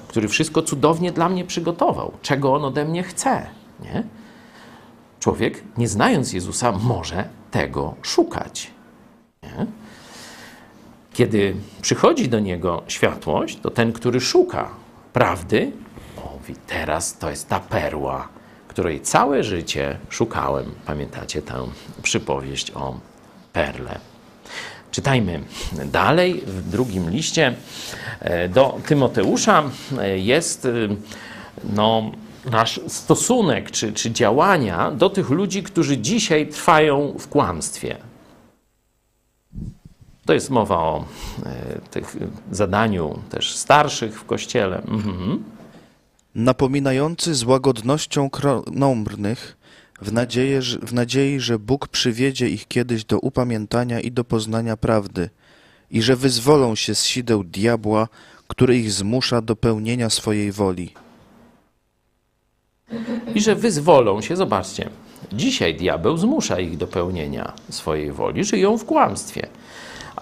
który 0.07 0.27
wszystko 0.27 0.61
cudownie 0.61 1.11
dla 1.11 1.29
mnie 1.29 1.45
przygotował, 1.45 2.11
czego 2.21 2.53
on 2.53 2.65
ode 2.65 2.85
mnie 2.85 3.03
chce. 3.03 3.47
Nie? 3.79 4.03
Człowiek, 5.19 5.63
nie 5.77 5.87
znając 5.87 6.33
Jezusa, 6.33 6.71
może 6.71 7.29
tego 7.51 7.95
szukać. 8.01 8.72
Kiedy 11.13 11.55
przychodzi 11.81 12.29
do 12.29 12.39
niego 12.39 12.83
światłość, 12.87 13.59
to 13.61 13.69
ten, 13.69 13.93
który 13.93 14.21
szuka 14.21 14.69
prawdy, 15.13 15.71
mówi: 16.43 16.55
Teraz 16.67 17.17
to 17.17 17.29
jest 17.29 17.49
ta 17.49 17.59
perła, 17.59 18.27
której 18.67 19.01
całe 19.01 19.43
życie 19.43 19.97
szukałem. 20.09 20.65
Pamiętacie 20.85 21.41
tę 21.41 21.67
przypowieść 22.03 22.71
o 22.71 22.99
perle. 23.53 23.99
Czytajmy 24.91 25.41
dalej. 25.85 26.43
W 26.47 26.69
drugim 26.69 27.09
liście 27.09 27.55
e, 28.19 28.49
do 28.49 28.79
Tymoteusza 28.87 29.63
e, 29.99 30.19
jest 30.19 30.65
e, 30.65 30.69
no, 31.63 32.11
nasz 32.51 32.79
stosunek 32.87 33.71
czy, 33.71 33.93
czy 33.93 34.11
działania 34.11 34.91
do 34.91 35.09
tych 35.09 35.29
ludzi, 35.29 35.63
którzy 35.63 35.97
dzisiaj 35.97 36.47
trwają 36.47 37.15
w 37.19 37.27
kłamstwie. 37.27 37.97
To 40.25 40.33
jest 40.33 40.49
mowa 40.49 40.77
o 40.77 41.05
tych 41.91 42.17
zadaniu 42.51 43.19
też 43.29 43.55
starszych 43.55 44.19
w 44.19 44.25
kościele. 44.25 44.77
Mhm. 44.77 45.43
Napominający 46.35 47.35
z 47.35 47.43
łagodnością 47.43 48.29
krnąbrnych, 48.29 49.57
w, 50.01 50.13
nadzieję, 50.13 50.61
w 50.61 50.93
nadziei, 50.93 51.39
że 51.39 51.59
Bóg 51.59 51.87
przywiedzie 51.87 52.49
ich 52.49 52.67
kiedyś 52.67 53.05
do 53.05 53.19
upamiętania 53.19 53.99
i 53.99 54.11
do 54.11 54.23
poznania 54.23 54.77
prawdy 54.77 55.29
i 55.91 56.01
że 56.01 56.15
wyzwolą 56.15 56.75
się 56.75 56.95
z 56.95 57.05
sideł 57.05 57.43
diabła, 57.43 58.07
który 58.47 58.77
ich 58.77 58.91
zmusza 58.91 59.41
do 59.41 59.55
pełnienia 59.55 60.09
swojej 60.09 60.51
woli. 60.51 60.93
I 63.35 63.41
że 63.41 63.55
wyzwolą 63.55 64.21
się, 64.21 64.35
zobaczcie, 64.35 64.89
dzisiaj 65.33 65.75
diabeł 65.75 66.17
zmusza 66.17 66.59
ich 66.59 66.77
do 66.77 66.87
pełnienia 66.87 67.53
swojej 67.69 68.11
woli, 68.11 68.43
żyją 68.43 68.77
w 68.77 68.85
kłamstwie. 68.85 69.47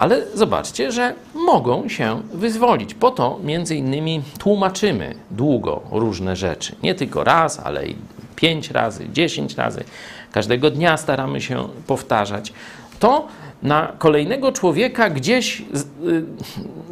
Ale 0.02 0.22
zobaczcie, 0.34 0.92
że 0.92 1.14
mogą 1.34 1.88
się 1.88 2.22
wyzwolić. 2.34 2.94
Po 2.94 3.10
to 3.10 3.38
między 3.42 3.76
innymi 3.76 4.22
tłumaczymy 4.38 5.14
długo 5.30 5.80
różne 5.90 6.36
rzeczy. 6.36 6.76
Nie 6.82 6.94
tylko 6.94 7.24
raz, 7.24 7.60
ale 7.60 7.86
i 7.86 7.96
pięć 8.36 8.70
razy, 8.70 9.08
dziesięć 9.12 9.54
razy. 9.54 9.84
Każdego 10.32 10.70
dnia 10.70 10.96
staramy 10.96 11.40
się 11.40 11.68
powtarzać. 11.86 12.52
To 12.98 13.26
na 13.62 13.92
kolejnego 13.98 14.52
człowieka 14.52 15.10
gdzieś 15.10 15.60
y, 15.60 15.64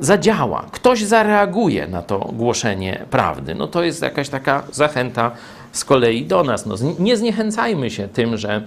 zadziała. 0.01 0.67
Ktoś 0.73 1.05
zareaguje 1.05 1.87
na 1.87 2.03
to 2.03 2.19
głoszenie 2.19 3.05
prawdy. 3.11 3.55
No 3.55 3.67
to 3.67 3.83
jest 3.83 4.03
jakaś 4.03 4.29
taka 4.29 4.63
zachęta 4.73 5.31
z 5.73 5.85
kolei 5.85 6.25
do 6.25 6.45
nas. 6.45 6.66
No, 6.66 6.75
nie 6.99 7.16
zniechęcajmy 7.16 7.91
się 7.91 8.09
tym, 8.09 8.37
że 8.37 8.64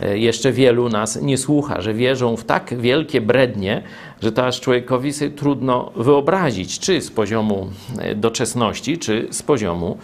e, 0.00 0.18
jeszcze 0.18 0.52
wielu 0.52 0.88
nas 0.88 1.22
nie 1.22 1.38
słucha, 1.38 1.80
że 1.80 1.94
wierzą 1.94 2.36
w 2.36 2.44
tak 2.44 2.80
wielkie 2.80 3.20
brednie, 3.20 3.82
że 4.22 4.32
to 4.32 4.46
aż 4.46 4.60
człowiekowi 4.60 5.12
sobie 5.12 5.30
trudno 5.30 5.92
wyobrazić, 5.96 6.78
czy 6.78 7.00
z 7.00 7.10
poziomu 7.10 7.70
e, 7.98 8.14
doczesności, 8.14 8.98
czy 8.98 9.28
z 9.30 9.42
poziomu 9.42 9.98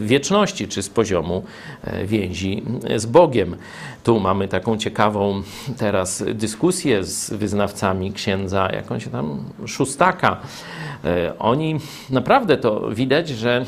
wieczności, 0.00 0.68
czy 0.68 0.82
z 0.82 0.88
poziomu 0.88 1.42
e, 1.84 2.06
więzi 2.06 2.62
z 2.96 3.06
Bogiem. 3.06 3.56
Tu 4.04 4.20
mamy 4.20 4.48
taką 4.48 4.76
ciekawą 4.76 5.42
teraz 5.76 6.24
dyskusję 6.34 7.04
z 7.04 7.32
wyznawcami 7.32 8.12
księdza, 8.12 8.68
jak 8.72 8.92
on 8.92 9.00
się 9.00 9.10
tam, 9.10 9.44
Szóstaka. 9.66 10.40
E, 11.04 11.38
Oni 11.38 11.80
naprawdę 12.10 12.56
to 12.56 12.90
widać, 12.90 13.28
że, 13.28 13.64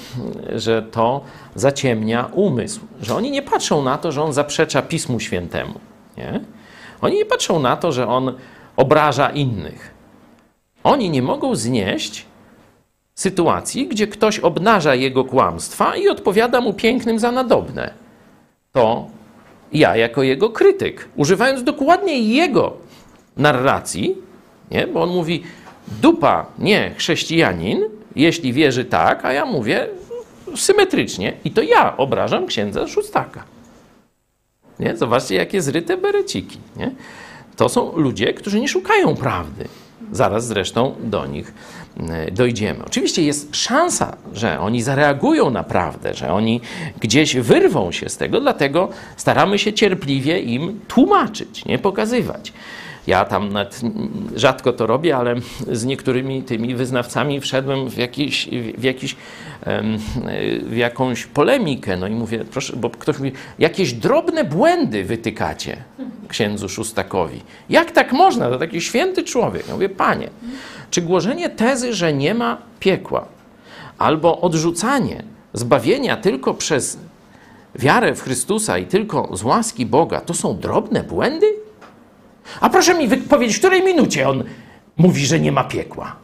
że 0.55 0.83
to 0.83 1.21
zaciemnia 1.55 2.29
umysł, 2.33 2.81
że 3.03 3.15
oni 3.15 3.31
nie 3.31 3.43
patrzą 3.43 3.83
na 3.83 3.99
to, 3.99 4.13
że 4.13 4.23
on 4.23 4.33
zaprzecza 4.33 4.83
Pismu 4.83 5.21
Świętemu. 5.21 5.81
Nie? 6.17 6.41
Oni 7.01 7.17
nie 7.17 7.27
patrzą 7.27 7.61
na 7.61 7.77
to, 7.77 7.93
że 7.93 8.09
on 8.09 8.33
obraża 8.77 9.31
innych. 9.31 9.95
Oni 10.85 11.11
nie 11.11 11.23
mogą 11.23 11.57
znieść 11.57 12.27
sytuacji, 13.15 13.89
gdzie 13.89 14.07
ktoś 14.07 14.39
obnaża 14.39 14.95
jego 14.95 15.25
kłamstwa 15.25 15.97
i 15.97 16.09
odpowiada 16.09 16.61
mu 16.61 16.73
pięknym 16.73 17.19
za 17.19 17.33
nadobne. 17.33 17.95
To 18.73 19.07
ja, 19.73 19.97
jako 19.97 20.23
jego 20.23 20.51
krytyk, 20.51 21.09
używając 21.17 21.65
dokładnie 21.65 22.19
jego 22.19 22.77
narracji, 23.37 24.17
nie? 24.71 24.87
bo 24.87 25.03
on 25.03 25.11
mówi, 25.11 25.43
dupa, 26.03 26.47
nie 26.59 26.95
chrześcijanin, 26.97 27.85
jeśli 28.17 28.53
wierzy 28.53 28.85
tak, 28.85 29.25
a 29.25 29.33
ja 29.33 29.47
mówię 29.47 29.89
symetrycznie. 30.57 31.33
I 31.45 31.51
to 31.51 31.63
ja 31.63 31.97
obrażam 31.97 32.47
księdza 32.47 32.89
szóstaka. 32.89 33.45
Nie? 34.79 34.97
Zobaczcie, 34.97 35.35
jakie 35.35 35.63
zryte 35.63 35.97
bereciki. 35.97 36.59
Nie? 36.77 36.91
To 37.57 37.69
są 37.69 37.97
ludzie, 37.97 38.35
którzy 38.35 38.61
nie 38.61 38.69
szukają 38.69 39.17
prawdy. 39.17 39.69
Zaraz 40.13 40.47
zresztą 40.47 40.95
do 41.01 41.27
nich 41.27 41.55
dojdziemy. 42.33 42.85
Oczywiście 42.85 43.23
jest 43.23 43.57
szansa, 43.57 44.17
że 44.33 44.61
oni 44.61 44.83
zareagują 44.83 45.51
na 45.51 45.63
prawdę, 45.63 46.15
że 46.15 46.33
oni 46.33 46.61
gdzieś 47.01 47.37
wyrwą 47.37 47.93
się 47.93 48.09
z 48.09 48.17
tego, 48.17 48.41
dlatego 48.41 48.89
staramy 49.17 49.59
się 49.59 49.73
cierpliwie 49.73 50.41
im 50.41 50.81
tłumaczyć, 50.89 51.65
nie 51.65 51.79
pokazywać. 51.79 52.53
Ja 53.07 53.25
tam 53.25 53.53
nawet 53.53 53.81
rzadko 54.37 54.73
to 54.73 54.87
robię, 54.87 55.17
ale 55.17 55.35
z 55.73 55.85
niektórymi 55.85 56.43
tymi 56.43 56.75
wyznawcami 56.75 57.41
wszedłem 57.41 57.91
w, 57.91 57.97
jakiś, 57.97 58.49
w, 58.79 58.83
jakiś, 58.83 59.17
w 60.63 60.77
jakąś 60.77 61.27
polemikę. 61.27 61.97
No 61.97 62.07
i 62.07 62.11
mówię, 62.11 62.45
proszę, 62.51 62.77
bo 62.77 62.91
ktoś 62.91 63.19
mówi, 63.19 63.33
jakieś 63.59 63.93
drobne 63.93 64.45
błędy 64.45 65.05
wytykacie 65.05 65.77
księdzu 66.29 66.69
Szustakowi. 66.69 67.41
Jak 67.69 67.91
tak 67.91 68.13
można? 68.13 68.51
To 68.51 68.59
taki 68.59 68.81
święty 68.81 69.23
człowiek. 69.23 69.69
Ja 69.69 69.75
mówię, 69.75 69.89
panie, 69.89 70.31
czy 70.95 71.03
głoszenie 71.03 71.51
tezy, 71.51 71.95
że 71.95 72.13
nie 72.13 72.35
ma 72.35 72.59
piekła, 72.81 73.29
albo 73.99 74.41
odrzucanie 74.41 75.25
zbawienia 75.53 76.17
tylko 76.17 76.55
przez 76.55 76.99
wiarę 77.75 78.15
w 78.15 78.23
Chrystusa 78.23 78.79
i 78.79 78.87
tylko 78.87 79.37
z 79.37 79.43
łaski 79.43 79.87
Boga, 79.87 80.21
to 80.21 80.35
są 80.35 80.59
drobne 80.59 81.03
błędy? 81.03 81.47
A 82.61 82.71
proszę 82.71 82.95
mi 82.95 83.17
powiedzieć, 83.17 83.57
w 83.57 83.59
której 83.59 83.83
minucie 83.83 84.29
on 84.29 84.45
mówi, 84.97 85.27
że 85.27 85.41
nie 85.41 85.53
ma 85.53 85.65
piekła? 85.65 86.17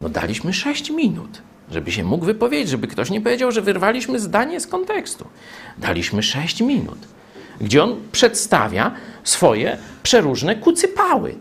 No 0.00 0.08
daliśmy 0.08 0.52
6 0.52 0.90
minut, 0.90 1.42
żeby 1.70 1.92
się 1.92 2.04
mógł 2.04 2.24
wypowiedzieć, 2.24 2.68
żeby 2.68 2.86
ktoś 2.86 3.10
nie 3.10 3.20
powiedział, 3.20 3.52
że 3.52 3.62
wyrwaliśmy 3.62 4.20
zdanie 4.20 4.60
z 4.60 4.66
kontekstu. 4.66 5.24
Daliśmy 5.78 6.22
6 6.22 6.60
minut, 6.60 6.98
gdzie 7.60 7.82
on 7.84 7.96
przedstawia 8.12 8.94
swoje 9.24 9.78
przeróżne 10.02 10.56
kucypały. 10.56 11.34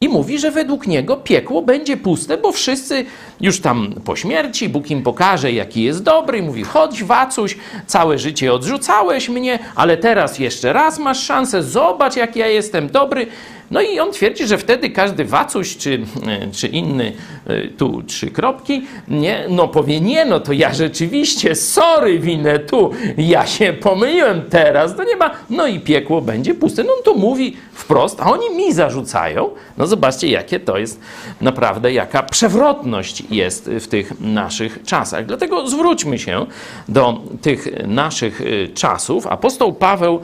I 0.00 0.08
mówi, 0.08 0.38
że 0.38 0.50
według 0.50 0.86
niego 0.86 1.16
piekło 1.16 1.62
będzie 1.62 1.96
puste, 1.96 2.38
bo 2.38 2.52
wszyscy 2.52 3.04
już 3.40 3.60
tam 3.60 3.94
po 4.04 4.16
śmierci, 4.16 4.68
Bóg 4.68 4.90
im 4.90 5.02
pokaże, 5.02 5.52
jaki 5.52 5.82
jest 5.82 6.02
dobry. 6.02 6.42
Mówi, 6.42 6.64
chodź 6.64 7.04
wacuś, 7.04 7.56
całe 7.86 8.18
życie 8.18 8.52
odrzucałeś 8.52 9.28
mnie, 9.28 9.58
ale 9.74 9.96
teraz 9.96 10.38
jeszcze 10.38 10.72
raz 10.72 10.98
masz 10.98 11.22
szansę, 11.22 11.62
zobacz, 11.62 12.16
jak 12.16 12.36
ja 12.36 12.46
jestem 12.46 12.88
dobry. 12.88 13.26
No 13.70 13.80
i 13.80 14.00
on 14.00 14.12
twierdzi, 14.12 14.46
że 14.46 14.58
wtedy 14.58 14.90
każdy 14.90 15.24
wacuś 15.24 15.76
czy, 15.76 16.00
e, 16.26 16.50
czy 16.52 16.68
inny, 16.68 17.12
e, 17.46 17.68
tu 17.68 18.02
trzy 18.02 18.30
kropki, 18.30 18.82
nie, 19.08 19.44
no 19.48 19.68
powie, 19.68 20.00
nie, 20.00 20.24
no 20.24 20.40
to 20.40 20.52
ja 20.52 20.74
rzeczywiście, 20.74 21.54
sorry, 21.54 22.18
winę 22.18 22.58
tu, 22.58 22.90
ja 23.18 23.46
się 23.46 23.72
pomyliłem 23.72 24.42
teraz, 24.50 24.96
to 24.96 25.04
nie 25.04 25.16
ma, 25.16 25.30
no 25.50 25.66
i 25.66 25.80
piekło 25.80 26.20
będzie 26.22 26.54
puste. 26.54 26.84
No 26.84 26.92
on 26.92 27.02
to 27.04 27.14
mówi 27.14 27.56
wprost, 27.72 28.20
a 28.20 28.30
oni 28.30 28.56
mi 28.56 28.72
zarzucają. 28.72 29.50
No 29.78 29.86
zobaczcie, 29.86 30.28
jakie 30.28 30.60
to 30.60 30.78
jest 30.78 31.00
naprawdę, 31.40 31.92
jaka 31.92 32.22
przewrotność 32.22 33.22
jest 33.30 33.70
w 33.80 33.86
tych 33.88 34.20
naszych 34.20 34.82
czasach. 34.82 35.26
Dlatego 35.26 35.68
zwróćmy 35.68 36.18
się 36.18 36.46
do 36.88 37.20
tych 37.42 37.86
naszych 37.86 38.40
y, 38.40 38.68
czasów. 38.74 39.26
Apostoł 39.26 39.72
Paweł 39.72 40.20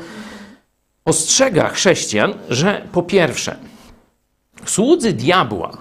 ostrzega 1.05 1.69
chrześcijan, 1.69 2.35
że 2.49 2.83
po 2.93 3.03
pierwsze, 3.03 3.57
słudzy 4.65 5.13
diabła 5.13 5.79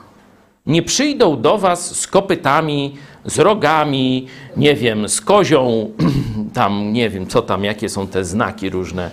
nie 0.66 0.82
przyjdą 0.84 1.42
do 1.42 1.58
was 1.58 2.00
z 2.00 2.08
kopytami, 2.08 2.96
z 3.26 3.40
rogami, 3.40 4.28
nie 4.58 4.76
wiem, 4.76 5.10
z 5.10 5.22
kozią, 5.22 5.92
tam 6.54 6.94
nie 6.94 7.10
wiem, 7.10 7.28
co 7.28 7.42
tam, 7.42 7.64
jakie 7.64 7.90
są 7.90 8.08
te 8.08 8.26
znaki 8.26 8.70
różne, 8.70 9.12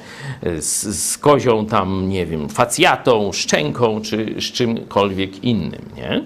z, 0.59 0.96
z 0.96 1.18
kozią 1.18 1.66
tam, 1.66 2.09
nie 2.09 2.26
wiem, 2.26 2.48
facjatą, 2.48 3.32
szczęką, 3.32 4.00
czy 4.00 4.34
z 4.38 4.44
czymkolwiek 4.44 5.44
innym, 5.44 5.82
nie? 5.96 6.24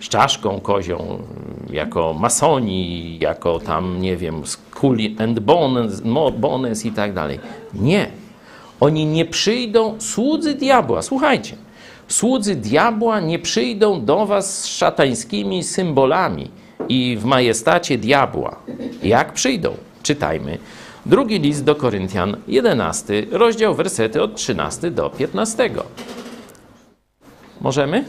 Z 0.00 0.08
czaszką 0.08 0.60
kozią, 0.60 1.22
jako 1.70 2.14
masoni, 2.14 3.18
jako 3.18 3.58
tam, 3.58 4.00
nie 4.00 4.16
wiem, 4.16 4.46
skull 4.46 4.98
and 5.18 5.40
bones, 5.40 6.02
bones 6.38 6.86
i 6.86 6.92
tak 6.92 7.12
dalej. 7.12 7.40
Nie. 7.74 8.25
Oni 8.80 9.06
nie 9.06 9.24
przyjdą, 9.24 9.96
słudzy 9.98 10.54
diabła, 10.54 11.02
słuchajcie, 11.02 11.56
słudzy 12.08 12.56
diabła 12.56 13.20
nie 13.20 13.38
przyjdą 13.38 14.04
do 14.04 14.26
was 14.26 14.60
z 14.60 14.66
szatańskimi 14.66 15.64
symbolami 15.64 16.50
i 16.88 17.16
w 17.16 17.24
majestacie 17.24 17.98
diabła. 17.98 18.56
Jak 19.02 19.32
przyjdą? 19.32 19.74
Czytajmy. 20.02 20.58
Drugi 21.06 21.38
list 21.38 21.64
do 21.64 21.74
Koryntian, 21.74 22.36
11, 22.48 23.26
rozdział, 23.30 23.74
wersety 23.74 24.22
od 24.22 24.36
13 24.36 24.90
do 24.90 25.10
15. 25.10 25.70
Możemy? 27.60 28.04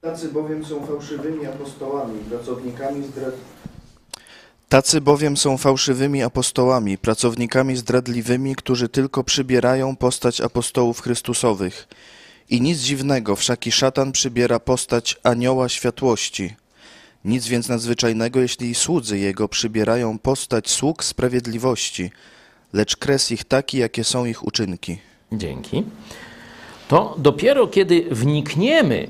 Tacy 0.00 0.28
bowiem 0.28 0.64
są 0.64 0.86
fałszywymi 0.86 1.46
apostołami, 1.46 2.18
pracownikami 2.18 3.04
zdrad... 3.04 3.34
Tacy 4.72 5.00
bowiem 5.00 5.36
są 5.36 5.58
fałszywymi 5.58 6.22
apostołami, 6.22 6.98
pracownikami 6.98 7.76
zdradliwymi, 7.76 8.56
którzy 8.56 8.88
tylko 8.88 9.24
przybierają 9.24 9.96
postać 9.96 10.40
apostołów 10.40 11.00
Chrystusowych. 11.00 11.88
I 12.50 12.60
nic 12.60 12.78
dziwnego, 12.78 13.36
wszaki 13.36 13.72
szatan 13.72 14.12
przybiera 14.12 14.60
postać 14.60 15.16
anioła 15.22 15.68
światłości. 15.68 16.54
Nic 17.24 17.46
więc 17.46 17.68
nadzwyczajnego, 17.68 18.40
jeśli 18.40 18.70
i 18.70 18.74
słudzy 18.74 19.18
jego 19.18 19.48
przybierają 19.48 20.18
postać 20.18 20.70
sług 20.70 21.04
sprawiedliwości, 21.04 22.10
lecz 22.72 22.96
kres 22.96 23.30
ich 23.30 23.44
taki, 23.44 23.78
jakie 23.78 24.04
są 24.04 24.24
ich 24.24 24.46
uczynki. 24.46 24.98
Dzięki. 25.32 25.84
To 26.88 27.14
dopiero 27.18 27.66
kiedy 27.66 28.06
wnikniemy 28.10 29.08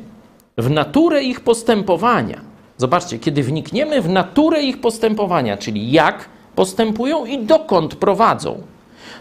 w 0.58 0.70
naturę 0.70 1.22
ich 1.22 1.40
postępowania, 1.40 2.51
zobaczcie, 2.82 3.18
kiedy 3.18 3.42
wnikniemy 3.42 4.02
w 4.02 4.08
naturę 4.08 4.62
ich 4.62 4.80
postępowania, 4.80 5.56
czyli 5.56 5.92
jak 5.92 6.28
postępują 6.54 7.26
i 7.26 7.38
dokąd 7.38 7.94
prowadzą, 7.94 8.62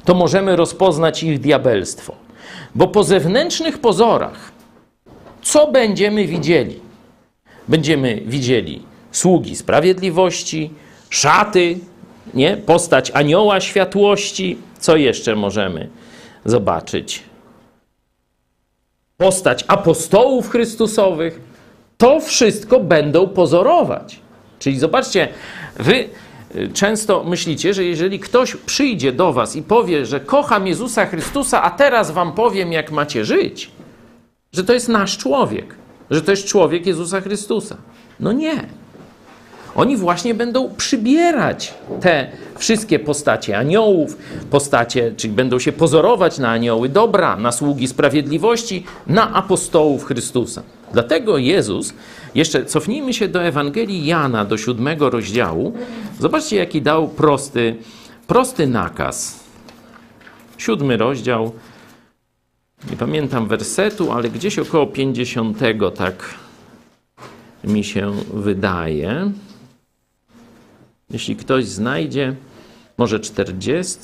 to 0.06 0.14
możemy 0.16 0.56
rozpoznać 0.56 1.24
ich 1.24 1.40
diabelstwo. 1.40 2.16
Bo 2.76 2.88
po 2.88 3.04
zewnętrznych 3.04 3.78
pozorach, 3.78 4.52
co 5.42 5.72
będziemy 5.72 6.28
widzieli? 6.28 6.80
Będziemy 7.68 8.22
widzieli 8.26 8.82
sługi 9.12 9.56
sprawiedliwości, 9.56 10.70
szaty, 11.10 11.80
nie? 12.34 12.58
postać 12.58 13.12
anioła 13.12 13.62
światłości. 13.62 14.58
Co 14.80 14.96
jeszcze 14.96 15.36
możemy 15.36 15.90
zobaczyć? 16.46 17.24
Postać 19.18 19.66
apostołów 19.68 20.50
Chrystusowych. 20.50 21.51
To 22.02 22.20
wszystko 22.20 22.80
będą 22.80 23.28
pozorować. 23.28 24.20
Czyli 24.60 24.80
zobaczcie, 24.80 25.28
wy 25.76 26.10
y, 26.56 26.70
często 26.74 27.24
myślicie, 27.24 27.74
że 27.74 27.84
jeżeli 27.84 28.20
ktoś 28.20 28.56
przyjdzie 28.56 29.12
do 29.12 29.34
was 29.34 29.56
i 29.56 29.64
powie, 29.64 30.06
że 30.06 30.20
kocham 30.20 30.68
Jezusa 30.68 31.06
Chrystusa, 31.06 31.64
a 31.64 31.72
teraz 31.72 32.12
wam 32.12 32.34
powiem, 32.34 32.72
jak 32.72 32.92
macie 32.92 33.26
żyć, 33.26 33.72
że 34.54 34.64
to 34.64 34.74
jest 34.74 34.90
nasz 34.90 35.18
człowiek, 35.18 35.76
że 36.12 36.22
to 36.22 36.32
jest 36.32 36.46
człowiek 36.46 36.86
Jezusa 36.86 37.22
Chrystusa. 37.22 37.78
No 38.20 38.32
nie. 38.32 38.56
Oni 39.76 39.98
właśnie 39.98 40.34
będą 40.34 40.76
przybierać 40.76 41.74
te 42.02 42.28
wszystkie 42.58 43.00
postacie 43.00 43.58
aniołów, 43.58 44.18
postacie, 44.50 45.14
czyli 45.18 45.34
będą 45.34 45.60
się 45.60 45.72
pozorować 45.72 46.38
na 46.38 46.50
anioły 46.50 46.90
dobra, 46.90 47.38
na 47.38 47.52
sługi 47.52 47.88
sprawiedliwości, 47.88 48.84
na 49.08 49.34
apostołów 49.34 50.06
Chrystusa. 50.06 50.64
Dlatego 50.94 51.38
Jezus, 51.38 51.94
jeszcze 52.36 52.66
cofnijmy 52.66 53.14
się 53.14 53.28
do 53.28 53.44
Ewangelii 53.44 54.06
Jana, 54.06 54.46
do 54.46 54.58
siódmego 54.58 55.10
rozdziału. 55.10 55.74
Zobaczcie, 56.20 56.56
jaki 56.56 56.82
dał 56.82 57.08
prosty, 57.08 57.76
prosty 58.28 58.68
nakaz. 58.68 59.44
Siódmy 60.58 60.98
rozdział, 60.98 61.52
nie 62.92 62.98
pamiętam 62.98 63.48
wersetu, 63.48 64.12
ale 64.12 64.30
gdzieś 64.30 64.60
około 64.60 64.88
50, 64.88 65.60
tak 65.96 66.36
mi 67.64 67.84
się 67.84 68.12
wydaje. 68.34 69.32
Jeśli 71.10 71.36
ktoś 71.36 71.66
znajdzie, 71.66 72.36
może 72.98 73.20
40. 73.20 74.00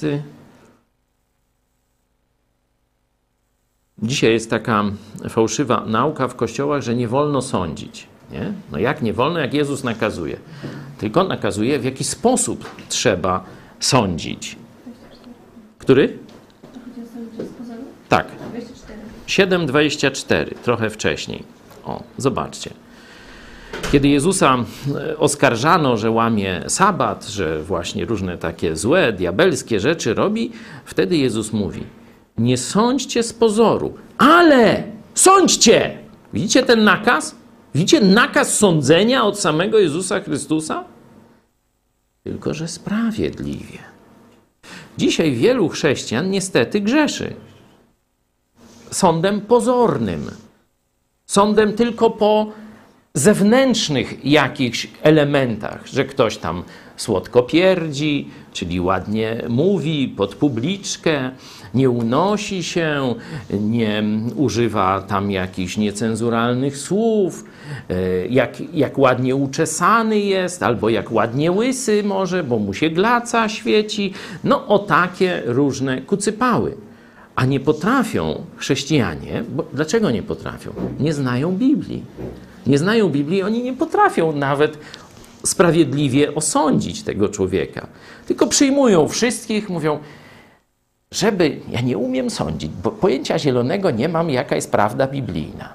Dzisiaj 4.04 4.34
jest 4.34 4.50
taka 4.50 4.84
fałszywa 5.30 5.84
nauka 5.86 6.28
w 6.28 6.36
kościołach, 6.36 6.82
że 6.82 6.96
nie 6.96 7.08
wolno 7.08 7.42
sądzić. 7.42 8.08
Nie? 8.32 8.54
No 8.72 8.80
jak 8.80 9.02
nie 9.02 9.14
wolno, 9.14 9.40
jak 9.40 9.54
Jezus 9.54 9.84
nakazuje? 9.84 10.38
Tylko 10.98 11.24
nakazuje, 11.24 11.80
w 11.80 11.86
jaki 11.86 12.04
sposób 12.04 12.70
trzeba 12.90 13.44
sądzić. 13.80 14.56
Który? 15.80 16.18
Tak. 18.10 18.28
7,24, 19.28 20.56
trochę 20.64 20.90
wcześniej. 20.90 21.44
O, 21.86 22.04
zobaczcie. 22.18 22.70
Kiedy 23.92 24.08
Jezusa 24.08 24.58
e, 24.96 25.18
oskarżano, 25.18 25.98
że 25.98 26.12
łamie 26.12 26.64
sabat, 26.68 27.28
że 27.28 27.64
właśnie 27.64 28.06
różne 28.06 28.38
takie 28.38 28.76
złe, 28.76 29.14
diabelskie 29.14 29.80
rzeczy 29.80 30.14
robi, 30.14 30.52
wtedy 30.86 31.18
Jezus 31.18 31.54
mówi: 31.54 31.84
Nie 32.38 32.58
sądźcie 32.58 33.24
z 33.24 33.34
pozoru, 33.34 33.94
ale 34.18 34.84
sądźcie! 35.14 35.98
Widzicie 36.34 36.64
ten 36.64 36.84
nakaz? 36.84 37.36
Widzicie 37.76 38.02
nakaz 38.02 38.58
sądzenia 38.58 39.24
od 39.24 39.40
samego 39.40 39.80
Jezusa 39.80 40.20
Chrystusa? 40.20 40.84
Tylko, 42.24 42.54
że 42.54 42.68
sprawiedliwie. 42.68 43.78
Dzisiaj 44.98 45.32
wielu 45.32 45.70
chrześcijan 45.70 46.30
niestety 46.30 46.82
grzeszy. 46.82 47.34
Sądem 48.92 49.42
pozornym. 49.42 50.32
Sądem 51.26 51.74
tylko 51.74 52.10
po 52.10 52.52
zewnętrznych 53.14 54.26
jakichś 54.26 54.88
elementach, 55.02 55.88
że 55.88 56.06
ktoś 56.06 56.38
tam 56.38 56.64
słodko 56.98 57.44
pierdzi, 57.44 58.30
czyli 58.54 58.82
ładnie 58.82 59.44
mówi 59.50 60.08
pod 60.08 60.36
publiczkę, 60.36 61.32
nie 61.74 61.90
unosi 61.90 62.64
się, 62.64 63.16
nie 63.50 64.04
używa 64.36 65.02
tam 65.02 65.32
jakichś 65.32 65.78
niecenzuralnych 65.78 66.78
słów, 66.78 67.46
e, 67.90 68.28
jak, 68.28 68.74
jak 68.74 68.98
ładnie 68.98 69.36
uczesany 69.36 70.20
jest, 70.20 70.64
albo 70.64 70.90
jak 70.90 71.12
ładnie 71.12 71.52
łysy 71.52 72.04
może, 72.04 72.44
bo 72.44 72.60
mu 72.60 72.74
się 72.74 72.90
glaca 72.90 73.50
świeci. 73.50 74.14
No 74.44 74.68
o 74.68 74.80
takie 74.80 75.42
różne 75.46 76.02
kucypały. 76.02 76.78
A 77.36 77.46
nie 77.46 77.60
potrafią 77.60 78.42
chrześcijanie, 78.56 79.44
bo 79.50 79.66
dlaczego 79.74 80.12
nie 80.12 80.24
potrafią? 80.24 80.72
Nie 81.00 81.14
znają 81.14 81.52
Biblii 81.52 82.04
nie 82.68 82.78
znają 82.78 83.10
Biblii, 83.10 83.44
oni 83.44 83.64
nie 83.64 83.74
potrafią 83.74 84.36
nawet 84.36 84.78
sprawiedliwie 85.44 86.36
osądzić 86.36 87.04
tego 87.04 87.30
człowieka. 87.30 87.88
Tylko 88.28 88.48
przyjmują 88.48 89.08
wszystkich, 89.08 89.70
mówią, 89.70 90.00
żeby, 91.12 91.60
ja 91.70 91.82
nie 91.82 91.98
umiem 91.98 92.30
sądzić, 92.30 92.72
bo 92.84 92.92
pojęcia 92.92 93.40
zielonego 93.40 93.92
nie 93.92 94.10
mam, 94.10 94.30
jaka 94.30 94.56
jest 94.56 94.72
prawda 94.72 95.08
biblijna. 95.08 95.74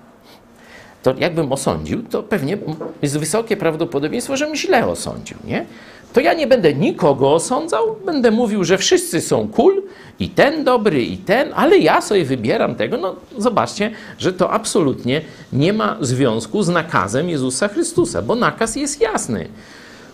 to 1.03 1.15
jakbym 1.19 1.53
osądził, 1.53 2.03
to 2.03 2.23
pewnie 2.23 2.59
jest 3.03 3.19
wysokie 3.19 3.57
prawdopodobieństwo, 3.57 4.37
żebym 4.37 4.57
źle 4.57 4.87
osądził, 4.87 5.37
nie? 5.45 5.67
To 6.13 6.21
ja 6.21 6.35
nie 6.35 6.47
będę 6.47 6.75
nikogo 6.75 7.33
osądzał, 7.33 7.97
będę 8.07 8.31
mówił, 8.31 8.65
że 8.65 8.79
wszyscy 8.79 9.21
są 9.21 9.49
cool 9.49 9.83
i 10.19 10.29
ten 10.29 10.65
dobry 10.65 11.03
i 11.03 11.17
ten, 11.17 11.53
ale 11.55 11.79
ja 11.79 12.01
sobie 12.01 12.25
wybieram 12.25 12.75
tego. 12.75 12.97
No 12.97 13.17
zobaczcie, 13.39 13.91
że 14.19 14.33
to 14.33 14.51
absolutnie 14.51 15.21
nie 15.53 15.73
ma 15.73 15.97
związku 16.01 16.63
z 16.63 16.69
nakazem 16.69 17.29
Jezusa 17.29 17.69
Chrystusa, 17.69 18.23
bo 18.23 18.35
nakaz 18.35 18.77
jest 18.77 19.01
jasny. 19.01 19.49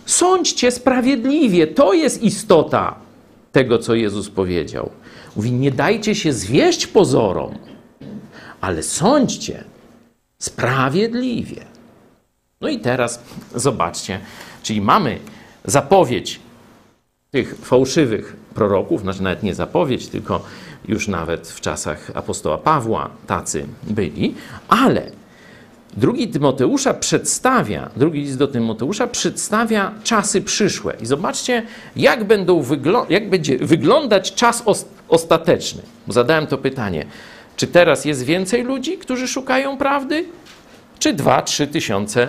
Sądźcie 0.05 0.71
sprawiedliwie, 0.71 1.67
to 1.67 1.93
jest 1.93 2.23
istota 2.23 2.95
tego, 3.51 3.79
co 3.79 3.95
Jezus 3.95 4.29
powiedział. 4.29 4.89
Mówi, 5.39 5.51
nie 5.51 5.71
dajcie 5.71 6.15
się 6.15 6.33
zwieść 6.33 6.87
pozorom, 6.87 7.55
ale 8.61 8.83
sądźcie 8.83 9.63
sprawiedliwie. 10.39 11.65
No 12.61 12.69
i 12.69 12.79
teraz 12.79 13.23
zobaczcie, 13.55 14.19
czyli 14.63 14.81
mamy 14.81 15.19
zapowiedź 15.65 16.39
tych 17.31 17.55
fałszywych 17.55 18.35
proroków, 18.53 19.01
znaczy 19.01 19.23
nawet 19.23 19.43
nie 19.43 19.55
zapowiedź, 19.55 20.07
tylko 20.07 20.43
już 20.87 21.07
nawet 21.07 21.47
w 21.47 21.61
czasach 21.61 22.11
apostoła 22.13 22.57
Pawła 22.57 23.09
tacy 23.27 23.65
byli, 23.83 24.35
ale 24.67 25.11
drugi 25.97 26.27
Tymoteusza 26.27 26.93
przedstawia, 26.93 27.89
drugi 27.95 28.19
list 28.21 28.37
do 28.37 28.47
Tymoteusza 28.47 29.07
przedstawia 29.07 29.91
czasy 30.03 30.41
przyszłe. 30.41 30.95
I 31.01 31.05
zobaczcie, 31.05 31.63
jak, 31.95 32.23
będą 32.23 32.63
jak 33.09 33.29
będzie 33.29 33.57
wyglądać 33.57 34.33
czas 34.33 34.63
os- 34.65 34.85
ostateczny. 35.09 35.81
Zadałem 36.07 36.47
to 36.47 36.57
pytanie, 36.57 37.05
czy 37.55 37.67
teraz 37.67 38.05
jest 38.05 38.23
więcej 38.23 38.63
ludzi, 38.63 38.97
którzy 38.97 39.27
szukają 39.27 39.77
prawdy, 39.77 40.25
czy 40.99 41.13
dwa, 41.13 41.41
trzy 41.41 41.67
tysiące 41.67 42.27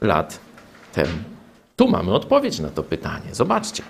lat 0.00 0.38
temu? 0.92 1.12
Tu 1.76 1.88
mamy 1.88 2.14
odpowiedź 2.14 2.58
na 2.58 2.68
to 2.68 2.82
pytanie. 2.82 3.26
Zobaczcie. 3.32 3.82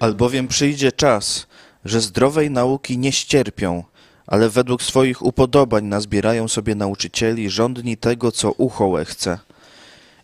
Albowiem 0.00 0.48
przyjdzie 0.48 0.92
czas, 0.92 1.46
że 1.84 2.00
zdrowej 2.00 2.50
nauki 2.50 2.98
nie 2.98 3.12
ścierpią, 3.12 3.84
ale 4.30 4.50
według 4.50 4.82
swoich 4.82 5.22
upodobań 5.22 5.84
nazbierają 5.84 6.48
sobie 6.48 6.74
nauczycieli 6.74 7.50
żądni 7.50 7.96
tego, 7.96 8.32
co 8.32 8.52
ucho 8.52 8.86
łechce. 8.86 9.38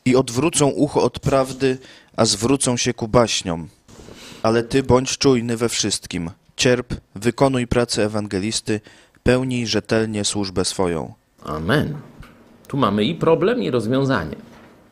I 0.05 0.17
odwrócą 0.17 0.67
ucho 0.67 1.03
od 1.03 1.19
prawdy, 1.19 1.79
a 2.17 2.25
zwrócą 2.25 2.77
się 2.77 2.95
ku 2.95 3.09
baśniom. 3.09 3.69
Ale 4.43 4.63
ty 4.63 4.83
bądź 4.83 5.19
czujny 5.19 5.57
we 5.57 5.69
wszystkim. 5.69 6.31
Cierp, 6.57 6.95
wykonuj 7.15 7.67
pracę 7.67 8.05
ewangelisty, 8.05 8.81
pełnij 9.23 9.67
rzetelnie 9.67 10.25
służbę 10.25 10.65
swoją. 10.65 11.15
Amen. 11.45 11.97
Tu 12.69 12.77
mamy 12.77 13.05
i 13.05 13.15
problem, 13.15 13.63
i 13.63 13.71
rozwiązanie. 13.71 14.37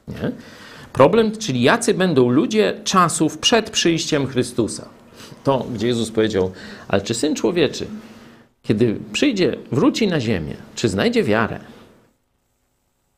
Nie? 0.09 0.33
Problem, 0.93 1.37
czyli 1.39 1.63
jacy 1.63 1.95
będą 1.95 2.29
ludzie 2.29 2.81
czasów 2.85 3.39
przed 3.39 3.71
przyjściem 3.71 4.27
Chrystusa. 4.27 4.89
To, 5.45 5.67
gdzie 5.75 5.87
Jezus 5.87 6.11
powiedział, 6.11 6.53
ale 6.89 7.03
czy 7.03 7.15
Syn 7.15 7.35
Człowieczy, 7.35 7.87
kiedy 8.65 9.01
przyjdzie, 9.13 9.57
wróci 9.73 10.07
na 10.09 10.21
ziemię, 10.21 10.55
czy 10.75 10.89
znajdzie 10.89 11.23
wiarę? 11.23 11.61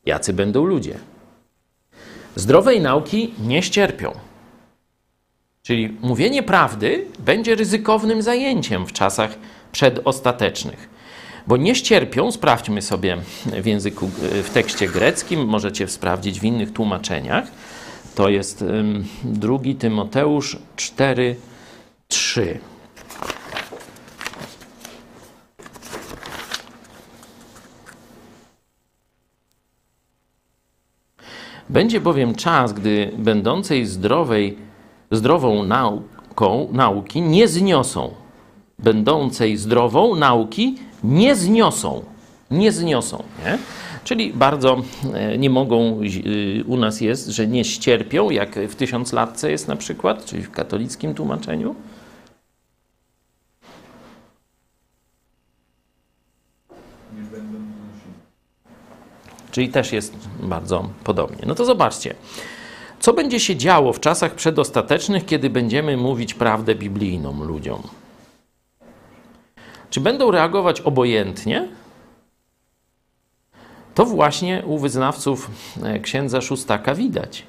Jacy 0.07 0.33
będą 0.33 0.65
ludzie? 0.65 0.99
Zdrowej 2.35 2.81
nauki 2.81 3.35
nie 3.41 3.63
ścierpią. 3.63 4.13
Czyli 5.63 5.97
mówienie 6.03 6.43
prawdy 6.43 7.07
będzie 7.19 7.55
ryzykownym 7.55 8.23
zajęciem 8.23 8.87
w 8.87 8.93
czasach 8.93 9.39
przedostatecznych. 9.73 10.89
Bo 11.47 11.57
nie 11.57 11.75
ścierpią, 11.75 12.33
sprawdźmy 12.33 12.83
sobie 12.83 13.17
w 13.63 13.67
języku, 13.67 14.11
w 14.43 14.51
tekście 14.53 14.89
greckim, 14.89 15.47
możecie 15.47 15.89
sprawdzić 15.89 16.41
w 16.41 16.45
innych 16.45 16.73
tłumaczeniach. 16.73 17.51
To 18.15 18.29
jest 18.29 18.65
2 19.25 19.59
Tymoteusz 19.79 20.59
4, 20.77 21.37
3. 22.09 22.59
Będzie 31.69 32.01
bowiem 32.01 32.35
czas, 32.35 32.73
gdy 32.73 33.13
będącej 33.19 33.87
zdrowej, 33.87 34.59
zdrową 35.11 35.65
nauką, 35.65 36.69
nauki 36.73 37.23
nie 37.23 37.49
zniosą. 37.49 38.11
Będącej 38.79 39.57
zdrową 39.57 40.17
nauki 40.17 40.79
nie 41.05 41.37
zniosą. 41.37 42.03
Nie 42.51 42.73
zniosą. 42.73 43.23
Nie? 43.45 43.59
Czyli 44.05 44.33
bardzo 44.33 44.83
e, 45.15 45.39
nie 45.39 45.51
mogą, 45.51 46.01
y, 46.03 46.65
u 46.67 46.77
nas 46.77 47.01
jest, 47.01 47.29
że 47.29 47.47
nie 47.47 47.65
ścierpią, 47.65 48.31
jak 48.31 48.59
w 48.69 48.75
tysiąclatce 48.75 49.51
jest 49.51 49.69
na 49.69 49.77
przykład, 49.77 50.25
czyli 50.25 50.43
w 50.43 50.51
katolickim 50.51 51.15
tłumaczeniu. 51.15 51.75
Nie 57.17 57.23
będą 57.23 57.59
nosili. 57.59 58.15
Czyli 59.57 59.69
też 59.69 59.93
jest 59.93 60.17
bardzo 60.41 60.89
podobnie. 61.05 61.45
No 61.47 61.55
to 61.55 61.65
zobaczcie, 61.65 62.15
co 63.01 63.13
będzie 63.13 63.41
się 63.41 63.57
działo 63.57 63.93
w 63.93 64.01
czasach 64.01 64.35
przedostatecznych, 64.35 65.27
kiedy 65.27 65.51
będziemy 65.51 65.97
mówić 65.97 66.35
prawdę 66.35 66.75
biblijną 66.75 67.45
ludziom? 67.45 67.83
Czy 69.91 70.01
będą 70.01 70.31
reagować 70.31 70.81
obojętnie? 70.81 71.69
To 73.95 74.05
właśnie 74.05 74.63
u 74.67 74.79
wyznawców 74.79 75.51
e, 75.83 75.99
księdza 75.99 76.41
Szóstaka 76.41 76.95
widać. 76.95 77.43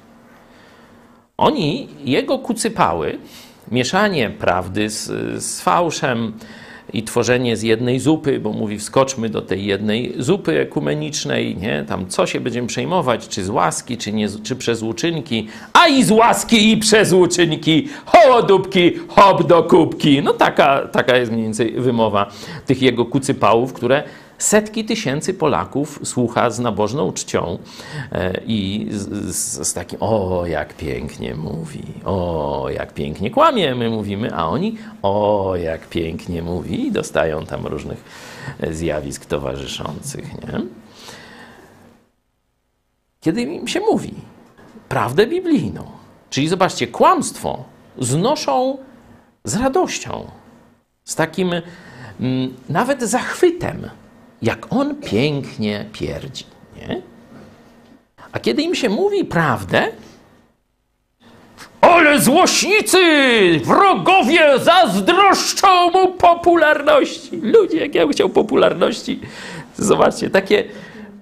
Oni 1.36 1.88
jego 2.04 2.38
kucypały, 2.38 3.18
mieszanie 3.70 4.30
prawdy 4.30 4.90
z, 4.90 5.04
z 5.44 5.60
fałszem 5.60 6.38
i 6.92 7.02
tworzenie 7.02 7.56
z 7.56 7.62
jednej 7.62 8.00
zupy, 8.00 8.40
bo 8.40 8.52
mówi 8.52 8.78
wskoczmy 8.78 9.28
do 9.28 9.42
tej 9.42 9.64
jednej 9.66 10.14
zupy 10.18 10.60
ekumenicznej, 10.60 11.56
nie? 11.56 11.84
Tam 11.88 12.08
co 12.08 12.26
się 12.26 12.40
będziemy 12.40 12.68
przejmować, 12.68 13.28
czy 13.28 13.44
z 13.44 13.48
łaski, 13.48 13.96
czy, 13.96 14.12
nie, 14.12 14.28
czy 14.28 14.56
przez 14.56 14.82
uczynki, 14.82 15.48
a 15.72 15.88
i 15.88 16.04
z 16.04 16.10
łaski 16.10 16.72
i 16.72 16.76
przez 16.76 17.12
uczynki, 17.12 17.88
hołodupki, 18.04 18.92
hop 19.08 19.46
do 19.46 19.62
kubki. 19.62 20.22
No 20.22 20.32
taka, 20.32 20.88
taka 20.92 21.16
jest 21.16 21.32
mniej 21.32 21.44
więcej 21.44 21.72
wymowa 21.72 22.30
tych 22.66 22.82
jego 22.82 23.04
kucypałów, 23.04 23.72
które 23.72 24.02
setki 24.38 24.84
tysięcy 24.84 25.34
Polaków 25.34 26.00
słucha 26.04 26.50
z 26.50 26.58
nabożną 26.58 27.12
czcią 27.12 27.58
e, 28.12 28.40
i 28.46 28.88
z, 28.90 29.34
z, 29.36 29.68
z 29.68 29.74
takim, 29.74 29.98
o 30.02 30.46
jak 30.46 30.74
pięknie 30.74 31.34
mówi, 31.34 31.84
o 32.04 32.66
jak 32.74 32.94
pięknie 32.94 33.30
kłamie, 33.30 33.74
my 33.74 33.90
mówimy, 33.90 34.34
a 34.34 34.48
oni, 34.48 34.78
o 35.02 35.52
jak 35.56 35.88
pięknie 35.88 36.42
mówi 36.42 36.86
i 36.86 36.92
dostają 36.92 37.46
tam 37.46 37.66
różnych 37.66 38.04
e, 38.60 38.74
zjawisk 38.74 39.26
towarzyszących. 39.26 40.34
Nie? 40.34 40.60
Kiedy 43.20 43.42
im 43.42 43.68
się 43.68 43.80
mówi 43.80 44.14
prawdę 44.88 45.26
biblijną, 45.26 45.84
czyli 46.30 46.48
zobaczcie, 46.48 46.86
kłamstwo 46.86 47.64
znoszą 47.98 48.78
z 49.44 49.56
radością, 49.56 50.26
z 51.04 51.14
takim 51.14 51.52
mm, 52.20 52.54
nawet 52.68 53.02
zachwytem, 53.02 53.90
jak 54.42 54.72
on 54.72 54.94
pięknie 54.94 55.84
pierdzi. 55.92 56.44
Nie? 56.76 57.02
A 58.32 58.38
kiedy 58.38 58.62
im 58.62 58.74
się 58.74 58.88
mówi 58.88 59.24
prawdę, 59.24 59.88
ale 61.80 62.20
złośnicy, 62.20 62.98
wrogowie 63.64 64.58
zazdroszczą 64.58 65.90
mu 65.90 66.12
popularności. 66.12 67.36
Ludzie, 67.42 67.78
jak 67.78 67.94
ja 67.94 68.02
bym 68.02 68.12
chciał 68.12 68.28
popularności, 68.28 69.20
zobaczcie, 69.76 70.30
takie 70.30 70.64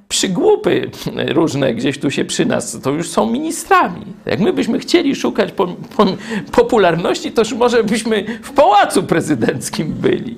przygłupy 0.08 0.90
różne 1.28 1.74
gdzieś 1.74 1.98
tu 1.98 2.10
się 2.10 2.24
przy 2.24 2.46
nas, 2.46 2.80
to 2.82 2.90
już 2.90 3.08
są 3.08 3.30
ministrami. 3.30 4.02
Jak 4.26 4.40
my 4.40 4.52
byśmy 4.52 4.78
chcieli 4.78 5.14
szukać 5.14 5.52
po, 5.52 5.66
po, 5.66 6.06
popularności, 6.52 7.32
to 7.32 7.42
już 7.42 7.52
może 7.52 7.84
byśmy 7.84 8.24
w 8.42 8.50
pałacu 8.50 9.02
prezydenckim 9.02 9.92
byli. 9.92 10.36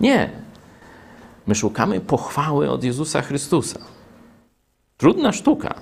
Nie, 0.00 0.30
My 1.46 1.54
szukamy 1.54 2.00
pochwały 2.00 2.70
od 2.70 2.84
Jezusa 2.84 3.22
Chrystusa. 3.22 3.78
Trudna 4.96 5.32
sztuka. 5.32 5.74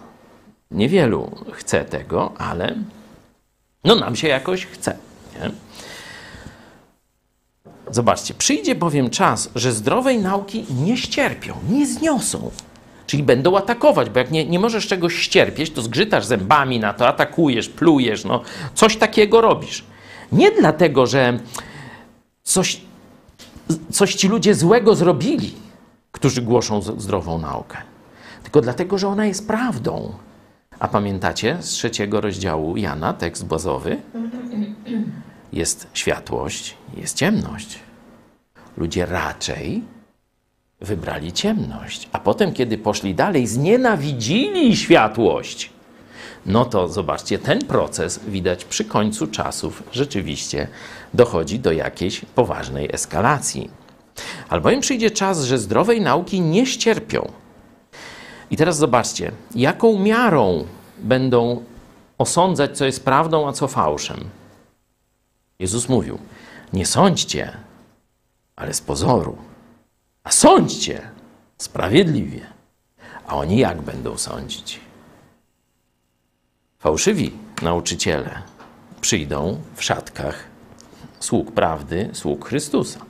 Niewielu 0.71 1.31
chce 1.53 1.85
tego, 1.85 2.33
ale 2.39 2.77
no 3.85 3.95
nam 3.95 4.17
się 4.17 4.29
jakoś 4.29 4.67
chce. 4.67 4.97
Nie? 5.35 5.51
Zobaczcie, 7.91 8.35
przyjdzie 8.35 8.75
bowiem 8.75 9.11
czas, 9.11 9.51
że 9.55 9.73
zdrowej 9.73 10.19
nauki 10.19 10.65
nie 10.85 10.97
ścierpią, 10.97 11.55
nie 11.71 11.87
zniosą. 11.87 12.51
Czyli 13.07 13.23
będą 13.23 13.57
atakować, 13.57 14.11
bo 14.11 14.19
jak 14.19 14.31
nie, 14.31 14.47
nie 14.47 14.59
możesz 14.59 14.87
czegoś 14.87 15.15
ścierpieć, 15.19 15.71
to 15.71 15.83
zgrzytasz 15.83 16.25
zębami 16.25 16.81
na 16.81 16.95
to, 16.95 17.09
atakujesz, 17.09 17.69
plujesz, 17.69 18.25
no 18.25 18.43
coś 18.75 18.97
takiego 18.97 19.41
robisz. 19.41 19.85
Nie 20.33 20.51
dlatego, 20.51 21.07
że 21.07 21.39
coś 22.43 22.81
coś 23.91 24.15
ci 24.15 24.29
ludzie 24.29 24.55
złego 24.55 24.95
zrobili, 24.95 25.55
którzy 26.13 26.43
głoszą 26.43 26.83
zdrową 26.83 27.39
naukę. 27.39 27.79
tylko 28.43 28.61
dlatego, 28.61 28.99
że 28.99 29.09
ona 29.09 29.27
jest 29.27 29.47
prawdą. 29.47 30.13
A 30.79 30.89
pamiętacie 30.89 31.57
z 31.61 31.69
trzeciego 31.69 32.21
rozdziału 32.21 32.77
Jana, 32.77 33.13
tekst 33.13 33.47
bazowy? 33.47 33.97
Jest 35.53 35.87
światłość, 35.95 36.77
jest 36.97 37.17
ciemność. 37.17 37.79
Ludzie 38.77 39.07
raczej 39.07 39.83
wybrali 40.81 41.33
ciemność, 41.33 42.09
a 42.13 42.19
potem, 42.19 42.53
kiedy 42.53 42.79
poszli 42.79 43.15
dalej, 43.15 43.47
znienawidzili 43.47 44.77
światłość. 44.77 45.74
No 46.47 46.65
to 46.65 46.89
zobaczcie, 46.89 47.39
ten 47.39 47.59
proces 47.59 48.21
widać 48.29 48.65
przy 48.65 48.85
końcu 48.85 49.27
czasów 49.27 49.83
rzeczywiście 49.93 50.69
dochodzi 51.15 51.59
do 51.59 51.73
jakiejś 51.73 52.21
poważnej 52.21 52.89
eskalacji. 52.93 53.71
Albowiem 54.49 54.81
przyjdzie 54.81 55.11
czas, 55.11 55.45
że 55.45 55.59
zdrowej 55.59 56.01
nauki 56.01 56.41
nie 56.41 56.67
ścierpią. 56.67 57.33
I 58.51 58.57
teraz 58.57 58.77
zobaczcie, 58.77 59.33
jaką 59.55 59.99
miarą 59.99 60.67
będą 60.99 61.65
osądzać, 62.19 62.77
co 62.79 62.85
jest 62.85 63.05
prawdą, 63.05 63.49
a 63.49 63.53
co 63.53 63.69
fałszem. 63.69 64.21
Jezus 65.59 65.89
mówił: 65.89 66.19
Nie 66.73 66.87
sądźcie, 66.87 67.57
ale 68.57 68.75
z 68.75 68.81
pozoru, 68.81 69.37
a 70.25 70.31
sądźcie 70.31 71.03
sprawiedliwie. 71.59 72.41
A 73.27 73.37
oni 73.37 73.59
jak 73.59 73.83
będą 73.83 74.19
sądzić? 74.19 74.84
Fałszywi 76.85 77.33
nauczyciele 77.63 78.43
przyjdą 79.01 79.61
w 79.75 79.85
szatkach 79.85 80.45
sług 81.21 81.53
prawdy, 81.53 82.11
sług 82.13 82.49
Chrystusa. 82.49 83.01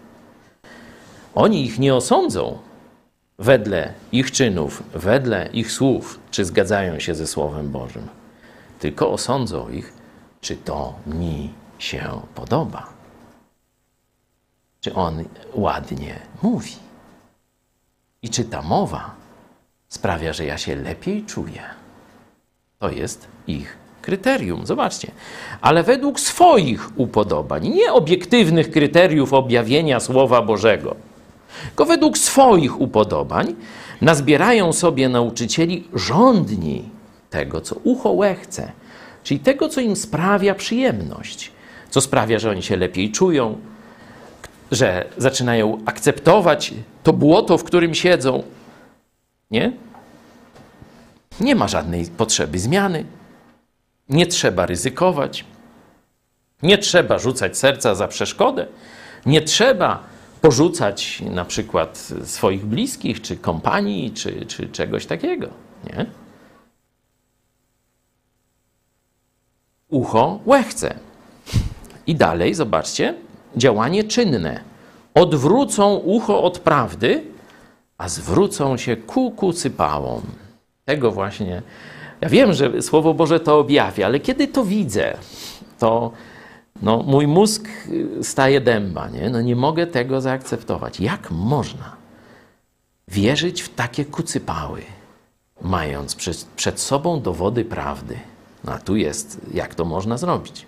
Oni 1.34 1.64
ich 1.64 1.78
nie 1.78 1.94
osądzą 1.94 2.58
wedle 3.38 3.92
ich 4.12 4.30
czynów, 4.30 4.82
wedle 4.92 5.48
ich 5.52 5.72
słów, 5.72 6.20
czy 6.30 6.44
zgadzają 6.44 6.98
się 6.98 7.14
ze 7.14 7.26
Słowem 7.26 7.70
Bożym, 7.70 8.08
tylko 8.78 9.10
osądzą 9.10 9.70
ich, 9.70 9.92
czy 10.40 10.56
to 10.56 10.94
mi 11.06 11.54
się 11.78 12.20
podoba. 12.34 12.88
Czy 14.80 14.94
on 14.94 15.24
ładnie 15.54 16.18
mówi. 16.42 16.76
I 18.22 18.28
czy 18.28 18.44
ta 18.44 18.62
mowa 18.62 19.14
sprawia, 19.88 20.32
że 20.32 20.44
ja 20.44 20.58
się 20.58 20.76
lepiej 20.76 21.24
czuję. 21.24 21.62
To 22.78 22.90
jest 22.90 23.33
ich 23.46 23.76
kryterium. 24.02 24.66
Zobaczcie. 24.66 25.10
Ale 25.60 25.82
według 25.82 26.20
swoich 26.20 26.98
upodobań, 26.98 27.68
nie 27.68 27.92
obiektywnych 27.92 28.70
kryteriów 28.70 29.32
objawienia 29.32 30.00
Słowa 30.00 30.42
Bożego, 30.42 30.96
tylko 31.62 31.86
według 31.86 32.18
swoich 32.18 32.80
upodobań 32.80 33.54
nazbierają 34.00 34.72
sobie 34.72 35.08
nauczycieli 35.08 35.88
żądni 35.94 36.88
tego, 37.30 37.60
co 37.60 37.76
ucho 37.84 38.10
łechce, 38.10 38.72
czyli 39.22 39.40
tego, 39.40 39.68
co 39.68 39.80
im 39.80 39.96
sprawia 39.96 40.54
przyjemność, 40.54 41.52
co 41.90 42.00
sprawia, 42.00 42.38
że 42.38 42.50
oni 42.50 42.62
się 42.62 42.76
lepiej 42.76 43.12
czują, 43.12 43.58
że 44.70 45.04
zaczynają 45.16 45.78
akceptować 45.86 46.74
to 47.02 47.12
błoto, 47.12 47.58
w 47.58 47.64
którym 47.64 47.94
siedzą. 47.94 48.42
Nie? 49.50 49.72
Nie 51.40 51.54
ma 51.54 51.68
żadnej 51.68 52.06
potrzeby 52.06 52.58
zmiany. 52.58 53.04
Nie 54.08 54.26
trzeba 54.26 54.66
ryzykować. 54.66 55.44
Nie 56.62 56.78
trzeba 56.78 57.18
rzucać 57.18 57.58
serca 57.58 57.94
za 57.94 58.08
przeszkodę. 58.08 58.66
Nie 59.26 59.42
trzeba 59.42 60.02
porzucać 60.40 61.22
na 61.30 61.44
przykład 61.44 62.12
swoich 62.24 62.66
bliskich, 62.66 63.22
czy 63.22 63.36
kompanii, 63.36 64.10
czy, 64.10 64.46
czy 64.46 64.68
czegoś 64.68 65.06
takiego. 65.06 65.48
Nie? 65.84 66.06
Ucho 69.88 70.38
łechce. 70.46 70.94
I 72.06 72.14
dalej, 72.14 72.54
zobaczcie, 72.54 73.14
działanie 73.56 74.04
czynne. 74.04 74.60
Odwrócą 75.14 75.94
ucho 75.94 76.42
od 76.42 76.58
prawdy, 76.58 77.24
a 77.98 78.08
zwrócą 78.08 78.76
się 78.76 78.96
ku 78.96 79.30
kucypałom. 79.30 80.22
Tego 80.84 81.12
właśnie. 81.12 81.62
Ja 82.20 82.28
wiem, 82.28 82.52
że 82.52 82.82
Słowo 82.82 83.14
Boże 83.14 83.40
to 83.40 83.58
objawia, 83.58 84.06
ale 84.06 84.20
kiedy 84.20 84.48
to 84.48 84.64
widzę, 84.64 85.16
to 85.78 86.12
no, 86.82 87.02
mój 87.02 87.26
mózg 87.26 87.68
staje 88.22 88.60
dęba. 88.60 89.08
Nie? 89.08 89.30
No, 89.30 89.40
nie 89.40 89.56
mogę 89.56 89.86
tego 89.86 90.20
zaakceptować. 90.20 91.00
Jak 91.00 91.30
można 91.30 91.96
wierzyć 93.08 93.62
w 93.62 93.74
takie 93.74 94.04
kucypały, 94.04 94.82
mając 95.62 96.14
przed, 96.14 96.44
przed 96.44 96.80
sobą 96.80 97.20
dowody 97.20 97.64
prawdy? 97.64 98.18
No, 98.64 98.72
a 98.72 98.78
tu 98.78 98.96
jest, 98.96 99.40
jak 99.54 99.74
to 99.74 99.84
można 99.84 100.18
zrobić? 100.18 100.66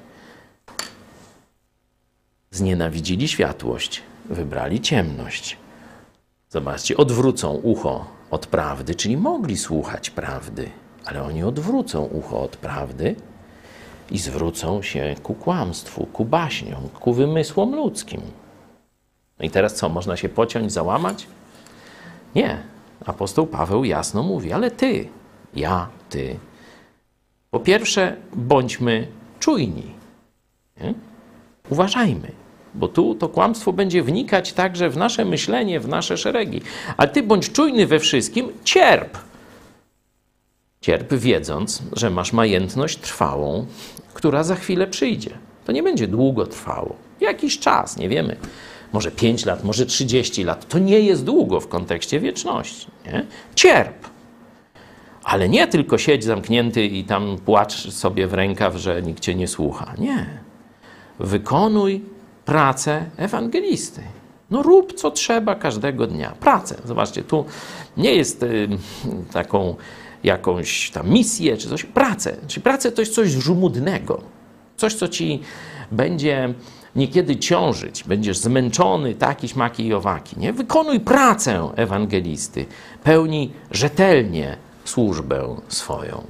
Znienawidzili 2.51 3.29
światłość, 3.29 4.03
wybrali 4.31 4.81
ciemność. 4.81 5.57
Zobaczcie, 6.49 6.97
odwrócą 6.97 7.53
ucho 7.55 8.07
od 8.31 8.47
prawdy, 8.47 8.95
czyli 8.95 9.17
mogli 9.17 9.57
słuchać 9.57 10.11
prawdy, 10.11 10.71
ale 11.07 11.23
oni 11.23 11.43
odwrócą 11.43 12.03
ucho 12.03 12.41
od 12.41 12.57
prawdy 12.57 13.17
i 14.11 14.19
zwrócą 14.19 14.83
się 14.83 15.15
ku 15.23 15.35
kłamstwu, 15.35 16.07
ku 16.07 16.25
baśniom, 16.25 16.89
ku 17.01 17.13
wymysłom 17.13 17.75
ludzkim. 17.75 18.21
No 19.39 19.47
i 19.47 19.51
teraz 19.51 19.75
co, 19.75 19.89
można 19.89 20.17
się 20.17 20.29
pociąć, 20.29 20.73
załamać? 20.73 21.27
Nie. 22.35 22.63
Apostoł 23.07 23.47
Paweł 23.47 23.85
jasno 23.85 24.23
mówi, 24.23 24.53
ale 24.53 24.71
ty, 24.71 25.09
ja, 25.55 25.89
ty. 26.11 26.39
Po 27.51 27.61
pierwsze, 27.61 28.17
bądźmy 28.33 29.07
czujni. 29.41 29.91
Nie? 30.81 30.95
Uważajmy, 31.71 32.33
bo 32.75 32.89
tu 32.89 33.15
to 33.15 33.29
kłamstwo 33.29 33.73
będzie 33.73 34.03
wnikać 34.03 34.53
także 34.53 34.91
w 34.91 34.97
nasze 34.97 35.25
myślenie, 35.25 35.81
w 35.81 35.89
nasze 35.89 36.17
szeregi. 36.17 36.61
Ale 36.97 37.09
ty 37.09 37.23
bądź 37.23 37.53
czujny 37.53 37.87
we 37.87 37.99
wszystkim, 37.99 38.49
cierp. 38.65 39.19
Cierp, 40.87 41.15
wiedząc, 41.15 41.83
że 41.93 42.11
masz 42.11 42.33
majętność 42.33 42.99
trwałą, 42.99 43.67
która 44.15 44.45
za 44.45 44.55
chwilę 44.55 44.87
przyjdzie. 44.87 45.31
To 45.65 45.73
nie 45.73 45.83
będzie 45.83 46.09
długo 46.09 46.47
trwało. 46.47 46.97
Jakiś 47.21 47.59
czas, 47.59 47.97
nie 47.97 48.09
wiemy. 48.09 48.37
Może 48.93 49.11
5 49.11 49.47
lat, 49.47 49.65
może 49.65 49.87
30 49.87 50.45
lat. 50.45 50.69
To 50.69 50.79
nie 50.79 51.01
jest 51.01 51.25
długo 51.25 51.61
w 51.61 51.69
kontekście 51.69 52.21
wieczności. 52.21 52.87
Nie? 53.07 53.27
Cierp. 53.55 54.09
Ale 55.25 55.49
nie 55.49 55.67
tylko 55.67 55.99
siedź 55.99 56.25
zamknięty 56.25 56.85
i 56.87 57.05
tam 57.05 57.37
płacz 57.45 57.93
sobie 57.93 58.27
w 58.27 58.35
rękaw, 58.35 58.77
że 58.77 59.03
nikt 59.03 59.21
cię 59.21 59.35
nie 59.35 59.49
słucha. 59.49 59.95
Nie. 59.99 60.27
Wykonuj 61.19 62.05
pracę 62.45 63.05
ewangelisty. 63.17 64.03
No 64.51 64.63
rób 64.63 64.93
co 64.93 65.11
trzeba 65.11 65.55
każdego 65.55 66.07
dnia. 66.07 66.33
Pracę. 66.41 66.77
Zobaczcie, 66.85 67.23
tu 67.23 67.45
nie 67.97 68.15
jest 68.15 68.43
y, 68.43 68.69
taką 69.33 69.77
jakąś 70.25 70.91
tam 70.91 71.09
misję 71.11 71.57
czy 71.57 71.69
coś. 71.69 71.85
Pracę. 71.85 72.37
Czyli 72.47 72.63
pracę 72.63 72.93
to 72.93 73.03
jest 73.03 73.15
coś 73.15 73.29
żmudnego. 73.29 74.23
Coś, 74.77 74.95
co 74.95 75.09
ci 75.09 75.41
będzie 75.93 76.55
niekiedy 76.97 77.37
ciążyć. 77.37 78.05
Będziesz 78.05 78.39
zmęczony, 78.39 79.15
taki, 79.15 79.49
śmaki 79.49 79.87
i 79.87 79.95
owaki. 79.95 80.41
Nie? 80.41 80.53
Wykonuj 80.53 81.01
pracę 81.01 81.69
ewangelisty. 81.77 82.67
Pełnij 83.05 83.51
rzetelnie 83.71 84.57
służbę 84.85 85.57
swoją. 85.69 86.25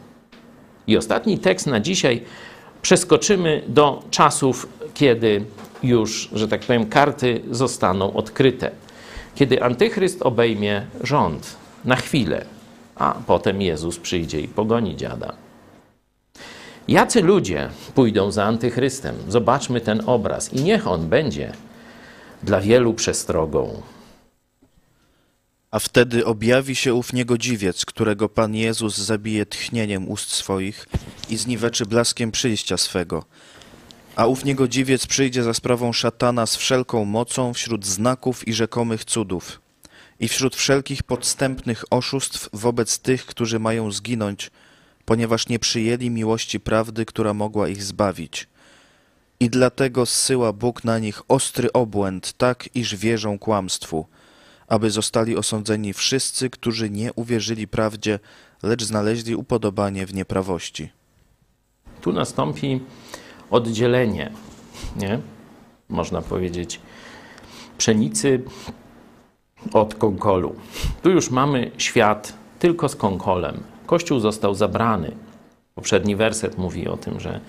I 0.87 0.97
ostatni 0.97 1.39
tekst 1.39 1.66
na 1.66 1.80
dzisiaj 1.80 2.22
przeskoczymy 2.82 3.62
do 3.68 4.03
czasów, 4.11 4.68
kiedy 4.95 5.45
już, 5.82 6.30
że 6.32 6.49
tak 6.49 6.61
powiem, 6.61 6.87
karty 6.87 7.43
zostaną 7.51 8.12
odkryte. 8.12 8.70
Kiedy 9.34 9.62
Antychryst 9.62 10.22
obejmie 10.22 10.87
rząd 11.03 11.57
na 11.84 11.97
chwilę, 11.97 12.45
a 12.97 13.14
potem 13.26 13.62
Jezus 13.62 13.99
przyjdzie 13.99 14.40
i 14.40 14.49
pogoni 14.49 14.97
dziada. 14.97 15.32
Jacy 16.88 17.22
ludzie 17.22 17.68
pójdą 17.94 18.30
za 18.30 18.44
Antychrystem? 18.44 19.16
Zobaczmy 19.28 19.80
ten 19.80 20.03
obraz 20.07 20.53
i 20.53 20.62
niech 20.62 20.86
on 20.86 21.09
będzie 21.09 21.53
dla 22.42 22.61
wielu 22.61 22.94
przestrogą. 22.94 23.82
A 25.70 25.78
wtedy 25.78 26.26
objawi 26.26 26.76
się 26.76 26.94
ów 26.94 27.12
niegodziwiec, 27.12 27.84
którego 27.84 28.28
Pan 28.28 28.55
Jezus 28.55 28.97
zabije 28.97 29.47
tchnieniem 29.47 30.09
ust 30.09 30.30
swoich 30.30 30.88
i 31.28 31.36
zniweczy 31.36 31.86
blaskiem 31.86 32.32
przyjścia 32.32 32.76
swego. 32.76 33.24
A 34.16 34.26
ów 34.26 34.44
niegodziwiec 34.44 35.07
przyjdzie 35.07 35.42
za 35.42 35.55
sprawą 35.55 35.92
szatana 35.92 36.47
z 36.47 36.57
wszelką 36.57 37.05
mocą 37.05 37.55
wśród 37.55 37.86
znaków 37.86 38.49
i 38.49 38.53
rzekomych 38.53 39.05
cudów 39.05 39.66
i 40.21 40.29
wśród 40.29 40.57
wszelkich 40.57 41.03
podstępnych 41.03 41.85
oszustw 41.91 42.49
wobec 42.53 42.99
tych, 42.99 43.27
którzy 43.27 43.59
mają 43.59 43.93
zginąć, 43.93 44.51
ponieważ 45.05 45.49
nie 45.49 45.59
przyjęli 45.59 46.11
miłości 46.11 46.61
prawdy, 46.61 47.05
która 47.05 47.35
mogła 47.35 47.69
ich 47.69 47.83
zbawić. 47.83 48.49
I 49.41 49.51
dlatego 49.51 50.07
zsyła 50.07 50.53
Bóg 50.53 50.85
na 50.85 50.99
nich 50.99 51.23
ostry 51.29 51.73
obłęd, 51.73 52.33
tak 52.33 52.69
iż 52.75 52.97
wierzą 52.97 53.39
kłamstwu, 53.39 54.07
aby 54.69 54.91
zostali 54.91 55.37
osądzeni 55.37 55.93
wszyscy, 55.93 56.51
którzy 56.51 56.91
nie 56.91 57.12
uwierzyli 57.12 57.69
prawdzie, 57.69 58.19
lecz 58.62 58.85
znaleźli 58.85 59.37
upodobanie 59.37 60.07
w 60.07 60.14
nieprawości. 60.14 60.89
Tu 62.01 62.12
nastąpi 62.12 62.81
oddzielenie, 63.51 64.33
nie? 64.97 65.21
Można 65.89 66.23
powiedzieć, 66.23 66.81
pszenicy 67.79 68.43
od 69.73 69.95
konkolu. 69.95 70.55
Tu 71.03 71.11
już 71.11 71.31
mamy 71.31 71.71
świat 71.79 72.33
tylko 72.59 72.89
z 72.89 72.97
konkolem. 72.97 73.62
Kościół 73.87 74.21
został 74.21 74.55
zabrany. 74.55 75.12
Poprzedni 75.75 76.17
werset 76.17 76.59
mówi 76.59 76.89
o 76.89 76.97
tym, 76.97 77.21
że 77.21 77.41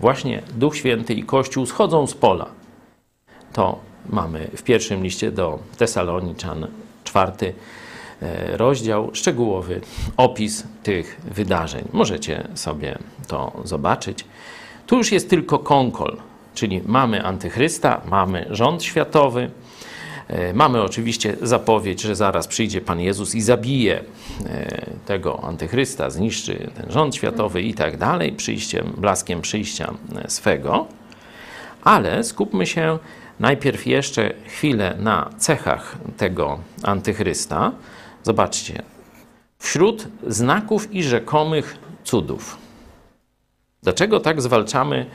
właśnie 0.00 0.42
Duch 0.56 0.76
Święty 0.76 1.14
i 1.14 1.22
Kościół 1.22 1.66
schodzą 1.66 2.06
z 2.06 2.14
pola. 2.14 2.46
To 3.52 3.78
mamy 4.08 4.50
w 4.56 4.62
pierwszym 4.62 5.02
liście 5.02 5.30
do 5.30 5.58
Tesaloniczan, 5.78 6.66
czwarty 7.04 7.54
e, 8.22 8.56
rozdział, 8.56 9.10
szczegółowy 9.12 9.80
opis 10.16 10.64
tych 10.82 11.20
wydarzeń. 11.24 11.88
Możecie 11.92 12.48
sobie 12.54 12.98
to 13.28 13.52
zobaczyć. 13.64 14.24
Tu 14.86 14.96
już 14.96 15.12
jest 15.12 15.30
tylko 15.30 15.58
konkol, 15.58 16.16
czyli 16.54 16.82
mamy 16.86 17.24
antychrysta, 17.24 18.00
mamy 18.10 18.46
rząd 18.50 18.82
światowy, 18.82 19.50
mamy 20.54 20.82
oczywiście 20.82 21.36
zapowiedź, 21.42 22.02
że 22.02 22.16
zaraz 22.16 22.46
przyjdzie 22.46 22.80
Pan 22.80 23.00
Jezus 23.00 23.34
i 23.34 23.42
zabije 23.42 24.04
e, 24.46 24.86
tego 25.06 25.44
antychrysta, 25.44 26.10
zniszczy 26.10 26.70
ten 26.74 26.90
rząd 26.90 27.16
światowy 27.16 27.62
i 27.62 27.74
tak 27.74 27.96
dalej, 27.96 28.32
przyjściem, 28.32 28.92
blaskiem 28.96 29.40
przyjścia 29.40 29.94
e, 30.16 30.30
swego. 30.30 30.86
Ale 31.82 32.24
skupmy 32.24 32.66
się 32.66 32.98
najpierw 33.40 33.86
jeszcze 33.86 34.34
chwilę 34.46 34.96
na 34.98 35.30
cechach 35.38 35.96
tego 36.16 36.58
antychrysta. 36.82 37.72
Zobaczcie, 38.22 38.82
wśród 39.58 40.08
znaków 40.26 40.94
i 40.94 41.02
rzekomych 41.02 41.76
cudów. 42.04 42.58
Dlaczego 43.82 44.20
tak 44.20 44.42
zwalczamy 44.42 45.06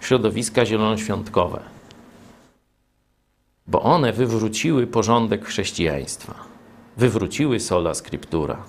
środowiska 0.00 0.66
zielonoświątkowe? 0.66 1.77
Bo 3.68 3.82
one 3.82 4.12
wywróciły 4.12 4.86
porządek 4.86 5.44
chrześcijaństwa, 5.44 6.34
wywróciły 6.96 7.60
sola 7.60 7.94
scriptura. 7.94 8.64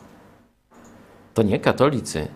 To 1.33 1.43
nie 1.43 1.59
katolicy 1.59 2.27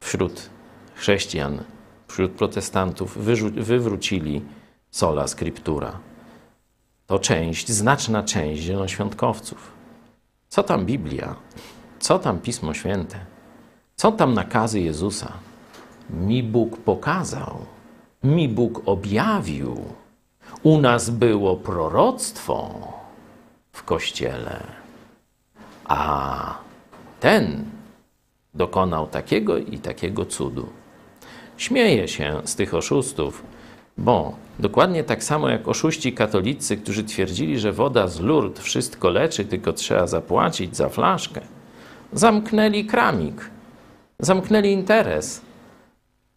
wśród 0.00 0.50
chrześcijan, 0.94 1.64
wśród 2.08 2.32
protestantów 2.32 3.18
wywrócili 3.54 4.42
sola 4.90 5.26
scriptura. 5.26 5.98
To 7.06 7.18
część, 7.18 7.68
znaczna 7.68 8.22
część 8.22 8.62
zielonoświątkowców. 8.62 9.72
Co 10.48 10.62
tam 10.62 10.86
Biblia? 10.86 11.36
Co 11.98 12.18
tam 12.18 12.38
Pismo 12.38 12.74
Święte? 12.74 13.18
Co 13.96 14.12
tam 14.12 14.34
nakazy 14.34 14.80
Jezusa? 14.80 15.32
Mi 16.10 16.42
Bóg 16.42 16.76
pokazał, 16.76 17.58
mi 18.24 18.48
Bóg 18.48 18.82
objawił. 18.86 19.84
U 20.64 20.80
nas 20.80 21.10
było 21.10 21.56
proroctwo 21.56 22.88
w 23.72 23.82
kościele, 23.82 24.60
a 25.84 26.58
ten 27.20 27.64
dokonał 28.54 29.06
takiego 29.06 29.58
i 29.58 29.78
takiego 29.78 30.24
cudu. 30.26 30.68
Śmieję 31.56 32.08
się 32.08 32.40
z 32.44 32.54
tych 32.56 32.74
oszustów, 32.74 33.42
bo 33.98 34.34
dokładnie 34.58 35.04
tak 35.04 35.24
samo 35.24 35.48
jak 35.48 35.68
oszuści 35.68 36.12
katolicy, 36.12 36.76
którzy 36.76 37.04
twierdzili, 37.04 37.58
że 37.58 37.72
woda 37.72 38.08
z 38.08 38.20
Lourdes 38.20 38.64
wszystko 38.64 39.10
leczy, 39.10 39.44
tylko 39.44 39.72
trzeba 39.72 40.06
zapłacić 40.06 40.76
za 40.76 40.88
flaszkę, 40.88 41.40
zamknęli 42.12 42.84
kramik, 42.84 43.50
zamknęli 44.18 44.72
interes 44.72 45.40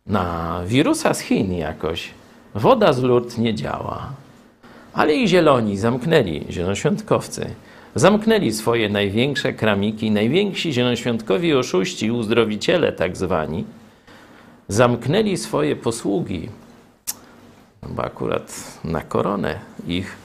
na 0.05 0.61
wirusa 0.65 1.13
z 1.13 1.19
Chin 1.19 1.53
jakoś. 1.53 2.16
Woda 2.55 2.93
z 2.93 3.03
Lourdes 3.03 3.37
nie 3.37 3.55
działa. 3.55 4.09
Ale 4.93 5.15
i 5.15 5.27
zieloni 5.27 5.77
zamknęli, 5.77 6.45
zielonoświątkowcy, 6.49 7.49
zamknęli 7.95 8.51
swoje 8.51 8.89
największe 8.89 9.53
kramiki, 9.53 10.11
najwięksi 10.11 10.73
zielonoświątkowi 10.73 11.53
oszuści, 11.53 12.11
uzdrowiciele 12.11 12.91
tak 12.91 13.17
zwani, 13.17 13.65
zamknęli 14.67 15.37
swoje 15.37 15.75
posługi, 15.75 16.49
no 17.83 17.89
bo 17.89 18.03
akurat 18.03 18.79
na 18.83 19.01
koronę 19.01 19.59
ich 19.87 20.15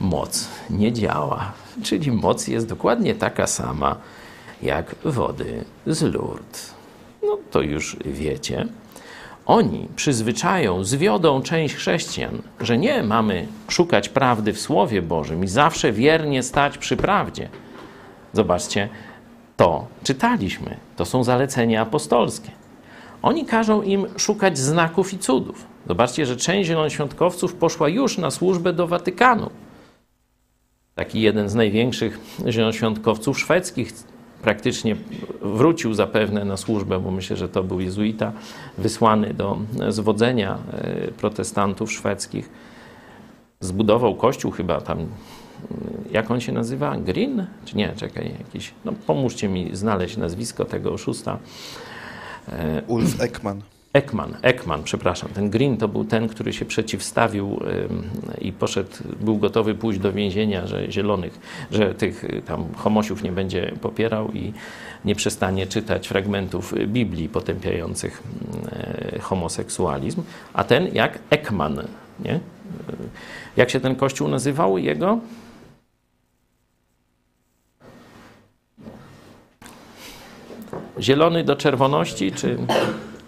moc 0.00 0.48
nie 0.70 0.92
działa. 0.92 1.52
Czyli 1.82 2.12
moc 2.12 2.48
jest 2.48 2.68
dokładnie 2.68 3.14
taka 3.14 3.46
sama 3.46 3.96
jak 4.62 4.94
wody 5.04 5.64
z 5.86 6.02
Lourdes. 6.02 6.74
No 7.22 7.38
to 7.50 7.60
już 7.60 7.96
wiecie. 8.04 8.66
Oni 9.46 9.88
przyzwyczają, 9.96 10.84
zwiodą 10.84 11.42
część 11.42 11.74
chrześcijan, 11.74 12.42
że 12.60 12.78
nie 12.78 13.02
mamy 13.02 13.46
szukać 13.68 14.08
prawdy 14.08 14.52
w 14.52 14.60
Słowie 14.60 15.02
Bożym 15.02 15.44
i 15.44 15.48
zawsze 15.48 15.92
wiernie 15.92 16.42
stać 16.42 16.78
przy 16.78 16.96
prawdzie. 16.96 17.48
Zobaczcie, 18.32 18.88
to 19.56 19.86
czytaliśmy. 20.02 20.76
To 20.96 21.04
są 21.04 21.24
zalecenia 21.24 21.82
apostolskie. 21.82 22.50
Oni 23.22 23.44
każą 23.44 23.82
im 23.82 24.06
szukać 24.16 24.58
znaków 24.58 25.14
i 25.14 25.18
cudów. 25.18 25.66
Zobaczcie, 25.88 26.26
że 26.26 26.36
część 26.36 26.68
zielonoświątkowców 26.68 27.54
poszła 27.54 27.88
już 27.88 28.18
na 28.18 28.30
służbę 28.30 28.72
do 28.72 28.86
Watykanu. 28.86 29.50
Taki 30.94 31.20
jeden 31.20 31.48
z 31.48 31.54
największych 31.54 32.18
zielonoświątkowców 32.48 33.40
szwedzkich 33.40 33.92
praktycznie 34.42 34.96
wrócił 35.42 35.94
zapewne 35.94 36.44
na 36.44 36.56
służbę, 36.56 37.00
bo 37.00 37.10
myślę, 37.10 37.36
że 37.36 37.48
to 37.48 37.62
był 37.62 37.80
jezuita 37.80 38.32
wysłany 38.78 39.34
do 39.34 39.58
zwodzenia 39.88 40.58
e, 40.72 41.10
protestantów 41.12 41.92
szwedzkich. 41.92 42.50
Zbudował 43.60 44.14
kościół 44.14 44.50
chyba 44.50 44.80
tam, 44.80 45.06
jak 46.10 46.30
on 46.30 46.40
się 46.40 46.52
nazywa? 46.52 46.96
Green? 46.96 47.46
Czy 47.64 47.76
nie? 47.76 47.92
Czekaj, 47.96 48.34
jakiś. 48.38 48.74
No 48.84 48.92
pomóżcie 49.06 49.48
mi 49.48 49.76
znaleźć 49.76 50.16
nazwisko 50.16 50.64
tego 50.64 50.92
oszusta. 50.92 51.38
E, 52.48 52.82
Ulf 52.86 53.20
Ekman. 53.20 53.60
Ekman, 53.92 54.36
Ekman, 54.42 54.82
przepraszam. 54.82 55.30
Ten 55.34 55.50
Green 55.50 55.76
to 55.76 55.88
był 55.88 56.04
ten, 56.04 56.28
który 56.28 56.52
się 56.52 56.64
przeciwstawił 56.64 57.60
i 58.40 58.52
poszedł, 58.52 58.90
był 59.20 59.38
gotowy 59.38 59.74
pójść 59.74 60.00
do 60.00 60.12
więzienia, 60.12 60.66
że 60.66 60.92
zielonych, 60.92 61.40
że 61.70 61.94
tych 61.94 62.24
y, 62.24 62.42
tam 62.46 62.74
homosiów 62.76 63.22
nie 63.22 63.32
będzie 63.32 63.72
popierał 63.80 64.32
i 64.32 64.52
nie 65.04 65.14
przestanie 65.14 65.66
czytać 65.66 66.08
fragmentów 66.08 66.74
Biblii 66.86 67.28
potępiających 67.28 68.22
y, 69.16 69.18
homoseksualizm. 69.18 70.22
A 70.52 70.64
ten 70.64 70.94
jak 70.94 71.18
Ekman, 71.30 71.82
nie? 72.24 72.40
Jak 73.56 73.70
się 73.70 73.80
ten 73.80 73.96
kościół 73.96 74.28
nazywał 74.28 74.78
jego? 74.78 75.18
Zielony 81.00 81.44
do 81.44 81.56
czerwoności, 81.56 82.32
czy 82.32 82.58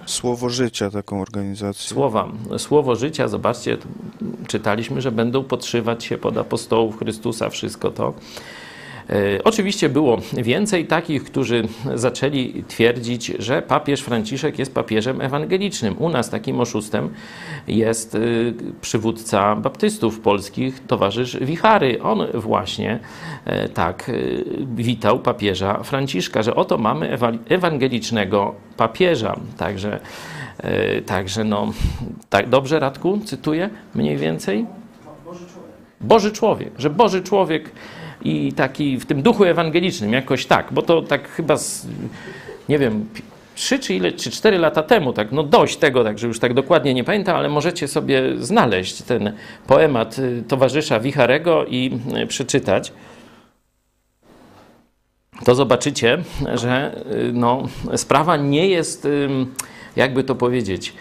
Słowo 0.07 0.49
Życia, 0.49 0.91
taką 0.91 1.21
organizację. 1.21 1.89
słowa, 1.89 2.29
słowo 2.59 2.97
życia, 2.97 3.29
zobaczcie, 3.29 3.79
czytaliśmy, 4.47 5.01
że 5.01 5.13
będą 5.13 5.45
podszywać 5.45 6.05
się 6.05 6.19
pod 6.19 6.39
apostołów 6.39 6.99
Chrystusa, 6.99 7.51
wszystko 7.51 7.91
to. 7.91 8.15
E, 9.13 9.45
Oczywiście 9.45 9.89
było 9.89 10.19
więcej 10.33 10.87
takich, 10.87 11.25
którzy 11.25 11.69
zaczęli 11.95 12.65
twierdzić, 12.69 13.27
że 13.39 13.63
papież 13.63 14.01
Franciszek 14.01 14.59
jest 14.59 14.75
papieżem 14.75 15.21
ewangelicznym. 15.21 15.95
U 15.99 16.09
nas 16.09 16.31
takim 16.31 16.61
oszustem 16.61 17.09
jest 17.69 18.15
y, 18.15 18.55
przywódca 18.81 19.57
baptystów 19.57 20.21
polskich, 20.21 20.87
towarzysz 20.87 21.37
Wichary. 21.41 22.03
On 22.03 22.27
właśnie 22.35 22.99
e, 23.45 23.69
tak 23.69 24.11
witał 24.75 25.19
papieża 25.19 25.83
Franciszka, 25.83 26.43
że 26.43 26.55
oto 26.55 26.79
mamy 26.79 27.19
ewa- 27.19 27.39
ewangelicznego 27.49 28.55
papieża. 28.77 29.37
Także, 29.57 30.01
e, 30.59 31.03
także 31.03 31.45
no, 31.45 31.73
tak 32.31 32.49
dobrze 32.49 32.81
Radku 32.81 33.19
cytuję 33.25 33.71
mniej 33.95 34.17
więcej? 34.17 34.67
Boży 36.01 36.33
człowiek, 36.33 36.71
że 36.79 36.91
Boży 36.91 37.23
człowiek 37.23 37.71
i 38.25 38.53
taki 38.53 38.99
w 38.99 39.07
tym 39.07 39.23
duchu 39.23 39.45
ewangelicznym 39.45 40.13
jakoś 40.13 40.47
tak, 40.47 40.69
bo 40.71 40.83
to 40.83 41.03
tak 41.03 41.29
chyba 41.29 41.57
z, 41.57 41.87
nie 42.69 42.79
wiem, 42.79 43.07
trzy 43.55 43.79
czy 43.79 43.95
ile, 43.95 44.13
czy 44.13 44.31
cztery 44.31 44.59
lata 44.59 44.83
temu, 44.83 45.13
tak, 45.13 45.33
no 45.33 45.43
dość 45.43 45.77
tego, 45.77 46.05
tak, 46.05 46.19
że 46.19 46.27
już 46.27 46.39
tak 46.39 46.55
dokładnie 46.55 46.95
nie 46.95 47.05
pamiętam, 47.05 47.37
ale 47.37 47.49
możecie 47.49 47.89
sobie 47.89 48.23
znaleźć 48.39 49.03
ten 49.03 49.33
poemat 49.67 50.19
y, 50.19 50.45
towarzysza 50.49 51.01
Wicharego 51.01 51.67
i 51.67 51.99
y, 52.23 52.27
przeczytać. 52.27 52.93
To 55.45 55.55
zobaczycie, 55.55 56.19
że 56.55 57.03
y, 57.13 57.31
no, 57.33 57.69
sprawa 57.97 58.37
nie 58.37 58.69
jest, 58.69 59.09
jakby 59.97 60.25
to 60.25 60.35
powiedzieć, 60.35 60.95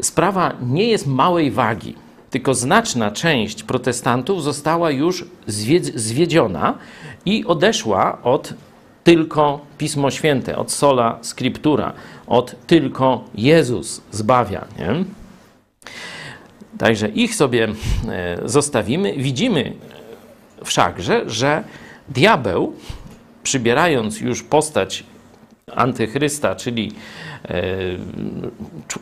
sprawa 0.00 0.52
nie 0.62 0.86
jest 0.86 1.06
małej 1.06 1.50
wagi. 1.50 1.94
Tylko 2.32 2.54
znaczna 2.54 3.10
część 3.10 3.62
protestantów 3.62 4.42
została 4.42 4.90
już 4.90 5.24
zwiedz- 5.48 5.92
zwiedziona 5.98 6.78
i 7.24 7.44
odeszła 7.44 8.22
od 8.22 8.54
tylko 9.04 9.60
Pismo 9.78 10.10
Święte, 10.10 10.56
od 10.56 10.72
sola 10.72 11.18
scriptura, 11.22 11.92
od 12.26 12.54
tylko 12.66 13.24
Jezus 13.34 14.02
zbawia. 14.10 14.64
Nie? 14.78 15.04
Także 16.78 17.08
ich 17.08 17.34
sobie 17.34 17.68
e, 18.08 18.38
zostawimy. 18.44 19.12
Widzimy 19.16 19.72
wszakże, 20.64 21.30
że 21.30 21.64
diabeł, 22.08 22.72
przybierając 23.42 24.20
już 24.20 24.42
postać 24.42 25.04
antychrysta, 25.74 26.54
czyli 26.54 26.92
e, 27.44 27.62